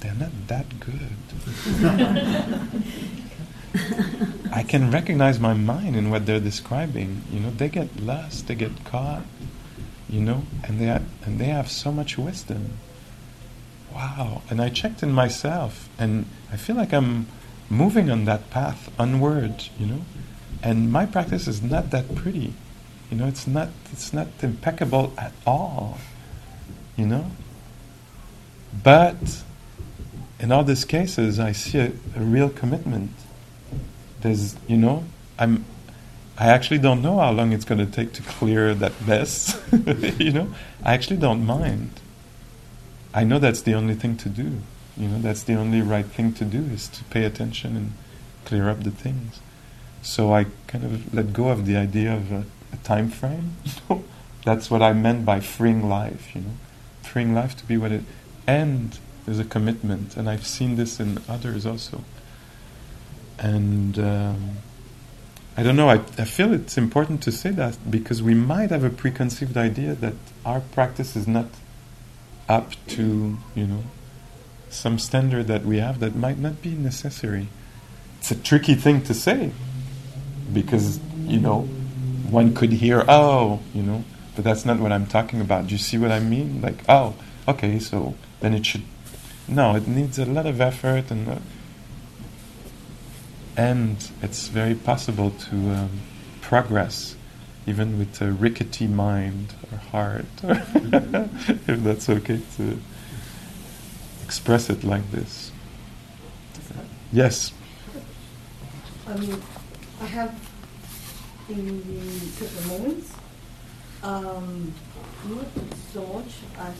they're 0.00 0.14
not 0.14 0.48
that 0.48 0.80
good. 0.80 1.16
I 4.52 4.62
can 4.62 4.90
recognize 4.90 5.40
my 5.40 5.54
mind 5.54 5.96
in 5.96 6.10
what 6.10 6.26
they're 6.26 6.40
describing. 6.40 7.22
You 7.30 7.40
know, 7.40 7.50
they 7.50 7.68
get 7.68 8.00
lost, 8.00 8.46
they 8.46 8.54
get 8.54 8.84
caught, 8.84 9.24
you 10.08 10.20
know, 10.20 10.44
and 10.62 10.80
they 10.80 10.86
have, 10.86 11.04
and 11.24 11.38
they 11.38 11.46
have 11.46 11.70
so 11.70 11.90
much 11.90 12.16
wisdom. 12.16 12.78
Wow! 13.92 14.42
And 14.50 14.60
I 14.60 14.68
checked 14.68 15.02
in 15.02 15.12
myself, 15.12 15.88
and 15.98 16.26
I 16.52 16.56
feel 16.56 16.76
like 16.76 16.92
I'm 16.92 17.26
moving 17.70 18.10
on 18.10 18.24
that 18.26 18.50
path 18.50 18.90
onward. 18.98 19.64
You 19.78 19.86
know, 19.86 20.00
and 20.64 20.90
my 20.90 21.04
practice 21.04 21.46
is 21.46 21.62
not 21.62 21.90
that 21.90 22.14
pretty. 22.14 22.54
You 23.10 23.18
know, 23.18 23.26
it's 23.26 23.46
not 23.46 23.68
it's 23.92 24.12
not 24.12 24.28
impeccable 24.42 25.12
at 25.18 25.32
all. 25.46 25.98
You 26.96 27.06
know, 27.06 27.30
but 28.82 29.42
in 30.40 30.50
all 30.50 30.64
these 30.64 30.84
cases, 30.84 31.38
I 31.38 31.52
see 31.52 31.78
a, 31.78 31.92
a 32.16 32.20
real 32.20 32.48
commitment. 32.48 33.10
There's, 34.22 34.56
you 34.66 34.78
know, 34.78 35.04
I'm 35.38 35.66
I 36.38 36.46
actually 36.46 36.78
don't 36.78 37.02
know 37.02 37.18
how 37.18 37.30
long 37.30 37.52
it's 37.52 37.64
going 37.64 37.84
to 37.84 37.90
take 37.90 38.12
to 38.14 38.22
clear 38.22 38.74
that 38.74 39.06
mess. 39.06 39.60
you 40.18 40.32
know, 40.32 40.52
I 40.82 40.94
actually 40.94 41.18
don't 41.18 41.46
mind. 41.46 42.00
I 43.12 43.22
know 43.22 43.38
that's 43.38 43.62
the 43.62 43.74
only 43.74 43.94
thing 43.94 44.16
to 44.16 44.28
do. 44.28 44.60
You 44.96 45.08
know, 45.08 45.18
that's 45.20 45.42
the 45.42 45.54
only 45.54 45.82
right 45.82 46.06
thing 46.06 46.32
to 46.34 46.44
do 46.44 46.58
is 46.72 46.88
to 46.88 47.04
pay 47.04 47.24
attention 47.24 47.76
and 47.76 47.92
clear 48.44 48.68
up 48.68 48.82
the 48.82 48.90
things. 48.90 49.40
So 50.04 50.34
I 50.34 50.46
kind 50.66 50.84
of 50.84 51.14
let 51.14 51.32
go 51.32 51.48
of 51.48 51.64
the 51.64 51.76
idea 51.76 52.14
of 52.14 52.30
a, 52.30 52.44
a 52.72 52.76
time 52.84 53.08
frame. 53.08 53.56
That's 54.44 54.70
what 54.70 54.82
I 54.82 54.92
meant 54.92 55.24
by 55.24 55.40
freeing 55.40 55.88
life. 55.88 56.34
You 56.34 56.42
know, 56.42 56.50
freeing 57.02 57.34
life 57.34 57.56
to 57.56 57.64
be 57.64 57.78
what 57.78 57.90
it, 57.90 58.02
and 58.46 58.98
there's 59.24 59.38
a 59.38 59.44
commitment, 59.44 60.16
and 60.16 60.28
I've 60.28 60.46
seen 60.46 60.76
this 60.76 61.00
in 61.00 61.18
others 61.28 61.66
also. 61.66 62.04
And. 63.38 63.98
Um, 63.98 64.56
I 65.56 65.62
don't 65.62 65.76
know, 65.76 65.88
I, 65.88 66.00
I 66.18 66.24
feel 66.24 66.52
it's 66.52 66.76
important 66.76 67.22
to 67.22 67.30
say 67.30 67.50
that 67.50 67.78
because 67.88 68.20
we 68.20 68.34
might 68.34 68.70
have 68.70 68.82
a 68.82 68.90
preconceived 68.90 69.56
idea 69.56 69.94
that 69.94 70.14
our 70.44 70.58
practice 70.58 71.14
is 71.14 71.28
not 71.28 71.46
up 72.48 72.72
to, 72.88 73.38
you 73.54 73.66
know, 73.68 73.84
some 74.68 74.98
standard 74.98 75.46
that 75.46 75.64
we 75.64 75.78
have 75.78 76.00
that 76.00 76.16
might 76.16 76.38
not 76.38 76.60
be 76.60 76.70
necessary. 76.70 77.46
It's 78.18 78.32
a 78.32 78.34
tricky 78.34 78.74
thing 78.74 79.02
to 79.02 79.14
say 79.14 79.52
because, 80.52 81.00
you 81.24 81.40
know, 81.40 81.62
one 82.30 82.54
could 82.54 82.72
hear, 82.72 83.04
oh, 83.08 83.60
you 83.74 83.82
know, 83.82 84.04
but 84.34 84.44
that's 84.44 84.64
not 84.64 84.78
what 84.80 84.92
I'm 84.92 85.06
talking 85.06 85.40
about. 85.40 85.66
Do 85.66 85.72
you 85.72 85.78
see 85.78 85.98
what 85.98 86.10
I 86.10 86.20
mean? 86.20 86.60
Like, 86.60 86.78
oh, 86.88 87.14
okay, 87.46 87.78
so 87.78 88.14
then 88.40 88.54
it 88.54 88.66
should. 88.66 88.82
No, 89.46 89.76
it 89.76 89.86
needs 89.86 90.18
a 90.18 90.24
lot 90.24 90.46
of 90.46 90.60
effort 90.60 91.10
and. 91.10 91.28
Uh, 91.28 91.38
and 93.56 94.10
it's 94.20 94.48
very 94.48 94.74
possible 94.74 95.30
to 95.30 95.54
um, 95.54 96.00
progress 96.40 97.14
even 97.66 97.98
with 97.98 98.20
a 98.20 98.30
rickety 98.30 98.86
mind 98.86 99.54
or 99.72 99.78
heart, 99.78 100.26
if 100.42 101.82
that's 101.82 102.08
okay 102.08 102.40
to 102.56 102.78
express 104.22 104.68
it 104.68 104.84
like 104.84 105.10
this. 105.10 105.50
Yes. 107.12 107.52
I 109.06 109.16
mean, 109.16 109.42
I 110.00 110.06
have 110.06 110.34
in 111.48 111.66
the 111.66 112.20
certain 112.30 112.68
moments 112.68 113.12
um, 114.02 114.74
not 115.26 115.46
so 115.92 116.06
much 116.06 116.32
as 116.58 116.74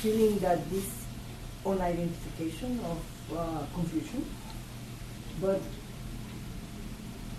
feeling 0.00 0.38
that 0.38 0.68
this 0.70 1.04
unidentification 1.64 2.78
of 2.84 2.98
uh, 3.36 3.64
confusion 3.74 4.24
but 5.40 5.60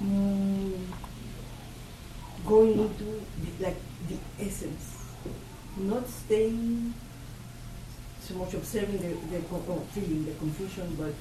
um, 0.02 0.88
going 2.46 2.74
into 2.80 3.22
the, 3.42 3.64
like 3.64 3.78
the 4.10 4.18
essence, 4.40 5.06
not 5.78 6.08
staying 6.08 6.94
so 8.20 8.36
much 8.36 8.54
observing 8.54 8.98
the, 8.98 9.38
the 9.38 9.42
feeling, 9.94 10.26
the 10.26 10.34
confusion, 10.34 10.96
but 10.98 11.14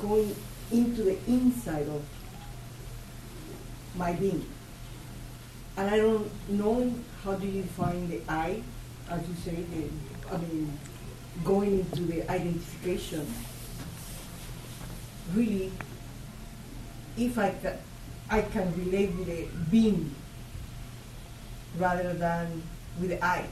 going 0.00 0.34
into 0.70 1.02
the 1.02 1.18
inside 1.26 1.88
of 1.88 2.02
my 3.96 4.12
being. 4.12 4.44
And 5.76 5.90
I 5.90 5.96
don't 5.96 6.30
know 6.48 6.92
how 7.22 7.34
do 7.34 7.46
you 7.46 7.62
find 7.62 8.08
the 8.10 8.20
I, 8.28 8.62
as 9.10 9.20
you 9.28 9.34
say, 9.44 9.54
the, 9.54 10.34
I 10.34 10.38
mean, 10.38 10.78
going 11.44 11.80
into 11.80 12.02
the 12.02 12.30
identification 12.30 13.26
really, 15.32 15.72
if 17.16 17.38
I 17.38 17.50
can, 17.50 17.78
I 18.28 18.42
can 18.42 18.72
relate 18.76 19.14
with 19.16 19.26
the 19.26 19.46
being 19.70 20.14
rather 21.78 22.12
than 22.14 22.62
with 23.00 23.10
the 23.10 23.24
I. 23.24 23.46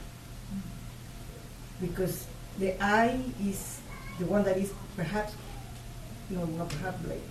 Because 1.81 2.25
the 2.59 2.81
I 2.83 3.19
is 3.41 3.81
the 4.19 4.25
one 4.25 4.43
that 4.43 4.57
is 4.57 4.71
perhaps, 4.95 5.33
no, 6.33 6.45
not 6.45 6.69
perhaps, 6.69 7.05
like 7.07 7.21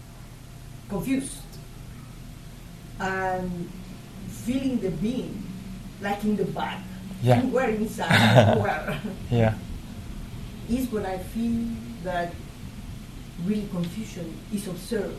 confused. 0.88 1.38
And 3.00 3.70
feeling 4.28 4.78
the 4.80 4.90
being, 4.90 5.42
like 6.00 6.22
in 6.24 6.36
the 6.36 6.44
back, 6.44 6.80
Yeah. 7.22 7.42
where 7.55 7.70
inside, 7.70 8.59
where, 8.59 9.00
Yeah. 9.30 9.55
is 10.68 10.90
when 10.90 11.07
I 11.07 11.18
feel 11.18 11.66
that 12.05 12.32
really 13.44 13.66
confusion 13.72 14.36
is 14.53 14.68
observed 14.68 15.18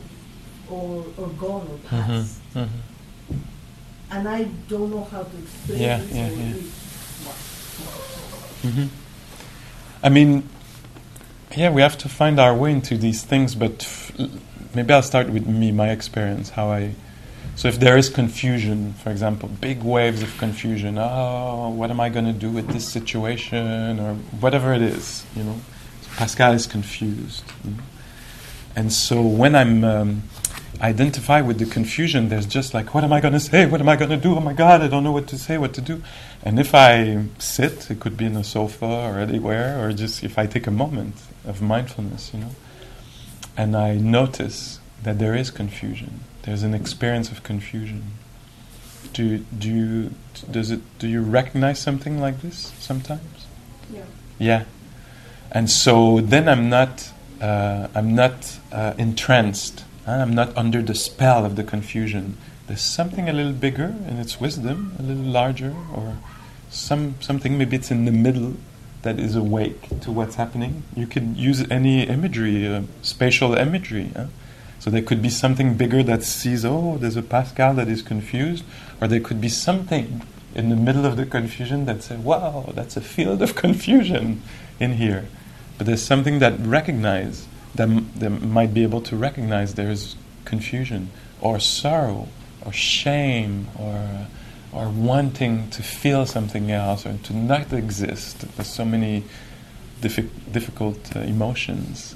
or, 0.69 1.05
or 1.17 1.27
gone 1.39 1.67
or 1.67 1.77
past. 1.89 2.39
Mm-hmm. 2.53 3.38
And 4.11 4.27
I 4.29 4.43
don't 4.69 4.91
know 4.91 5.03
how 5.05 5.23
to 5.23 5.38
explain 5.38 5.81
Yeah, 5.81 5.97
this 5.97 6.11
yeah, 6.11 6.29
yeah. 6.29 6.53
really- 6.53 6.71
hmm 8.63 8.88
I 10.03 10.09
mean, 10.09 10.47
yeah, 11.56 11.70
we 11.70 11.82
have 11.82 11.97
to 11.99 12.10
find 12.10 12.39
our 12.39 12.56
way 12.56 12.72
into 12.72 12.97
these 12.97 13.24
things, 13.24 13.56
but 13.56 13.84
f- 13.84 14.12
maybe 14.74 14.93
I'll 14.93 15.04
start 15.04 15.30
with 15.30 15.45
me, 15.47 15.72
my 15.72 15.89
experience, 15.89 16.49
how 16.49 16.72
I. 16.72 16.95
So 17.56 17.68
if 17.68 17.80
there 17.80 17.97
is 17.97 18.10
confusion, 18.10 18.93
for 18.93 19.12
example, 19.12 19.47
big 19.47 19.84
waves 19.84 20.24
of 20.24 20.36
confusion, 20.38 20.97
oh, 20.97 21.70
what 21.70 21.91
am 21.91 21.99
I 21.99 22.10
going 22.10 22.26
to 22.26 22.34
do 22.34 22.49
with 22.49 22.68
this 22.70 22.88
situation, 22.88 23.99
or 23.99 24.16
whatever 24.39 24.74
it 24.74 24.82
is, 24.82 25.26
you 25.36 25.43
know. 25.43 25.56
Pascal 26.16 26.54
is 26.54 26.68
confused. 26.68 27.43
you 27.64 27.72
know. 27.72 27.78
And 28.76 28.91
so 28.91 29.22
when 29.22 29.56
I'm 29.56 29.84
um, 29.84 30.24
identify 30.82 31.41
with 31.41 31.60
the 31.60 31.66
confusion, 31.66 32.30
there's 32.30 32.47
just 32.47 32.74
like, 32.74 32.93
what 32.95 33.04
am 33.04 33.14
I 33.14 33.22
going 33.22 33.34
to 33.34 33.39
say? 33.39 33.66
What 33.66 33.82
am 33.82 33.89
I 33.89 33.95
going 33.95 34.10
to 34.10 34.18
do? 34.18 34.36
Oh 34.36 34.39
my 34.39 34.54
God, 34.54 34.82
I 34.82 34.88
don't 34.88 35.04
know 35.04 35.12
what 35.12 35.28
to 35.28 35.38
say, 35.38 35.58
what 35.58 35.74
to 35.76 35.82
do. 35.82 36.01
And 36.43 36.60
if 36.60 36.74
I 36.74 37.26
sit, 37.38 37.91
it 37.91 37.99
could 37.99 38.18
be 38.18 38.26
in 38.26 38.36
a 38.36 38.43
sofa 38.43 38.86
or 38.86 39.20
anywhere, 39.20 39.84
or 39.84 39.93
just 39.93 40.24
if 40.24 40.38
I 40.38 40.47
take 40.47 40.66
a 40.66 40.72
moment 40.72 41.16
of 41.45 41.61
mindfulness, 41.61 42.31
you 42.33 42.39
know, 42.39 42.51
and 43.57 43.75
I 43.75 43.95
notice 43.95 44.79
that 45.03 45.19
there 45.19 45.35
is 45.35 45.51
confusion. 45.51 46.21
There's 46.43 46.63
an 46.63 46.73
experience 46.73 47.31
of 47.31 47.43
confusion. 47.43 48.03
Do 49.13 49.39
do 49.57 49.69
you 49.69 50.11
does 50.49 50.71
it 50.71 50.81
do 50.99 51.07
you 51.07 51.21
recognize 51.21 51.79
something 51.79 52.19
like 52.19 52.41
this 52.41 52.71
sometimes? 52.79 53.45
Yeah. 53.91 54.05
Yeah. 54.39 54.63
And 55.51 55.69
so 55.69 56.19
then 56.19 56.49
I'm 56.49 56.67
not, 56.69 57.11
uh, 57.39 57.87
I'm 57.93 58.15
not 58.15 58.57
uh, 58.71 58.93
entranced. 58.97 59.83
huh? 60.05 60.13
I'm 60.13 60.33
not 60.33 60.57
under 60.57 60.81
the 60.81 60.95
spell 60.95 61.45
of 61.45 61.55
the 61.55 61.63
confusion. 61.63 62.37
There's 62.65 62.81
something 62.81 63.29
a 63.29 63.33
little 63.33 63.53
bigger 63.53 63.93
in 64.07 64.17
its 64.17 64.39
wisdom, 64.39 64.95
a 64.97 65.03
little 65.03 65.23
larger, 65.23 65.75
or 65.93 66.17
some 66.69 67.15
something 67.19 67.57
maybe 67.57 67.75
it's 67.75 67.91
in 67.91 68.05
the 68.05 68.11
middle 68.11 68.55
that 69.04 69.20
is 69.20 69.36
awake 69.36 70.01
to 70.01 70.12
what's 70.12 70.36
happening. 70.36 70.84
You 70.95 71.08
could 71.08 71.38
use 71.38 71.70
any 71.70 72.04
imagery, 72.04 72.68
uh, 72.68 72.84
spatial 73.01 73.54
imagery. 73.54 74.12
So 74.80 74.89
there 74.89 75.01
could 75.01 75.22
be 75.22 75.30
something 75.30 75.76
bigger 75.76 76.04
that 76.04 76.24
sees, 76.24 76.66
oh, 76.66 76.97
there's 76.97 77.16
a 77.16 77.22
Pascal 77.22 77.74
that 77.76 77.88
is 77.88 78.01
confused, 78.01 78.66
or 78.99 79.08
there 79.08 79.20
could 79.20 79.39
be 79.39 79.49
something 79.49 80.24
in 80.56 80.70
the 80.70 80.76
middle 80.76 81.06
of 81.06 81.18
the 81.18 81.26
confusion 81.26 81.86
that 81.86 82.04
says, 82.04 82.20
wow, 82.20 82.72
that's 82.74 82.97
a 82.97 83.01
field 83.01 83.41
of 83.41 83.56
confusion 83.66 84.41
in 84.80 84.93
here. 84.93 85.26
But 85.78 85.88
there's 85.88 86.01
something 86.04 86.39
that 86.39 86.60
recognize 86.60 87.47
that, 87.76 87.89
m- 87.89 88.12
that 88.18 88.30
might 88.30 88.74
be 88.74 88.84
able 88.84 89.01
to 89.01 89.16
recognize 89.16 89.76
there's 89.76 90.16
confusion 90.45 91.10
or 91.41 91.60
sorrow 91.60 92.28
or 92.66 92.72
shame 92.72 93.68
or 93.80 94.28
or 94.74 94.89
wanting 94.89 95.69
to 95.69 95.84
feel 95.84 96.26
something 96.26 96.71
else 96.71 97.05
or 97.05 97.17
to 97.24 97.34
not 97.34 97.71
exist. 97.74 98.39
There's 98.55 98.67
so 98.67 98.86
many 98.86 99.24
diffi- 100.01 100.30
difficult 100.51 101.15
uh, 101.15 101.19
emotions. 101.19 102.15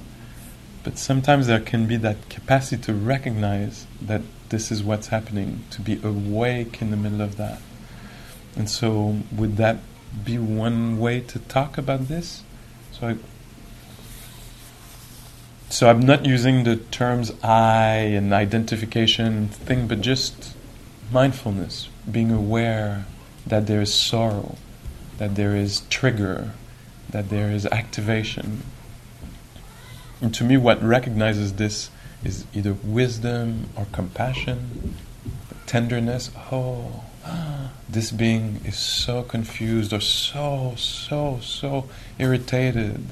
But 0.84 0.98
sometimes 0.98 1.46
there 1.46 1.60
can 1.60 1.86
be 1.86 1.96
that 1.96 2.28
capacity 2.28 2.82
to 2.82 2.94
recognize 2.94 3.86
that 4.00 4.22
this 4.48 4.70
is 4.70 4.82
what's 4.82 5.08
happening, 5.08 5.64
to 5.70 5.80
be 5.80 6.00
awake 6.02 6.80
in 6.80 6.90
the 6.90 6.96
middle 6.96 7.20
of 7.20 7.36
that. 7.36 7.60
And 8.56 8.70
so, 8.70 9.18
would 9.32 9.56
that 9.58 9.78
be 10.24 10.38
one 10.38 10.98
way 10.98 11.20
to 11.20 11.38
talk 11.38 11.78
about 11.78 12.08
this? 12.08 12.42
So, 12.92 13.08
I, 13.08 13.16
so 15.68 15.90
I'm 15.90 16.00
not 16.00 16.24
using 16.24 16.64
the 16.64 16.76
terms 16.76 17.32
I 17.42 17.96
and 18.16 18.32
identification 18.32 19.48
thing, 19.48 19.86
but 19.86 20.00
just 20.00 20.54
mindfulness, 21.12 21.88
being 22.10 22.30
aware 22.30 23.06
that 23.46 23.66
there 23.66 23.80
is 23.80 23.92
sorrow, 23.92 24.56
that 25.18 25.34
there 25.34 25.56
is 25.56 25.82
trigger, 25.90 26.52
that 27.10 27.30
there 27.30 27.50
is 27.50 27.66
activation. 27.66 28.62
And 30.20 30.34
to 30.34 30.44
me, 30.44 30.56
what 30.56 30.82
recognizes 30.82 31.54
this 31.54 31.90
is 32.24 32.44
either 32.52 32.74
wisdom 32.74 33.68
or 33.76 33.86
compassion, 33.92 34.96
tenderness. 35.66 36.30
Oh, 36.50 37.04
this 37.88 38.10
being 38.10 38.60
is 38.64 38.76
so 38.76 39.22
confused 39.22 39.92
or 39.92 40.00
so, 40.00 40.74
so, 40.76 41.38
so 41.40 41.88
irritated, 42.18 43.04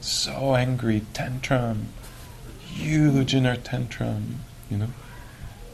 so 0.00 0.54
angry, 0.54 1.02
tantrum, 1.14 1.88
huge 2.60 3.34
inner 3.34 3.56
tantrum, 3.56 4.40
you 4.70 4.76
know. 4.76 4.88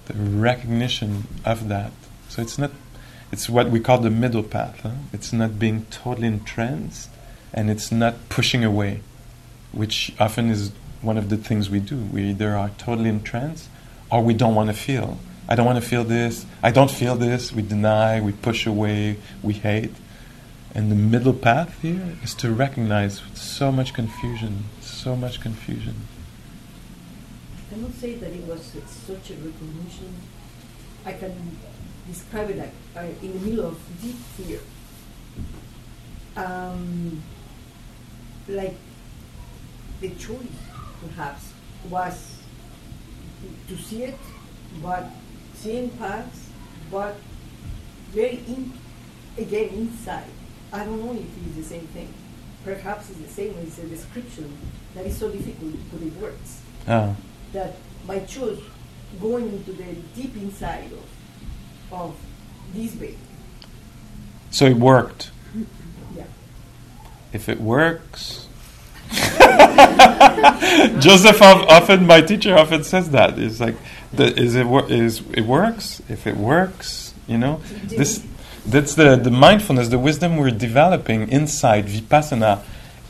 The 0.06 0.14
recognition 0.14 1.26
of 1.44 1.68
that. 1.68 1.92
So 2.28 2.42
it's 2.42 2.58
not, 2.58 2.70
it's 3.32 3.48
what 3.48 3.70
we 3.70 3.80
call 3.80 3.98
the 3.98 4.10
middle 4.10 4.42
path. 4.42 4.80
Huh? 4.82 4.90
It's 5.12 5.32
not 5.32 5.58
being 5.58 5.86
totally 5.90 6.28
entranced 6.28 7.10
and 7.52 7.70
it's 7.70 7.90
not 7.90 8.28
pushing 8.28 8.64
away, 8.64 9.00
which 9.72 10.12
often 10.20 10.50
is 10.50 10.72
one 11.00 11.16
of 11.16 11.28
the 11.28 11.36
things 11.36 11.70
we 11.70 11.80
do. 11.80 11.96
We 11.96 12.30
either 12.30 12.56
are 12.56 12.70
totally 12.78 13.08
entranced 13.08 13.68
or 14.10 14.22
we 14.22 14.34
don't 14.34 14.54
want 14.54 14.68
to 14.68 14.76
feel. 14.76 15.18
I 15.48 15.54
don't 15.54 15.64
want 15.64 15.82
to 15.82 15.88
feel 15.88 16.04
this. 16.04 16.44
I 16.62 16.70
don't 16.70 16.90
feel 16.90 17.16
this. 17.16 17.52
We 17.52 17.62
deny, 17.62 18.20
we 18.20 18.32
push 18.32 18.66
away, 18.66 19.16
we 19.42 19.54
hate. 19.54 19.94
And 20.74 20.92
the 20.92 20.96
middle 20.96 21.32
path 21.32 21.80
here 21.80 22.18
is 22.22 22.34
to 22.36 22.52
recognize 22.52 23.22
so 23.34 23.72
much 23.72 23.94
confusion, 23.94 24.64
so 24.80 25.16
much 25.16 25.40
confusion. 25.40 25.94
I 27.72 27.76
not 27.76 27.94
say 27.94 28.14
that 28.16 28.32
it 28.32 28.44
was 28.44 28.62
such 28.62 29.30
a 29.30 29.34
recognition. 29.34 30.14
I 31.06 31.12
can 31.12 31.58
describe 32.08 32.50
it 32.50 32.58
like 32.58 32.72
uh, 32.96 33.06
in 33.22 33.32
the 33.32 33.38
middle 33.50 33.66
of 33.66 33.78
deep 34.02 34.16
fear. 34.36 34.60
Um, 36.36 37.22
like 38.48 38.76
the 40.00 40.10
choice, 40.10 40.58
perhaps, 41.06 41.52
was 41.88 42.36
to 43.68 43.76
see 43.76 44.04
it, 44.04 44.18
but 44.82 45.06
seeing 45.54 45.90
parts, 45.90 46.50
but 46.90 47.16
very 48.10 48.40
in, 48.46 48.72
again 49.36 49.68
inside. 49.74 50.30
I 50.72 50.84
don't 50.84 51.04
know 51.04 51.12
if 51.12 51.46
it's 51.46 51.56
the 51.56 51.62
same 51.62 51.86
thing. 51.88 52.12
Perhaps 52.64 53.10
it's 53.10 53.20
the 53.20 53.28
same 53.28 53.54
as 53.58 53.78
a 53.78 53.86
description 53.86 54.56
that 54.94 55.06
is 55.06 55.16
so 55.16 55.30
difficult 55.30 55.72
to 55.72 55.78
put 55.90 56.02
in 56.02 56.20
words. 56.20 56.60
Oh. 56.86 57.16
That 57.52 57.76
by 58.06 58.20
choice 58.20 58.60
going 59.20 59.48
into 59.48 59.72
the 59.72 59.94
deep 60.14 60.36
inside 60.36 60.92
of, 60.92 61.04
of 61.92 62.16
this 62.74 62.94
being. 62.94 63.18
So 64.50 64.66
it 64.66 64.76
worked. 64.76 65.30
Yeah. 66.14 66.24
If 67.32 67.48
it 67.48 67.60
works. 67.60 68.46
Joseph 70.98 71.40
often, 71.40 72.06
my 72.06 72.20
teacher 72.20 72.54
often 72.56 72.84
says 72.84 73.10
that. 73.10 73.38
It's 73.38 73.60
like, 73.60 73.76
the, 74.12 74.38
is 74.38 74.54
it 74.54 74.66
is 74.90 75.22
it 75.32 75.42
works? 75.42 76.02
If 76.08 76.26
it 76.26 76.36
works, 76.36 77.14
you 77.26 77.38
know, 77.38 77.60
this 77.84 78.24
that's 78.66 78.94
the 78.94 79.16
the 79.16 79.30
mindfulness, 79.30 79.88
the 79.88 79.98
wisdom 79.98 80.36
we're 80.36 80.50
developing 80.50 81.28
inside 81.30 81.86
vipassana 81.86 82.62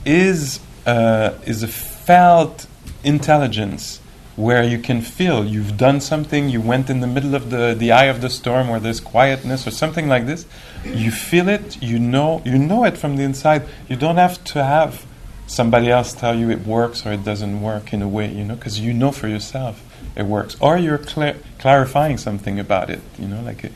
is 0.04 0.60
uh, 0.86 1.34
is 1.46 1.62
a 1.62 1.68
felt 1.68 2.66
intelligence 3.04 4.00
where 4.38 4.62
you 4.62 4.78
can 4.78 5.00
feel 5.02 5.44
you've 5.44 5.76
done 5.76 6.00
something, 6.00 6.48
you 6.48 6.60
went 6.60 6.88
in 6.88 7.00
the 7.00 7.08
middle 7.08 7.34
of 7.34 7.50
the, 7.50 7.74
the 7.76 7.90
eye 7.90 8.04
of 8.04 8.20
the 8.20 8.30
storm 8.30 8.68
where 8.68 8.78
there's 8.78 9.00
quietness 9.00 9.66
or 9.66 9.72
something 9.72 10.06
like 10.06 10.26
this. 10.26 10.46
You 10.84 11.10
feel 11.10 11.48
it, 11.48 11.82
you 11.82 11.98
know 11.98 12.40
you 12.44 12.56
know 12.56 12.84
it 12.84 12.96
from 12.96 13.16
the 13.16 13.24
inside. 13.24 13.64
You 13.88 13.96
don't 13.96 14.16
have 14.16 14.42
to 14.52 14.62
have 14.62 15.04
somebody 15.48 15.90
else 15.90 16.12
tell 16.12 16.38
you 16.38 16.50
it 16.50 16.64
works 16.64 17.04
or 17.04 17.12
it 17.12 17.24
doesn't 17.24 17.60
work 17.60 17.92
in 17.92 18.00
a 18.00 18.06
way, 18.06 18.32
you 18.32 18.44
know, 18.44 18.54
because 18.54 18.78
you 18.78 18.94
know 18.94 19.10
for 19.10 19.26
yourself 19.26 19.82
it 20.14 20.26
works. 20.26 20.56
Or 20.60 20.78
you're 20.78 21.02
cl- 21.02 21.34
clarifying 21.58 22.16
something 22.16 22.60
about 22.60 22.90
it, 22.90 23.00
you 23.18 23.26
know, 23.26 23.42
like 23.42 23.64
it, 23.64 23.72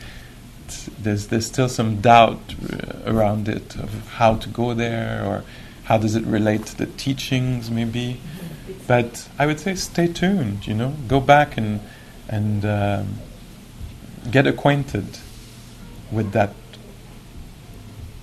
there's, 0.96 1.26
there's 1.26 1.46
still 1.46 1.68
some 1.68 2.00
doubt 2.00 2.54
uh, 2.72 3.10
around 3.10 3.48
it 3.48 3.74
of 3.74 4.08
how 4.10 4.36
to 4.36 4.48
go 4.48 4.74
there 4.74 5.24
or 5.26 5.42
how 5.84 5.98
does 5.98 6.14
it 6.14 6.24
relate 6.24 6.66
to 6.66 6.78
the 6.78 6.86
teachings, 6.86 7.68
maybe. 7.68 8.20
But 8.86 9.28
I 9.38 9.46
would 9.46 9.60
say 9.60 9.74
stay 9.74 10.08
tuned, 10.08 10.66
you 10.66 10.74
know, 10.74 10.94
go 11.08 11.20
back 11.20 11.56
and, 11.56 11.80
and 12.28 12.64
um, 12.64 13.14
get 14.30 14.46
acquainted 14.46 15.18
with 16.10 16.32
that 16.32 16.52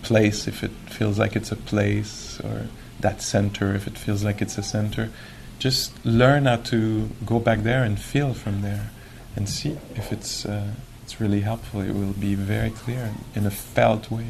place 0.02 0.48
if 0.48 0.64
it 0.64 0.72
feels 0.88 1.20
like 1.20 1.36
it's 1.36 1.52
a 1.52 1.56
place 1.56 2.40
or 2.42 2.68
that 3.00 3.22
center 3.22 3.76
if 3.76 3.88
it 3.88 3.98
feels 3.98 4.24
like 4.24 4.42
it's 4.42 4.58
a 4.58 4.64
center. 4.64 5.10
Just 5.58 5.94
learn 6.06 6.46
how 6.46 6.58
to 6.58 7.10
go 7.26 7.40
back 7.40 7.60
there 7.64 7.84
and 7.84 8.00
feel 8.00 8.34
from 8.34 8.62
there 8.62 8.92
and 9.36 9.48
see 9.50 9.78
if 9.96 10.12
it's, 10.12 10.46
uh, 10.46 10.74
it's 11.04 11.20
really 11.20 11.42
helpful. 11.42 11.82
It 11.82 11.94
will 11.94 12.14
be 12.14 12.36
very 12.36 12.70
clear 12.70 13.14
in 13.36 13.46
a 13.46 13.52
felt 13.52 14.10
way. 14.10 14.28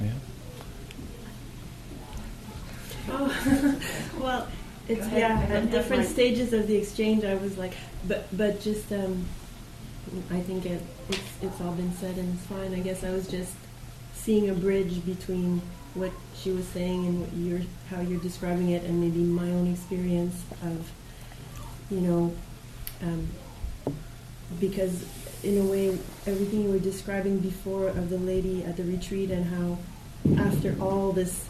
Yeah. 0.00 0.10
Oh, 3.08 3.80
well, 4.20 4.48
it's 4.90 5.06
ahead. 5.06 5.20
yeah. 5.20 5.40
At 5.42 5.48
have 5.48 5.70
different 5.70 6.06
stages 6.06 6.52
of 6.52 6.66
the 6.66 6.76
exchange, 6.76 7.24
I 7.24 7.34
was 7.34 7.56
like, 7.58 7.74
but 8.06 8.26
but 8.36 8.60
just 8.60 8.92
um, 8.92 9.26
I 10.30 10.40
think 10.40 10.66
it 10.66 10.82
it's 11.08 11.42
it's 11.42 11.60
all 11.60 11.72
been 11.72 11.92
said 11.94 12.16
and 12.16 12.34
it's 12.34 12.46
fine. 12.46 12.74
I 12.74 12.80
guess 12.80 13.04
I 13.04 13.10
was 13.10 13.28
just 13.28 13.54
seeing 14.14 14.50
a 14.50 14.54
bridge 14.54 15.04
between 15.06 15.62
what 15.94 16.12
she 16.36 16.50
was 16.50 16.66
saying 16.68 17.06
and 17.06 17.20
what 17.20 17.32
you're 17.34 17.60
how 17.88 18.00
you're 18.00 18.20
describing 18.20 18.70
it, 18.70 18.84
and 18.84 19.00
maybe 19.00 19.20
my 19.20 19.50
own 19.50 19.72
experience 19.72 20.42
of, 20.62 20.90
you 21.90 22.00
know, 22.00 22.34
um, 23.02 23.28
because 24.58 25.04
in 25.42 25.58
a 25.58 25.64
way 25.64 25.88
everything 26.26 26.64
you 26.64 26.70
were 26.70 26.78
describing 26.78 27.38
before 27.38 27.88
of 27.88 28.10
the 28.10 28.18
lady 28.18 28.62
at 28.64 28.76
the 28.76 28.84
retreat 28.84 29.30
and 29.30 29.46
how 29.46 29.78
after 30.44 30.76
all 30.80 31.12
this 31.12 31.46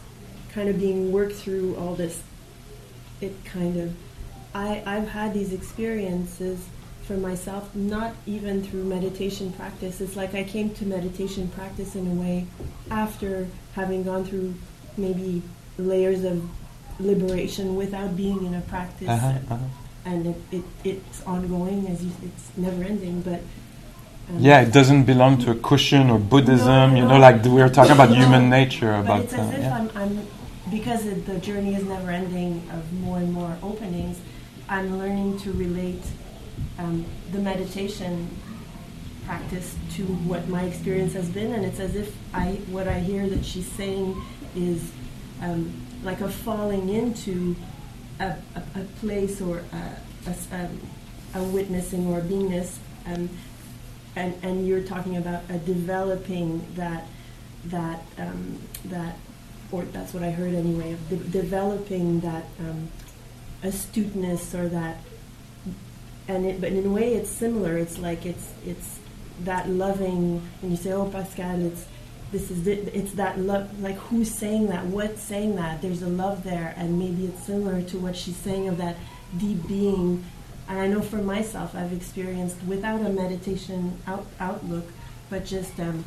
kind 0.53 0.68
of 0.68 0.78
being 0.78 1.11
worked 1.11 1.34
through 1.34 1.74
all 1.76 1.95
this 1.97 2.22
it 3.21 3.45
kind 3.45 3.79
of 3.79 3.95
I, 4.55 4.83
I've 4.85 5.09
had 5.09 5.33
these 5.35 5.53
experiences 5.53 6.66
for 7.05 7.14
myself, 7.14 7.75
not 7.75 8.14
even 8.27 8.62
through 8.62 8.85
meditation 8.85 9.53
practice. 9.53 10.01
It's 10.01 10.16
like 10.16 10.35
I 10.35 10.45
came 10.45 10.71
to 10.75 10.85
meditation 10.85 11.49
practice 11.49 11.95
in 11.95 12.07
a 12.07 12.14
way 12.14 12.47
after 12.91 13.49
having 13.75 14.05
gone 14.05 14.25
through 14.25 14.55
maybe 14.97 15.43
layers 15.79 16.25
of 16.25 16.49
liberation 16.99 17.77
without 17.77 18.16
being 18.16 18.45
in 18.45 18.55
a 18.55 18.61
practice. 18.61 19.09
Uh-huh, 19.09 19.39
uh-huh. 19.51 19.64
And 20.05 20.27
it, 20.27 20.37
it, 20.51 20.64
it's 20.85 21.23
ongoing, 21.25 21.87
as 21.89 22.03
you, 22.05 22.11
it's 22.23 22.57
never 22.57 22.83
ending. 22.83 23.23
But 23.23 23.41
um, 24.29 24.39
Yeah, 24.39 24.61
it 24.62 24.73
doesn't 24.73 25.05
belong 25.05 25.39
to 25.39 25.51
a 25.51 25.55
cushion 25.57 26.11
or 26.11 26.18
Buddhism, 26.18 26.95
No, 26.95 26.97
you 26.97 27.05
know, 27.07 27.18
like 27.18 27.45
we 27.45 27.51
were 27.62 27.68
talking 27.68 27.93
about 27.93 28.11
human 28.11 28.49
nature, 28.49 28.93
But 28.93 29.05
about 29.05 29.21
it's 29.25 29.35
uh, 29.35 29.53
if 29.55 29.61
yeah. 29.61 29.77
I'm, 29.77 29.91
I'm 29.95 30.27
because 30.71 31.07
it, 31.07 31.27
the 31.27 31.39
journey 31.39 31.75
is 31.75 31.85
never 31.85 32.11
ending 32.11 32.68
of 32.73 32.93
more 32.93 33.18
and 33.18 33.33
more 33.33 33.57
openings. 33.62 34.18
I'm 34.68 34.99
learning 34.99 35.39
to 35.41 35.53
relate 35.53 36.03
um, 36.79 37.05
the 37.33 37.39
meditation 37.39 38.29
practice 39.27 39.77
to 39.95 40.03
what 40.05 40.49
my 40.49 40.64
experience 40.64 41.12
has 41.14 41.29
been, 41.29 41.53
and 41.53 41.64
it's 41.64 41.81
as 41.81 41.95
if 41.95 42.14
I 42.33 42.53
what 42.71 42.89
I 42.89 43.01
hear 43.01 43.29
that 43.29 43.45
she's 43.45 43.71
saying 43.73 44.21
is 44.57 44.91
um, 45.43 45.73
like 46.03 46.21
a 46.21 46.29
falling 46.29 46.89
into 46.89 47.57
a, 48.18 48.37
a, 48.55 48.81
a 48.81 48.85
place 49.01 49.41
or 49.41 49.62
a, 49.73 50.31
a 50.53 50.68
um, 51.35 51.53
witnessing 51.53 52.07
or 52.07 52.18
a 52.18 52.23
beingness, 52.23 52.77
um, 53.07 53.29
and 54.16 54.35
and 54.43 54.66
you're 54.66 54.83
talking 54.83 55.16
about 55.16 55.43
a 55.49 55.59
developing 55.59 56.66
that 56.77 57.07
that 57.66 58.03
um, 58.18 58.59
that 58.87 59.16
or 59.73 59.85
that's 59.85 60.12
what 60.12 60.23
I 60.23 60.31
heard 60.31 60.55
anyway 60.55 60.93
of 60.93 61.09
de- 61.09 61.16
developing 61.16 62.21
that 62.21 62.45
um, 62.59 62.91
astuteness 63.62 64.55
or 64.55 64.68
that 64.68 64.99
and 66.29 66.47
it, 66.47 66.61
but 66.61 66.73
in 66.73 66.87
a 66.87 66.91
way 66.91 67.14
it's 67.14 67.31
similar. 67.31 67.77
It's 67.77 67.99
like 67.99 68.25
it's 68.25 68.53
it's 68.64 68.99
that 69.41 69.68
loving 69.68 70.43
and 70.62 70.71
you 70.71 70.77
say 70.77 70.93
oh 70.93 71.09
Pascal 71.09 71.61
it's 71.64 71.87
this 72.31 72.51
is 72.51 72.62
the, 72.62 72.73
it's 72.97 73.12
that 73.14 73.39
love 73.39 73.81
like 73.81 73.97
who's 73.97 74.31
saying 74.31 74.68
that 74.68 74.87
what's 74.87 75.21
saying 75.21 75.57
that? 75.57 75.83
There's 75.83 76.03
a 76.03 76.09
love 76.09 76.45
there 76.45 76.75
and 76.77 76.99
maybe 76.99 77.27
it's 77.27 77.43
similar 77.45 77.83
to 77.83 77.99
what 77.99 78.16
she's 78.16 78.37
saying 78.37 78.68
of 78.68 78.79
that 78.79 78.97
deep 79.37 79.66
being. 79.66 80.25
And 80.68 80.79
I 80.79 80.87
know 80.87 81.03
for 81.03 81.16
myself 81.16 81.75
I've 81.75 81.93
experienced 81.93 82.62
without 82.66 83.01
a 83.01 83.09
meditation 83.09 83.99
out, 84.07 84.27
outlook 84.39 84.85
but 85.29 85.45
just 85.45 85.79
um, 85.81 86.05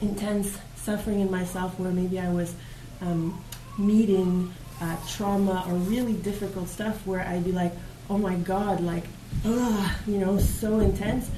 intense 0.00 0.58
suffering 0.76 1.20
in 1.20 1.30
myself 1.30 1.78
where 1.78 1.90
maybe 1.90 2.18
I 2.18 2.32
was 2.32 2.54
um, 3.00 3.42
meeting 3.78 4.52
uh, 4.80 4.96
trauma 5.08 5.64
or 5.68 5.74
really 5.74 6.14
difficult 6.14 6.68
stuff 6.68 7.06
where 7.06 7.20
I'd 7.20 7.44
be 7.44 7.52
like, 7.52 7.72
oh 8.08 8.18
my 8.18 8.34
God, 8.36 8.80
like, 8.80 9.04
ugh, 9.44 9.90
you 10.06 10.18
know, 10.18 10.38
so 10.38 10.80
intense. 10.80 11.30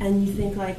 And 0.00 0.26
you 0.26 0.32
think 0.32 0.56
like, 0.56 0.78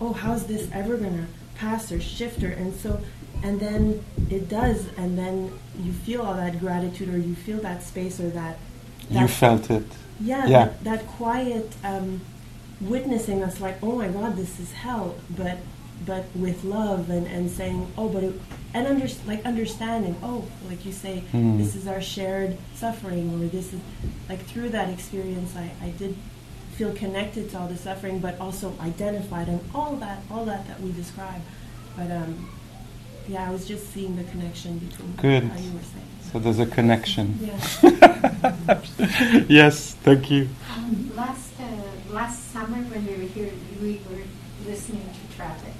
oh, 0.00 0.12
how's 0.12 0.46
this 0.46 0.68
ever 0.72 0.96
gonna 0.96 1.26
pass 1.54 1.92
or 1.92 2.00
shift 2.00 2.42
or 2.42 2.50
and 2.50 2.74
so 2.74 3.00
and 3.42 3.60
then 3.60 4.02
it 4.30 4.48
does 4.48 4.86
and 4.96 5.16
then 5.18 5.52
you 5.78 5.92
feel 5.92 6.22
all 6.22 6.34
that 6.34 6.58
gratitude 6.58 7.08
or 7.08 7.18
you 7.18 7.34
feel 7.34 7.58
that 7.60 7.82
space 7.82 8.20
or 8.20 8.28
that, 8.30 8.58
that 9.10 9.20
You 9.22 9.28
felt 9.28 9.70
it. 9.70 9.84
yeah, 10.20 10.46
Yeah. 10.46 10.64
That, 10.66 10.84
that 10.84 11.06
quiet 11.06 11.70
um, 11.84 12.20
witnessing 12.80 13.42
us 13.42 13.60
like, 13.60 13.76
oh 13.82 13.96
my 13.96 14.08
God, 14.08 14.36
this 14.36 14.58
is 14.60 14.72
hell, 14.72 15.14
but 15.36 15.58
but 16.06 16.24
with 16.34 16.64
love 16.64 17.10
and, 17.10 17.26
and 17.26 17.50
saying, 17.50 17.86
oh, 17.98 18.08
but 18.08 18.24
it, 18.24 18.34
and 18.72 18.86
under, 18.86 19.06
like 19.26 19.44
understanding, 19.44 20.16
oh, 20.22 20.44
like 20.68 20.84
you 20.84 20.92
say, 20.92 21.20
Hmm. 21.32 21.58
this 21.58 21.74
is 21.74 21.86
our 21.86 22.00
shared 22.00 22.56
suffering, 22.74 23.32
or 23.34 23.46
this 23.48 23.72
is 23.72 23.80
like 24.28 24.40
through 24.46 24.68
that 24.70 24.88
experience, 24.90 25.54
I, 25.56 25.70
I 25.82 25.90
did 25.90 26.16
feel 26.76 26.94
connected 26.94 27.50
to 27.50 27.58
all 27.58 27.68
the 27.68 27.76
suffering, 27.76 28.20
but 28.20 28.38
also 28.40 28.72
identified 28.80 29.48
and 29.48 29.60
all 29.74 29.96
that, 29.96 30.22
all 30.30 30.44
that 30.46 30.66
that 30.68 30.80
we 30.80 30.92
describe. 30.92 31.42
But 31.96 32.10
um, 32.10 32.48
yeah, 33.28 33.48
I 33.48 33.52
was 33.52 33.66
just 33.66 33.92
seeing 33.92 34.16
the 34.16 34.24
connection 34.24 34.78
between 34.78 35.12
Good. 35.16 35.42
how 35.44 35.58
you 35.58 35.72
were 35.72 35.80
saying. 35.80 36.06
So 36.32 36.38
there's 36.38 36.60
a 36.60 36.66
connection. 36.66 37.38
Yeah. 37.42 38.80
yes, 39.48 39.94
thank 39.94 40.30
you. 40.30 40.48
Um, 40.76 41.10
last 41.16 41.52
uh, 41.60 42.12
last 42.14 42.52
summer 42.52 42.78
when 42.78 43.04
we 43.06 43.14
were 43.14 43.28
here, 43.30 43.50
we 43.82 44.00
were 44.08 44.22
listening 44.64 45.02
to 45.10 45.36
traffic. 45.36 45.74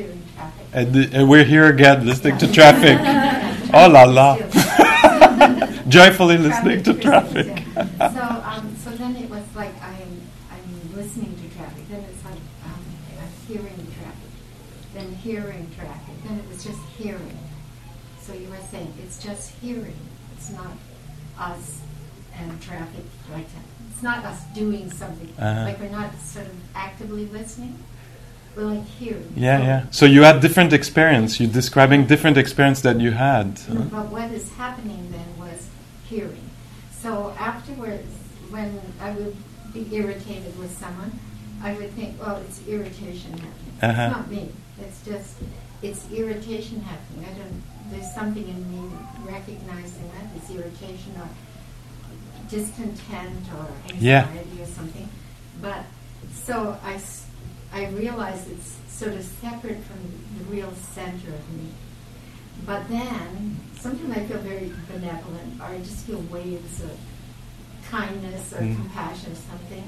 We 0.00 0.06
were 0.06 0.12
hearing 0.12 0.22
traffic. 0.34 0.66
And, 0.72 0.96
uh, 0.96 1.18
and 1.18 1.28
we're 1.28 1.44
here 1.44 1.66
again 1.66 2.06
listening 2.06 2.38
to 2.38 2.52
traffic. 2.52 2.98
Oh 3.72 3.86
la 3.88 4.02
la. 4.02 4.34
Joyfully 5.88 6.38
listening 6.38 6.82
to 6.82 6.94
traffic. 6.94 7.62
yeah. 7.76 8.10
So 8.10 8.42
um, 8.44 8.74
so 8.82 8.90
then 8.90 9.14
it 9.14 9.30
was 9.30 9.44
like 9.54 9.72
I'm 9.80 10.20
I'm 10.50 10.96
listening 10.96 11.36
to 11.36 11.56
traffic. 11.56 11.88
Then 11.88 12.00
it's 12.10 12.24
like 12.24 12.42
um, 12.66 12.82
I'm 13.22 13.30
hearing 13.46 13.86
traffic. 13.94 14.30
Then 14.92 15.12
hearing 15.14 15.70
traffic. 15.78 16.14
Then 16.24 16.40
it 16.40 16.48
was 16.48 16.64
just 16.64 16.80
hearing. 16.98 17.38
So 18.20 18.32
you 18.32 18.48
were 18.48 18.56
saying 18.72 18.92
it's 19.04 19.22
just 19.22 19.52
hearing. 19.62 19.94
It's 20.36 20.50
not 20.50 20.72
us 21.38 21.80
and 22.36 22.60
traffic 22.60 23.04
like 23.30 23.46
that. 23.54 23.64
It's 23.92 24.02
not 24.02 24.24
us 24.24 24.42
doing 24.52 24.90
something. 24.90 25.32
Uh-huh. 25.38 25.62
Like 25.62 25.78
we're 25.78 25.90
not 25.90 26.12
sort 26.20 26.46
of 26.46 26.56
actively 26.74 27.26
listening. 27.26 27.78
We're 28.56 28.64
like 28.64 28.86
hearing. 28.86 29.32
Yeah, 29.36 29.58
So- 29.58 29.64
yeah. 29.64 29.84
So 29.90 30.06
you 30.06 30.22
had 30.22 30.40
different 30.40 30.72
experience. 30.72 31.38
You're 31.40 31.50
describing 31.52 32.06
different 32.06 32.36
experience 32.36 32.80
that 32.82 33.00
you 33.00 33.12
had. 33.12 33.60
No, 33.68 33.80
But 33.82 34.08
what 34.10 34.30
is 34.32 34.50
happening 34.54 35.10
then 35.10 35.28
was 35.38 35.68
hearing. 36.08 36.50
So 36.90 37.34
afterwards, 37.38 38.08
when 38.50 38.80
I 39.00 39.10
would 39.12 39.36
be 39.72 39.86
irritated 39.94 40.58
with 40.58 40.76
someone, 40.76 41.12
I 41.62 41.74
would 41.74 41.90
think, 41.92 42.20
well, 42.20 42.36
it's 42.38 42.60
irritation 42.66 43.32
happening. 43.32 43.74
Uh-huh. 43.82 44.02
It's 44.02 44.16
not 44.16 44.30
me. 44.30 44.50
It's 44.80 45.04
just, 45.04 45.34
it's 45.82 46.10
irritation 46.10 46.80
happening. 46.80 47.24
I 47.30 47.38
don't, 47.38 47.62
there's 47.90 48.12
something 48.14 48.46
in 48.46 48.60
me 48.72 48.90
recognizing 49.24 50.10
that 50.14 50.26
it's 50.36 50.50
irritation 50.50 51.12
or 51.20 51.28
discontent 52.48 53.44
or 53.56 53.66
Yeah. 53.98 54.26
anxiety 54.26 54.62
or 54.62 54.66
something. 54.66 55.08
But, 55.62 55.84
so 56.34 56.76
I, 56.84 56.94
s- 56.94 57.26
I 57.72 57.86
realize 57.88 58.48
it's 58.48 58.76
sort 58.88 59.12
of 59.14 59.24
separate 59.24 59.78
from 59.84 60.00
the 60.38 60.44
real 60.44 60.72
center 60.94 61.28
of 61.28 61.52
me. 61.56 61.68
But 62.66 62.88
then, 62.88 63.56
sometimes 63.78 64.16
I 64.16 64.20
feel 64.24 64.38
very 64.38 64.72
benevolent, 64.92 65.60
or 65.60 65.66
I 65.66 65.78
just 65.78 66.04
feel 66.06 66.22
waves 66.30 66.82
of 66.82 66.90
kindness 67.90 68.52
or 68.52 68.58
Mm. 68.60 68.76
compassion 68.76 69.32
or 69.32 69.36
something. 69.36 69.84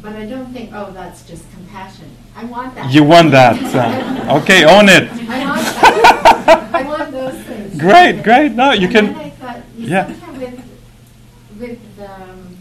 But 0.00 0.14
I 0.14 0.26
don't 0.26 0.52
think, 0.52 0.70
oh, 0.72 0.92
that's 0.92 1.22
just 1.26 1.44
compassion. 1.52 2.08
I 2.36 2.44
want 2.44 2.74
that. 2.76 2.90
You 2.90 3.02
want 3.04 3.32
that. 3.32 3.56
uh, 3.74 4.36
okay, 4.42 4.64
own 4.64 4.88
it. 4.88 5.10
I 5.28 5.44
want 5.44 5.64
that. 5.64 6.70
I 6.72 6.82
want 6.84 7.10
those 7.12 7.34
things. 7.42 7.78
Great, 7.80 8.22
great. 8.22 8.52
No, 8.52 8.72
you 8.72 8.84
and 8.86 8.92
can. 8.92 9.04
Then 9.06 9.16
I 9.16 9.30
thought, 9.30 9.56
you 9.76 9.86
Yeah. 9.88 10.06
with 10.38 10.60
with 11.58 11.80
um, 12.00 12.56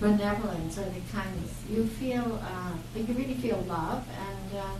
benevolence 0.00 0.76
or 0.76 0.84
the 0.90 1.00
kindness, 1.12 1.52
you 1.70 1.86
feel 1.86 2.40
uh, 2.42 2.72
like 2.94 3.08
you 3.08 3.14
really 3.14 3.34
feel 3.34 3.58
love, 3.68 4.04
and 4.08 4.58
uh, 4.58 4.76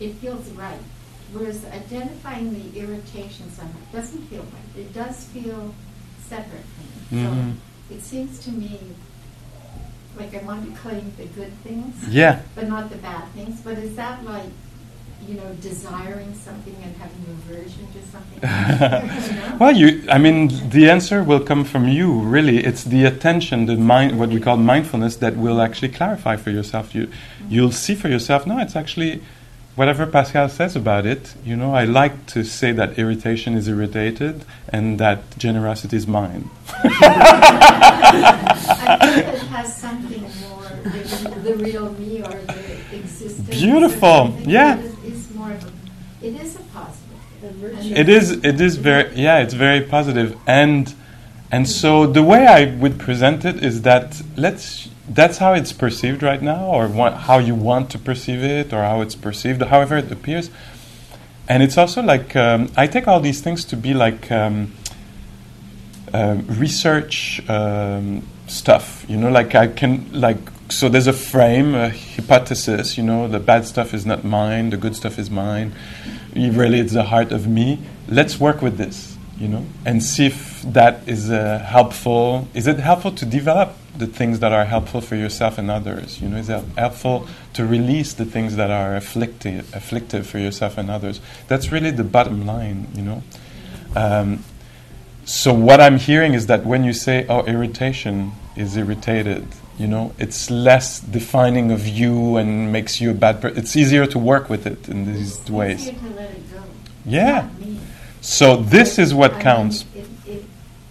it 0.00 0.14
feels 0.14 0.48
right. 0.50 0.80
Whereas 1.32 1.64
identifying 1.66 2.52
the 2.54 2.78
irritation 2.78 3.50
somehow 3.50 3.78
doesn't 3.92 4.22
feel 4.28 4.42
right. 4.42 4.76
It 4.84 4.92
does 4.94 5.24
feel 5.24 5.74
separate 6.28 6.64
from 7.10 7.18
it. 7.18 7.24
Mhm. 7.24 7.54
So 7.88 7.94
it 7.94 8.02
seems 8.02 8.38
to 8.40 8.50
me 8.50 8.78
like 10.16 10.34
I 10.34 10.38
want 10.44 10.64
to 10.72 10.80
claim 10.80 11.12
the 11.18 11.26
good 11.26 11.52
things, 11.62 11.94
Yeah. 12.08 12.40
but 12.54 12.68
not 12.68 12.90
the 12.90 12.96
bad 12.96 13.24
things. 13.34 13.60
But 13.60 13.78
is 13.78 13.96
that 13.96 14.24
like, 14.24 14.50
you 15.26 15.34
know, 15.34 15.54
desiring 15.60 16.34
something 16.34 16.76
and 16.82 16.96
having 16.96 17.24
aversion 17.28 17.86
to 17.92 18.00
something? 18.08 18.40
You 18.42 19.38
know? 19.50 19.56
well, 19.60 19.76
you. 19.76 20.04
I 20.10 20.18
mean, 20.18 20.70
the 20.70 20.90
answer 20.90 21.22
will 21.22 21.40
come 21.40 21.64
from 21.64 21.88
you. 21.88 22.20
Really, 22.20 22.64
it's 22.64 22.84
the 22.84 23.04
attention, 23.04 23.66
the 23.66 23.76
mind, 23.76 24.18
what 24.18 24.30
we 24.30 24.40
call 24.40 24.56
mindfulness, 24.56 25.16
that 25.16 25.36
will 25.36 25.60
actually 25.60 25.90
clarify 25.90 26.36
for 26.36 26.50
yourself. 26.50 26.94
You, 26.94 27.06
mm-hmm. 27.06 27.46
you'll 27.50 27.72
see 27.72 27.94
for 27.94 28.08
yourself. 28.08 28.46
No, 28.46 28.58
it's 28.58 28.76
actually 28.76 29.22
whatever 29.76 30.06
Pascal 30.06 30.48
says 30.48 30.74
about 30.74 31.06
it. 31.06 31.34
You 31.44 31.54
know, 31.54 31.74
I 31.74 31.84
like 31.84 32.26
to 32.28 32.42
say 32.42 32.72
that 32.72 32.98
irritation 32.98 33.54
is 33.54 33.68
irritated 33.68 34.44
and 34.70 34.98
that 34.98 35.38
generosity 35.38 35.96
is 35.96 36.06
mine. 36.08 36.50
I 36.68 36.90
think 39.14 39.28
it 39.28 39.38
has 39.48 39.76
something 39.76 40.22
more 40.40 40.68
than 40.82 41.44
the 41.44 41.54
real 41.56 41.92
me 41.92 42.22
or 42.22 42.30
the 42.30 42.96
existence. 42.96 43.48
Beautiful. 43.50 44.34
Yeah. 44.40 44.78
It 44.78 44.84
is, 44.84 44.94
it's 45.04 45.34
more 45.34 45.52
of 45.52 45.64
a, 45.64 45.70
it 46.26 46.40
is 46.42 46.56
a 46.56 46.60
positive. 46.60 47.96
It 47.96 48.08
is. 48.08 48.32
It 48.32 48.60
is 48.60 48.76
very. 48.76 49.14
Yeah, 49.14 49.38
it's 49.38 49.54
very 49.54 49.80
positive. 49.80 50.32
positive, 50.32 50.48
and 50.48 50.94
and 51.52 51.68
so 51.68 52.06
the 52.06 52.22
way 52.22 52.46
I 52.46 52.74
would 52.74 52.98
present 52.98 53.44
it 53.44 53.62
is 53.62 53.82
that 53.82 54.22
let's. 54.36 54.88
That's 55.08 55.38
how 55.38 55.52
it's 55.52 55.72
perceived 55.72 56.24
right 56.24 56.42
now, 56.42 56.66
or 56.66 56.88
what, 56.88 57.12
how 57.14 57.38
you 57.38 57.54
want 57.54 57.90
to 57.90 57.98
perceive 57.98 58.42
it, 58.42 58.72
or 58.72 58.82
how 58.82 59.02
it's 59.02 59.14
perceived, 59.14 59.62
however 59.62 59.96
it 59.98 60.10
appears. 60.10 60.50
And 61.48 61.62
it's 61.62 61.78
also 61.78 62.02
like 62.02 62.34
um, 62.34 62.72
I 62.76 62.88
take 62.88 63.06
all 63.06 63.20
these 63.20 63.40
things 63.40 63.64
to 63.66 63.76
be 63.76 63.94
like 63.94 64.32
um, 64.32 64.72
um, 66.12 66.44
research 66.48 67.40
um, 67.48 68.26
stuff. 68.48 69.04
You 69.08 69.16
know, 69.16 69.30
like 69.30 69.54
I 69.54 69.68
can 69.68 70.10
like 70.12 70.40
so 70.68 70.88
there's 70.88 71.06
a 71.06 71.12
frame, 71.12 71.74
a 71.74 71.90
hypothesis. 71.90 72.96
You 72.96 73.04
know, 73.04 73.28
the 73.28 73.40
bad 73.40 73.66
stuff 73.66 73.94
is 73.94 74.04
not 74.04 74.24
mine, 74.24 74.70
the 74.70 74.76
good 74.76 74.96
stuff 74.96 75.18
is 75.18 75.30
mine. 75.30 75.74
Really, 76.34 76.80
it's 76.80 76.92
the 76.92 77.04
heart 77.04 77.32
of 77.32 77.46
me. 77.46 77.80
Let's 78.08 78.38
work 78.38 78.62
with 78.62 78.76
this. 78.76 79.16
You 79.38 79.48
know, 79.48 79.66
and 79.84 80.02
see 80.02 80.26
if 80.26 80.62
that 80.62 81.06
is 81.06 81.30
uh, 81.30 81.58
helpful. 81.58 82.48
Is 82.54 82.66
it 82.66 82.78
helpful 82.78 83.12
to 83.12 83.26
develop 83.26 83.76
the 83.94 84.06
things 84.06 84.40
that 84.40 84.52
are 84.52 84.64
helpful 84.64 85.02
for 85.02 85.14
yourself 85.14 85.58
and 85.58 85.70
others? 85.70 86.22
You 86.22 86.30
know, 86.30 86.38
is 86.38 86.48
it 86.48 86.64
helpful 86.78 87.28
to 87.52 87.66
release 87.66 88.14
the 88.14 88.24
things 88.24 88.56
that 88.56 88.70
are 88.70 88.96
afflictive, 88.96 89.74
afflictive 89.74 90.26
for 90.26 90.38
yourself 90.38 90.78
and 90.78 90.90
others? 90.90 91.20
That's 91.48 91.70
really 91.70 91.90
the 91.90 92.04
bottom 92.04 92.46
line. 92.46 92.88
You 92.94 93.02
know. 93.02 93.22
Um, 93.94 94.42
so 95.26 95.52
what 95.52 95.80
I'm 95.80 95.98
hearing 95.98 96.32
is 96.32 96.46
that 96.46 96.64
when 96.64 96.84
you 96.84 96.94
say, 96.94 97.26
"Oh, 97.28 97.44
irritation 97.44 98.32
is 98.56 98.74
irritated," 98.76 99.46
you 99.78 99.86
know, 99.86 100.12
it's 100.18 100.50
less 100.50 101.00
defining 101.00 101.70
of 101.72 101.86
you 101.86 102.36
and 102.36 102.72
makes 102.72 103.00
you 103.00 103.10
a 103.10 103.14
bad 103.14 103.40
person. 103.40 103.58
It's 103.58 103.76
easier 103.76 104.06
to 104.06 104.18
work 104.18 104.48
with 104.48 104.66
it 104.66 104.88
in 104.88 105.04
these 105.12 105.38
it's 105.40 105.50
ways. 105.50 105.82
easier 105.88 106.00
to 106.00 106.08
let 106.14 106.30
it 106.30 106.52
go. 106.52 106.62
Yeah. 107.04 107.48
So 108.20 108.56
this 108.56 108.98
is 108.98 109.12
I 109.12 109.16
what 109.16 109.32
mean, 109.34 109.42
counts. 109.42 109.84
It, 109.94 110.06
it, 110.26 110.44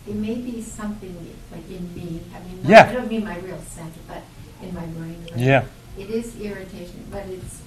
it 0.07 0.15
may 0.15 0.36
be 0.36 0.61
something 0.61 1.15
like 1.51 1.67
in 1.69 1.93
me. 1.95 2.21
I 2.36 2.39
mean, 2.47 2.59
Yeah. 2.63 2.88
I 2.89 2.93
don't 2.93 3.09
mean 3.09 3.23
my 3.25 3.38
real 3.39 3.59
center, 3.67 3.99
but 4.07 4.21
in 4.61 4.73
my 4.73 4.86
brain. 4.86 5.17
Yeah. 5.36 5.65
It 5.97 6.09
is 6.09 6.39
irritation, 6.39 7.05
but 7.11 7.25
it's 7.27 7.61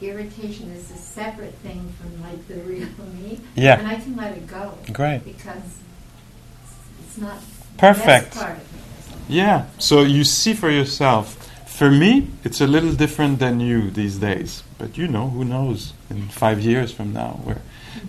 irritation 0.00 0.70
is 0.72 0.90
a 0.90 0.96
separate 0.96 1.54
thing 1.56 1.92
from 2.00 2.20
like 2.22 2.48
the 2.48 2.56
real 2.62 2.88
me. 3.14 3.40
Yeah. 3.54 3.78
And 3.78 3.86
I 3.88 3.96
can 3.96 4.16
let 4.16 4.36
it 4.36 4.46
go. 4.46 4.76
Great. 4.92 5.24
Because 5.24 5.62
it's 7.04 7.18
not 7.18 7.38
Perfect. 7.78 8.32
the 8.32 8.38
best 8.40 8.46
part 8.46 8.56
of 8.58 8.72
me. 8.72 8.80
or 8.80 9.02
something. 9.02 9.21
Yeah. 9.32 9.64
So 9.78 10.02
you 10.02 10.24
see 10.24 10.52
for 10.52 10.70
yourself. 10.70 11.38
For 11.66 11.90
me, 11.90 12.28
it's 12.44 12.60
a 12.60 12.66
little 12.66 12.92
different 12.92 13.38
than 13.38 13.60
you 13.60 13.90
these 13.90 14.18
days. 14.18 14.62
But 14.76 14.98
you 14.98 15.08
know, 15.08 15.30
who 15.30 15.42
knows 15.42 15.94
in 16.10 16.28
five 16.28 16.60
years 16.60 16.92
from 16.92 17.14
now 17.14 17.40
where. 17.42 17.62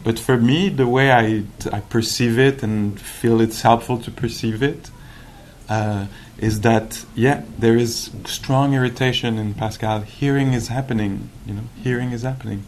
But 0.03 0.19
for 0.19 0.37
me, 0.37 0.67
the 0.67 0.87
way 0.87 1.11
I, 1.11 1.43
I 1.71 1.79
perceive 1.79 2.37
it 2.37 2.61
and 2.61 2.99
feel 2.99 3.39
it's 3.39 3.61
helpful 3.61 3.97
to 3.99 4.11
perceive 4.11 4.61
it 4.61 4.91
uh, 5.69 6.07
is 6.37 6.61
that 6.61 7.05
yeah, 7.15 7.43
there 7.57 7.77
is 7.77 8.11
strong 8.25 8.73
irritation 8.73 9.37
in 9.37 9.53
Pascal. 9.53 10.01
Hearing 10.01 10.51
is 10.51 10.67
happening. 10.67 11.29
You 11.45 11.53
know, 11.53 11.63
hearing 11.81 12.11
is 12.11 12.23
happening, 12.23 12.65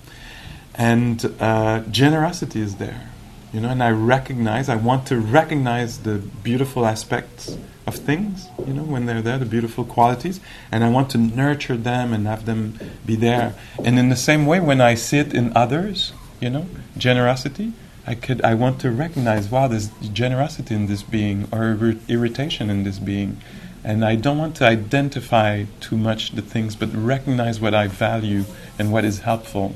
and 0.76 1.26
uh, 1.41 1.82
generosity 1.91 2.62
is 2.62 2.78
there. 2.78 3.10
You 3.51 3.60
know, 3.60 3.70
and 3.70 3.84
I 3.84 3.91
recognize, 3.91 4.70
I 4.70 4.76
want 4.76 5.08
to 5.08 5.18
recognize 5.18 5.99
the 5.99 6.20
beautiful 6.20 6.86
aspects 6.86 7.58
of 7.88 7.95
things, 7.95 8.47
you 8.65 8.73
know, 8.73 8.83
when 8.83 9.05
they're 9.05 9.21
there, 9.21 9.38
the 9.38 9.45
beautiful 9.45 9.86
qualities, 9.86 10.39
and 10.71 10.83
I 10.83 10.89
want 10.89 11.09
to 11.11 11.17
nurture 11.17 11.77
them 11.77 12.13
and 12.13 12.25
have 12.25 12.45
them 12.45 12.79
be 13.05 13.15
there. 13.15 13.53
And 13.83 13.99
in 13.99 14.09
the 14.09 14.15
same 14.15 14.45
way, 14.45 14.59
when 14.59 14.81
I 14.81 14.95
see 14.95 15.19
it 15.19 15.33
in 15.33 15.55
others, 15.55 16.11
you 16.39 16.49
know, 16.49 16.67
generosity, 16.97 17.73
I 18.07 18.15
could, 18.15 18.41
I 18.43 18.53
want 18.53 18.79
to 18.81 18.91
recognize, 18.91 19.49
wow, 19.49 19.67
there's 19.67 19.89
generosity 20.13 20.75
in 20.75 20.88
this 20.88 21.03
being, 21.03 21.47
or 21.51 21.71
ir- 21.73 21.99
irritation 22.07 22.69
in 22.69 22.83
this 22.83 22.99
being, 22.99 23.38
and 23.83 24.03
I 24.03 24.15
don't 24.15 24.38
want 24.38 24.55
to 24.57 24.65
identify 24.65 25.65
too 25.79 25.97
much 25.97 26.31
the 26.31 26.41
things, 26.41 26.75
but 26.75 26.89
recognize 26.93 27.59
what 27.59 27.75
I 27.75 27.88
value 27.88 28.45
and 28.79 28.91
what 28.91 29.05
is 29.05 29.19
helpful. 29.19 29.75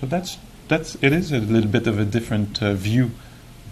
So 0.00 0.06
that's 0.06 0.38
that's 0.68 0.94
it 1.02 1.12
is 1.12 1.30
a 1.32 1.38
little 1.38 1.70
bit 1.70 1.86
of 1.86 1.98
a 1.98 2.04
different 2.04 2.62
uh, 2.62 2.72
view, 2.72 3.10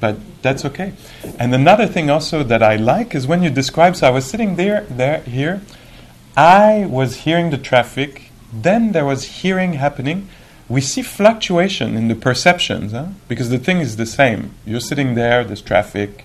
but 0.01 0.17
that's 0.43 0.65
okay. 0.65 0.93
And 1.39 1.55
another 1.55 1.87
thing 1.87 2.11
also 2.11 2.43
that 2.43 2.63
I 2.63 2.77
like 2.77 3.15
is 3.15 3.27
when 3.27 3.43
you 3.43 3.51
describe. 3.51 3.97
So 3.97 4.07
I 4.07 4.11
was 4.11 4.25
sitting 4.25 4.57
there, 4.57 4.83
there, 4.89 5.21
here. 5.23 5.61
I 6.37 6.87
was 6.87 7.19
hearing 7.25 7.51
the 7.51 7.59
traffic. 7.59 8.31
Then 8.53 8.93
there 8.93 9.05
was 9.05 9.25
hearing 9.43 9.75
happening. 9.75 10.29
We 10.69 10.81
see 10.81 11.03
fluctuation 11.03 11.97
in 11.97 12.09
the 12.09 12.15
perceptions, 12.15 12.93
huh? 12.93 13.09
because 13.27 13.51
the 13.51 13.59
thing 13.59 13.79
is 13.79 13.97
the 13.97 14.07
same. 14.07 14.53
You're 14.67 14.81
sitting 14.81 15.15
there. 15.15 15.43
There's 15.43 15.63
traffic, 15.63 16.25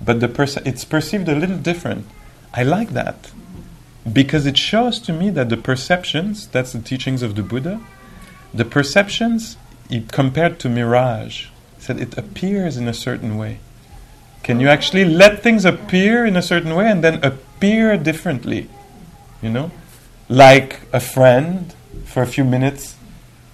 but 0.00 0.20
the 0.20 0.28
perce- 0.28 0.58
it's 0.66 0.84
perceived 0.84 1.28
a 1.28 1.34
little 1.34 1.56
different. 1.56 2.06
I 2.52 2.62
like 2.62 2.90
that 2.90 3.30
because 4.10 4.44
it 4.44 4.58
shows 4.58 4.98
to 5.00 5.12
me 5.12 5.30
that 5.30 5.48
the 5.48 5.56
perceptions. 5.56 6.46
That's 6.48 6.72
the 6.72 6.80
teachings 6.80 7.22
of 7.22 7.34
the 7.36 7.42
Buddha 7.42 7.80
the 8.52 8.64
perceptions 8.64 9.56
he 9.88 10.00
compared 10.00 10.58
to 10.60 10.68
mirage 10.68 11.46
said 11.80 12.00
it 12.00 12.16
appears 12.16 12.76
in 12.76 12.86
a 12.88 12.94
certain 12.94 13.36
way 13.36 13.58
can 14.42 14.60
you 14.60 14.68
actually 14.68 15.04
let 15.04 15.42
things 15.42 15.64
appear 15.64 16.24
in 16.24 16.36
a 16.36 16.42
certain 16.42 16.74
way 16.74 16.90
and 16.90 17.04
then 17.04 17.22
appear 17.24 17.96
differently 17.96 18.68
you 19.42 19.50
know 19.50 19.70
like 20.28 20.80
a 20.92 21.00
friend 21.00 21.74
for 22.04 22.22
a 22.22 22.26
few 22.26 22.44
minutes 22.44 22.96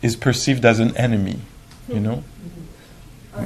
is 0.03 0.16
perceived 0.16 0.64
as 0.64 0.79
an 0.79 0.97
enemy 0.97 1.41
you 1.89 2.01
know 2.01 2.22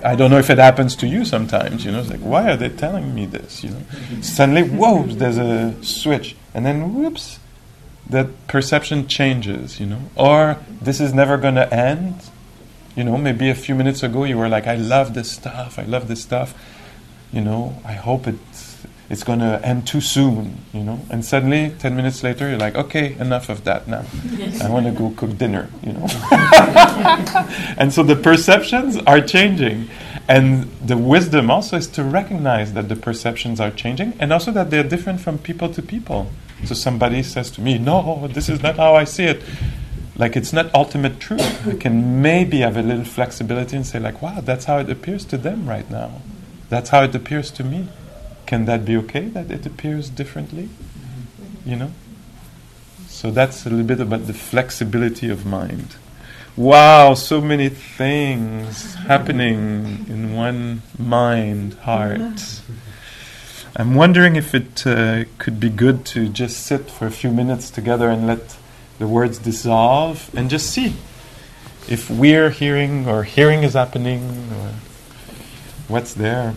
I 0.05 0.15
don't 0.15 0.31
know 0.31 0.39
if 0.39 0.51
it 0.51 0.59
happens 0.59 0.95
to 0.97 1.07
you 1.07 1.25
sometimes, 1.25 1.85
you 1.85 1.91
know. 1.91 2.01
It's 2.01 2.11
like, 2.11 2.21
why 2.21 2.51
are 2.51 2.57
they 2.57 2.69
telling 2.69 3.15
me 3.15 3.27
this? 3.27 3.65
You 3.65 3.71
know, 3.71 3.83
suddenly, 4.21 4.63
whoa, 4.63 5.05
there's 5.05 5.39
a 5.39 5.75
switch, 5.83 6.37
and 6.55 6.65
then 6.65 6.95
whoops, 6.95 7.41
that 8.09 8.47
perception 8.47 9.09
changes, 9.09 9.81
you 9.81 9.87
know. 9.87 10.03
Or 10.15 10.59
this 10.81 11.01
is 11.01 11.13
never 11.13 11.37
going 11.37 11.57
to 11.57 11.73
end. 11.75 12.30
You 13.01 13.07
know, 13.07 13.17
maybe 13.17 13.49
a 13.49 13.55
few 13.55 13.75
minutes 13.75 14.03
ago 14.03 14.25
you 14.25 14.37
were 14.37 14.51
like, 14.51 14.67
I 14.67 14.75
love 14.75 15.15
this 15.15 15.31
stuff, 15.31 15.79
I 15.79 15.85
love 15.85 16.07
this 16.07 16.21
stuff. 16.21 16.53
You 17.33 17.41
know, 17.41 17.81
I 17.83 17.95
hope 17.95 18.27
it's, 18.27 18.85
it's 19.09 19.25
going 19.25 19.39
to 19.39 19.59
end 19.65 19.87
too 19.87 20.03
soon, 20.03 20.59
you 20.75 20.85
know. 20.85 21.01
And 21.09 21.25
suddenly, 21.25 21.75
10 21.79 21.97
minutes 21.97 22.23
later, 22.23 22.51
you're 22.51 22.59
like, 22.59 22.75
okay, 22.75 23.17
enough 23.19 23.49
of 23.49 23.65
that 23.65 23.89
now. 23.89 24.05
I 24.63 24.69
want 24.69 24.85
to 24.85 24.93
go 24.93 25.15
cook 25.17 25.39
dinner, 25.39 25.71
you 25.83 25.95
know. 25.95 26.07
and 27.79 27.91
so 27.91 28.03
the 28.03 28.21
perceptions 28.23 28.99
are 29.07 29.23
changing. 29.23 29.89
And 30.29 30.65
the 30.87 30.99
wisdom 30.99 31.51
also 31.51 31.79
is 31.79 31.87
to 31.93 32.05
recognize 32.05 32.75
that 32.75 32.91
the 32.91 32.97
perceptions 32.97 33.61
are 33.61 33.71
changing 33.71 34.13
and 34.21 34.31
also 34.31 34.53
that 34.53 34.69
they're 34.69 34.85
different 34.85 35.23
from 35.23 35.39
people 35.39 35.73
to 35.73 35.81
people. 35.81 36.31
So 36.67 36.75
somebody 36.75 37.23
says 37.23 37.51
to 37.53 37.63
me, 37.63 37.79
No, 37.79 38.29
this 38.29 38.51
is 38.51 38.63
not 38.63 38.77
how 38.77 38.95
I 38.95 39.05
see 39.05 39.25
it. 39.25 39.43
Like 40.21 40.37
it's 40.37 40.53
not 40.53 40.73
ultimate 40.75 41.19
truth. 41.19 41.67
I 41.67 41.77
can 41.77 42.21
maybe 42.21 42.59
have 42.59 42.77
a 42.77 42.83
little 42.83 43.07
flexibility 43.07 43.75
and 43.75 43.87
say, 43.87 43.99
like, 43.99 44.21
wow, 44.21 44.43
that's 44.43 44.67
how 44.67 44.77
it 44.77 44.91
appears 44.91 45.25
to 45.25 45.39
them 45.39 45.67
right 45.67 45.91
now. 45.91 46.21
That's 46.69 46.91
how 46.91 47.05
it 47.05 47.15
appears 47.15 47.51
to 47.53 47.65
me. 47.65 47.89
Can 48.45 48.67
that 48.67 48.85
be 48.85 48.99
okay 48.99 49.29
that 49.29 49.51
it 49.51 49.65
appears 49.65 50.11
differently? 50.11 50.69
You 51.65 51.77
know? 51.77 51.93
So 53.09 53.31
that's 53.31 53.65
a 53.65 53.71
little 53.71 53.87
bit 53.87 53.99
about 53.99 54.27
the 54.27 54.35
flexibility 54.35 55.31
of 55.31 55.47
mind. 55.47 55.97
Wow, 56.55 57.15
so 57.15 57.41
many 57.41 57.71
things 57.71 58.97
happening 58.97 60.05
in 60.07 60.35
one 60.35 60.83
mind, 60.99 61.75
heart. 61.89 62.61
I'm 63.75 63.95
wondering 63.95 64.37
if 64.37 64.55
it 64.55 64.87
uh, 64.87 65.25
could 65.39 65.59
be 65.59 65.71
good 65.71 66.05
to 66.13 66.29
just 66.29 66.67
sit 66.67 66.91
for 66.91 67.07
a 67.07 67.11
few 67.11 67.31
minutes 67.31 67.71
together 67.71 68.11
and 68.11 68.27
let 68.27 68.59
the 69.01 69.09
words 69.09 69.39
dissolve 69.39 70.31
and 70.37 70.51
just 70.51 70.71
see 70.71 70.95
if 71.89 72.11
we're 72.11 72.51
hearing 72.51 73.09
or 73.09 73.25
hearing 73.25 73.63
is 73.63 73.73
happening 73.73 74.23
or 74.53 74.75
what's 75.89 76.13
there. 76.13 76.55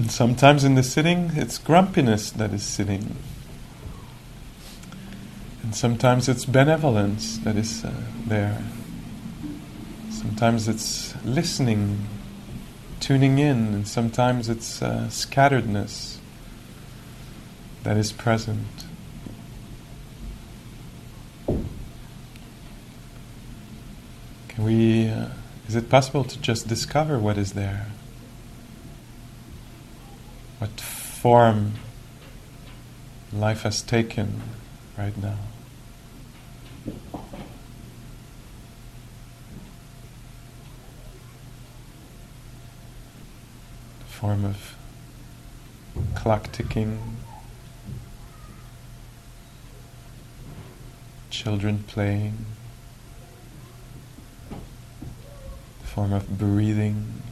And 0.00 0.10
sometimes 0.10 0.64
in 0.64 0.76
the 0.76 0.82
sitting, 0.82 1.32
it's 1.34 1.58
grumpiness 1.58 2.30
that 2.30 2.54
is 2.54 2.62
sitting. 2.62 3.16
And 5.62 5.76
sometimes 5.76 6.26
it's 6.26 6.46
benevolence 6.46 7.36
that 7.40 7.54
is 7.54 7.84
uh, 7.84 7.92
there. 8.26 8.64
Sometimes 10.08 10.68
it's 10.68 11.14
listening, 11.22 12.06
tuning 12.98 13.38
in, 13.38 13.74
and 13.74 13.86
sometimes 13.86 14.48
it's 14.48 14.80
uh, 14.80 15.08
scatteredness 15.10 16.16
that 17.82 17.98
is 17.98 18.10
present. 18.10 18.86
Can 24.48 24.64
we, 24.64 25.10
uh, 25.10 25.26
is 25.68 25.76
it 25.76 25.90
possible 25.90 26.24
to 26.24 26.40
just 26.40 26.68
discover 26.68 27.18
what 27.18 27.36
is 27.36 27.52
there? 27.52 27.88
What 30.60 30.78
form 30.78 31.72
life 33.32 33.62
has 33.62 33.80
taken 33.80 34.42
right 34.98 35.16
now. 35.16 35.38
The 36.84 36.92
form 44.04 44.44
of 44.44 44.76
clock 46.14 46.52
ticking, 46.52 47.16
children 51.30 51.84
playing, 51.88 52.44
the 54.50 55.86
form 55.86 56.12
of 56.12 56.38
breathing. 56.38 57.22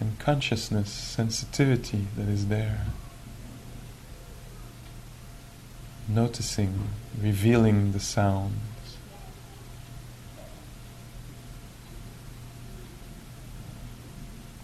and 0.00 0.09
consciousness, 0.20 0.90
sensitivity 0.90 2.06
that 2.16 2.28
is 2.28 2.48
there. 2.48 2.86
Noticing, 6.08 6.90
revealing 7.20 7.92
the 7.92 8.00
sounds. 8.00 8.52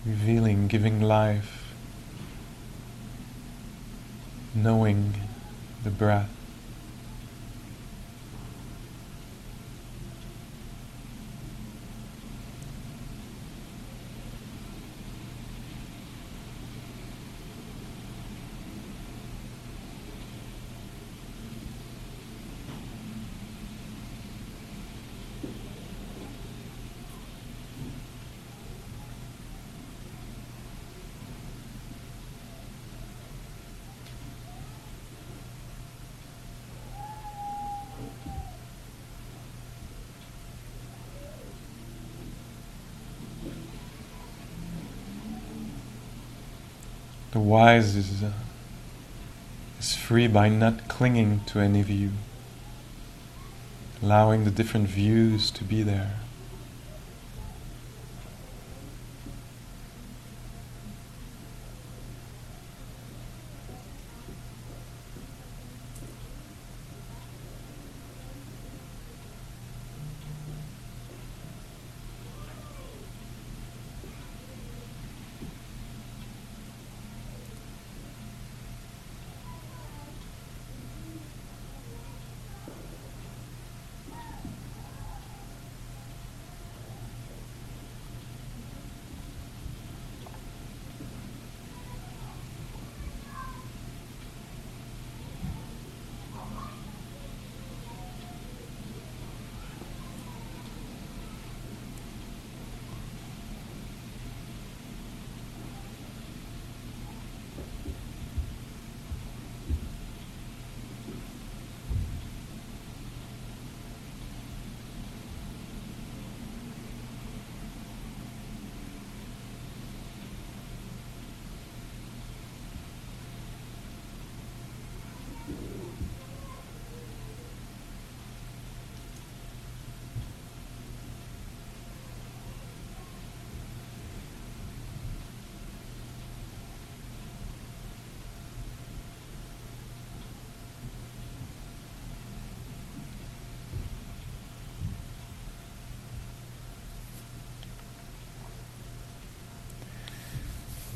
Revealing, 0.04 0.68
giving 0.68 1.00
life, 1.00 1.74
knowing 4.54 5.14
the 5.82 5.90
breath. 5.90 6.36
Wise 47.57 47.96
is, 47.96 48.22
uh, 48.22 48.32
is 49.80 49.94
free 49.94 50.26
by 50.26 50.46
not 50.46 50.88
clinging 50.88 51.40
to 51.46 51.59
any 51.59 51.80
view, 51.80 52.11
allowing 54.02 54.44
the 54.44 54.50
different 54.50 54.86
views 54.86 55.50
to 55.50 55.64
be 55.64 55.82
there. 55.82 56.16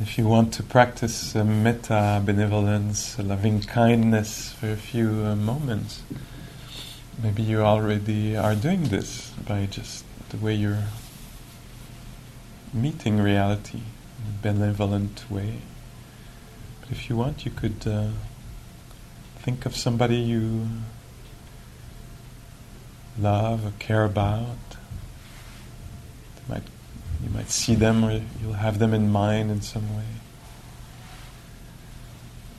If 0.02 0.16
you 0.16 0.26
want 0.26 0.54
to 0.54 0.62
practice 0.62 1.36
uh, 1.36 1.44
metta, 1.44 2.22
benevolence, 2.24 3.18
loving 3.18 3.60
kindness 3.60 4.50
for 4.54 4.70
a 4.70 4.76
few 4.76 5.10
uh, 5.26 5.36
moments, 5.36 6.02
maybe 7.22 7.42
you 7.42 7.60
already 7.60 8.34
are 8.34 8.54
doing 8.54 8.84
this 8.84 9.30
by 9.46 9.66
just 9.66 10.06
the 10.30 10.38
way 10.38 10.54
you're 10.54 10.84
meeting 12.72 13.20
reality 13.20 13.82
in 14.16 14.24
a 14.30 14.42
benevolent 14.42 15.30
way. 15.30 15.58
But 16.80 16.92
if 16.92 17.10
you 17.10 17.16
want, 17.16 17.44
you 17.44 17.50
could 17.50 17.86
uh, 17.86 18.08
think 19.40 19.66
of 19.66 19.76
somebody 19.76 20.16
you 20.16 20.66
love 23.18 23.66
or 23.66 23.72
care 23.78 24.04
about. 24.04 24.56
Might 27.50 27.54
see 27.54 27.74
them 27.74 28.04
or 28.04 28.22
you'll 28.40 28.52
have 28.52 28.78
them 28.78 28.94
in 28.94 29.10
mind 29.10 29.50
in 29.50 29.60
some 29.60 29.96
way. 29.96 30.04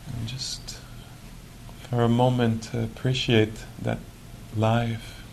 And 0.08 0.28
just 0.28 0.80
for 1.84 2.04
a 2.04 2.10
moment 2.10 2.74
appreciate 2.74 3.54
that 3.82 4.00
life. 4.54 5.24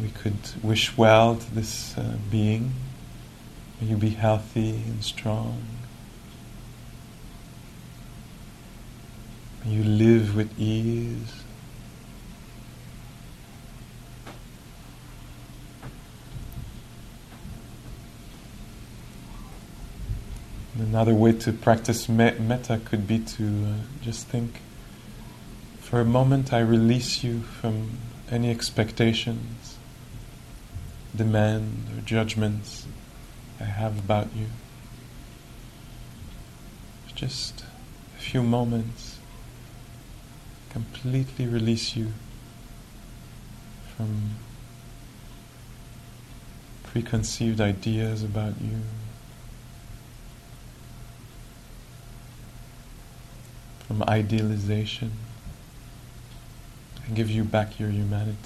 We 0.00 0.08
could 0.08 0.38
wish 0.62 0.96
well 0.96 1.36
to 1.36 1.54
this 1.54 1.98
uh, 1.98 2.16
being. 2.30 2.72
May 3.78 3.88
you 3.88 3.96
be 3.98 4.08
healthy 4.08 4.70
and 4.70 5.04
strong. 5.04 5.66
May 9.66 9.72
you 9.72 9.84
live 9.84 10.34
with 10.34 10.58
ease. 10.58 11.45
Another 20.78 21.14
way 21.14 21.32
to 21.32 21.52
practice 21.52 22.08
me- 22.08 22.38
metta 22.38 22.80
could 22.84 23.06
be 23.06 23.18
to 23.18 23.44
uh, 23.44 24.02
just 24.02 24.26
think 24.26 24.60
for 25.80 26.00
a 26.00 26.04
moment 26.04 26.52
I 26.52 26.58
release 26.58 27.24
you 27.24 27.40
from 27.40 27.92
any 28.30 28.50
expectations, 28.50 29.76
demand, 31.14 31.86
or 31.96 32.00
judgments 32.02 32.86
I 33.58 33.64
have 33.64 33.98
about 33.98 34.28
you. 34.36 34.46
Just 37.14 37.64
a 38.18 38.20
few 38.20 38.42
moments 38.42 39.18
completely 40.70 41.46
release 41.46 41.96
you 41.96 42.12
from 43.96 44.32
preconceived 46.82 47.62
ideas 47.62 48.22
about 48.22 48.60
you. 48.60 48.80
From 53.86 54.02
idealization 54.02 55.12
and 57.06 57.14
give 57.14 57.30
you 57.30 57.44
back 57.44 57.78
your 57.78 57.90
humanity. 57.90 58.36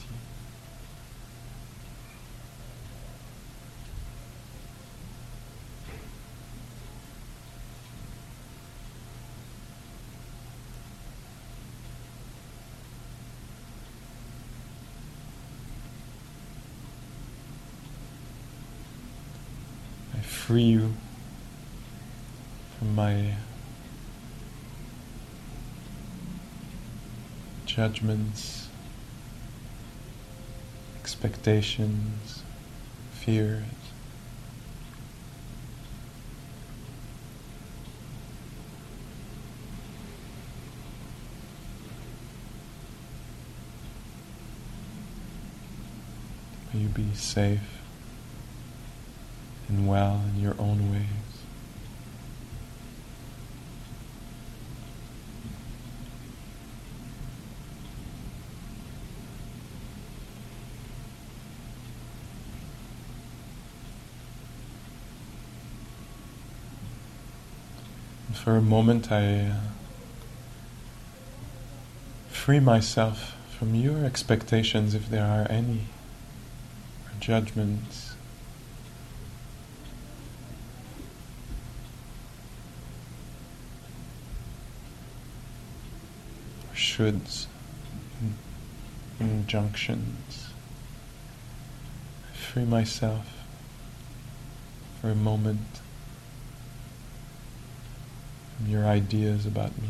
I 20.13 20.19
free 20.21 20.63
you 20.63 20.93
from 22.79 22.95
my 22.95 23.37
judgments, 27.77 28.67
expectations, 30.99 32.43
fears. 33.13 33.63
May 46.75 46.81
you 46.81 46.89
be 46.89 47.15
safe 47.15 47.61
and 49.69 49.87
well 49.87 50.25
in 50.35 50.43
your 50.43 50.57
own 50.59 50.91
ways. 50.91 51.20
For 68.33 68.57
a 68.57 68.63
moment 68.63 69.11
I 69.11 69.47
uh, 69.47 69.55
free 72.29 72.61
myself 72.61 73.37
from 73.59 73.75
your 73.75 74.05
expectations, 74.05 74.95
if 74.95 75.11
there 75.11 75.27
are 75.27 75.47
any, 75.51 75.83
or 77.07 77.21
judgments. 77.21 78.15
Shoulds, 86.75 87.47
injunctions. 89.21 90.49
I 92.33 92.37
free 92.37 92.65
myself 92.65 93.27
for 95.01 95.11
a 95.11 95.15
moment 95.15 95.81
your 98.67 98.85
ideas 98.85 99.47
about 99.47 99.77
me. 99.81 99.89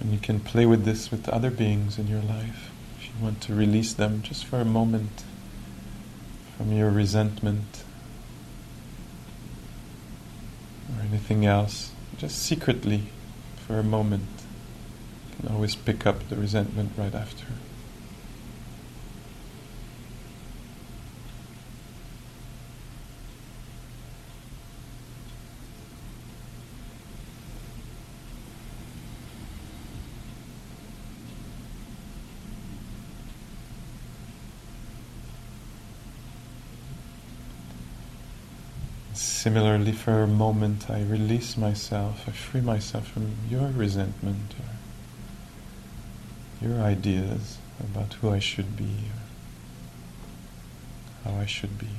And 0.00 0.12
you 0.12 0.13
can 0.24 0.40
play 0.40 0.64
with 0.64 0.86
this 0.86 1.10
with 1.10 1.28
other 1.28 1.50
beings 1.50 1.98
in 1.98 2.08
your 2.08 2.22
life. 2.22 2.70
If 2.96 3.08
you 3.08 3.12
want 3.22 3.42
to 3.42 3.54
release 3.54 3.92
them 3.92 4.22
just 4.22 4.46
for 4.46 4.58
a 4.58 4.64
moment 4.64 5.22
from 6.56 6.72
your 6.72 6.88
resentment 6.88 7.84
or 10.88 11.02
anything 11.02 11.44
else, 11.44 11.92
just 12.16 12.38
secretly 12.38 13.02
for 13.66 13.78
a 13.78 13.82
moment. 13.82 14.30
You 15.28 15.36
can 15.46 15.54
always 15.54 15.74
pick 15.74 16.06
up 16.06 16.26
the 16.30 16.36
resentment 16.36 16.92
right 16.96 17.14
after. 17.14 17.44
Similarly, 39.44 39.92
for 39.92 40.22
a 40.22 40.26
moment, 40.26 40.88
I 40.88 41.02
release 41.02 41.58
myself, 41.58 42.26
I 42.26 42.30
free 42.30 42.62
myself 42.62 43.08
from 43.08 43.32
your 43.50 43.68
resentment 43.68 44.54
or 44.58 44.64
your 46.66 46.80
ideas 46.80 47.58
about 47.78 48.14
who 48.14 48.30
I 48.30 48.38
should 48.38 48.74
be 48.74 49.10
or 51.26 51.30
how 51.30 51.38
I 51.38 51.44
should 51.44 51.78
be. 51.78 51.90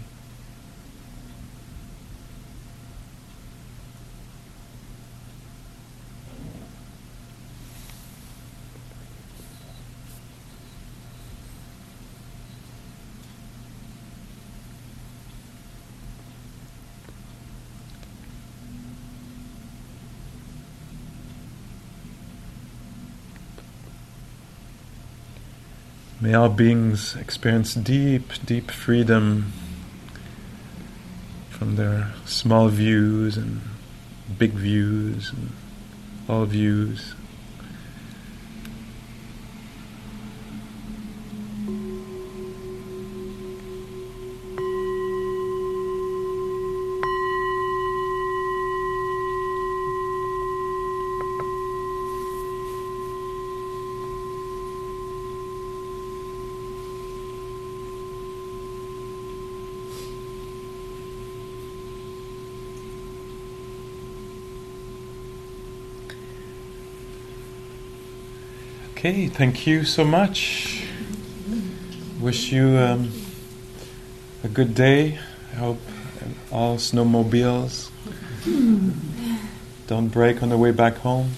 May 26.26 26.34
all 26.34 26.50
beings 26.50 27.16
experience 27.18 27.76
deep, 27.76 28.32
deep 28.44 28.72
freedom 28.72 29.54
from 31.52 31.76
their 31.76 32.14
small 32.26 32.68
views 32.70 33.38
and 33.38 33.62
big 34.40 34.54
views 34.54 35.30
and 35.30 35.52
all 36.28 36.46
views. 36.46 37.14
Okay, 69.06 69.28
thank 69.28 69.68
you 69.68 69.86
so 69.86 70.04
much. 70.04 70.84
Wish 72.20 72.52
you 72.52 72.76
um, 72.76 73.12
a 74.44 74.48
good 74.48 74.74
day. 74.74 75.20
I 75.52 75.56
hope 75.58 75.80
all 76.52 76.78
snowmobiles 76.78 77.92
don't 79.86 80.08
break 80.08 80.42
on 80.42 80.50
the 80.50 80.58
way 80.58 80.72
back 80.72 80.96
home. 80.96 81.34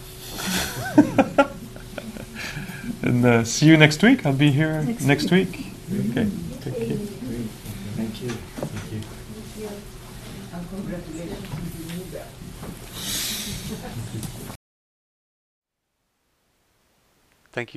and 3.02 3.26
uh, 3.26 3.44
see 3.44 3.66
you 3.66 3.76
next 3.76 4.02
week. 4.02 4.26
I'll 4.26 4.32
be 4.32 4.52
here 4.52 4.82
next, 4.84 5.04
next 5.04 5.30
week. 5.30 5.66
week. 5.92 6.12
Okay, 6.12 6.24
thank 6.64 6.80
you. 6.80 6.96
Thank 7.98 8.22
you. 8.22 8.30
Thank 8.30 8.92
you. 8.94 9.02
And 10.54 10.70
congratulations 10.70 11.44
to 11.44 11.50
the 11.84 11.96
new 11.96 12.06
girl. 12.12 12.28
Thank 17.58 17.74
you 17.74 17.77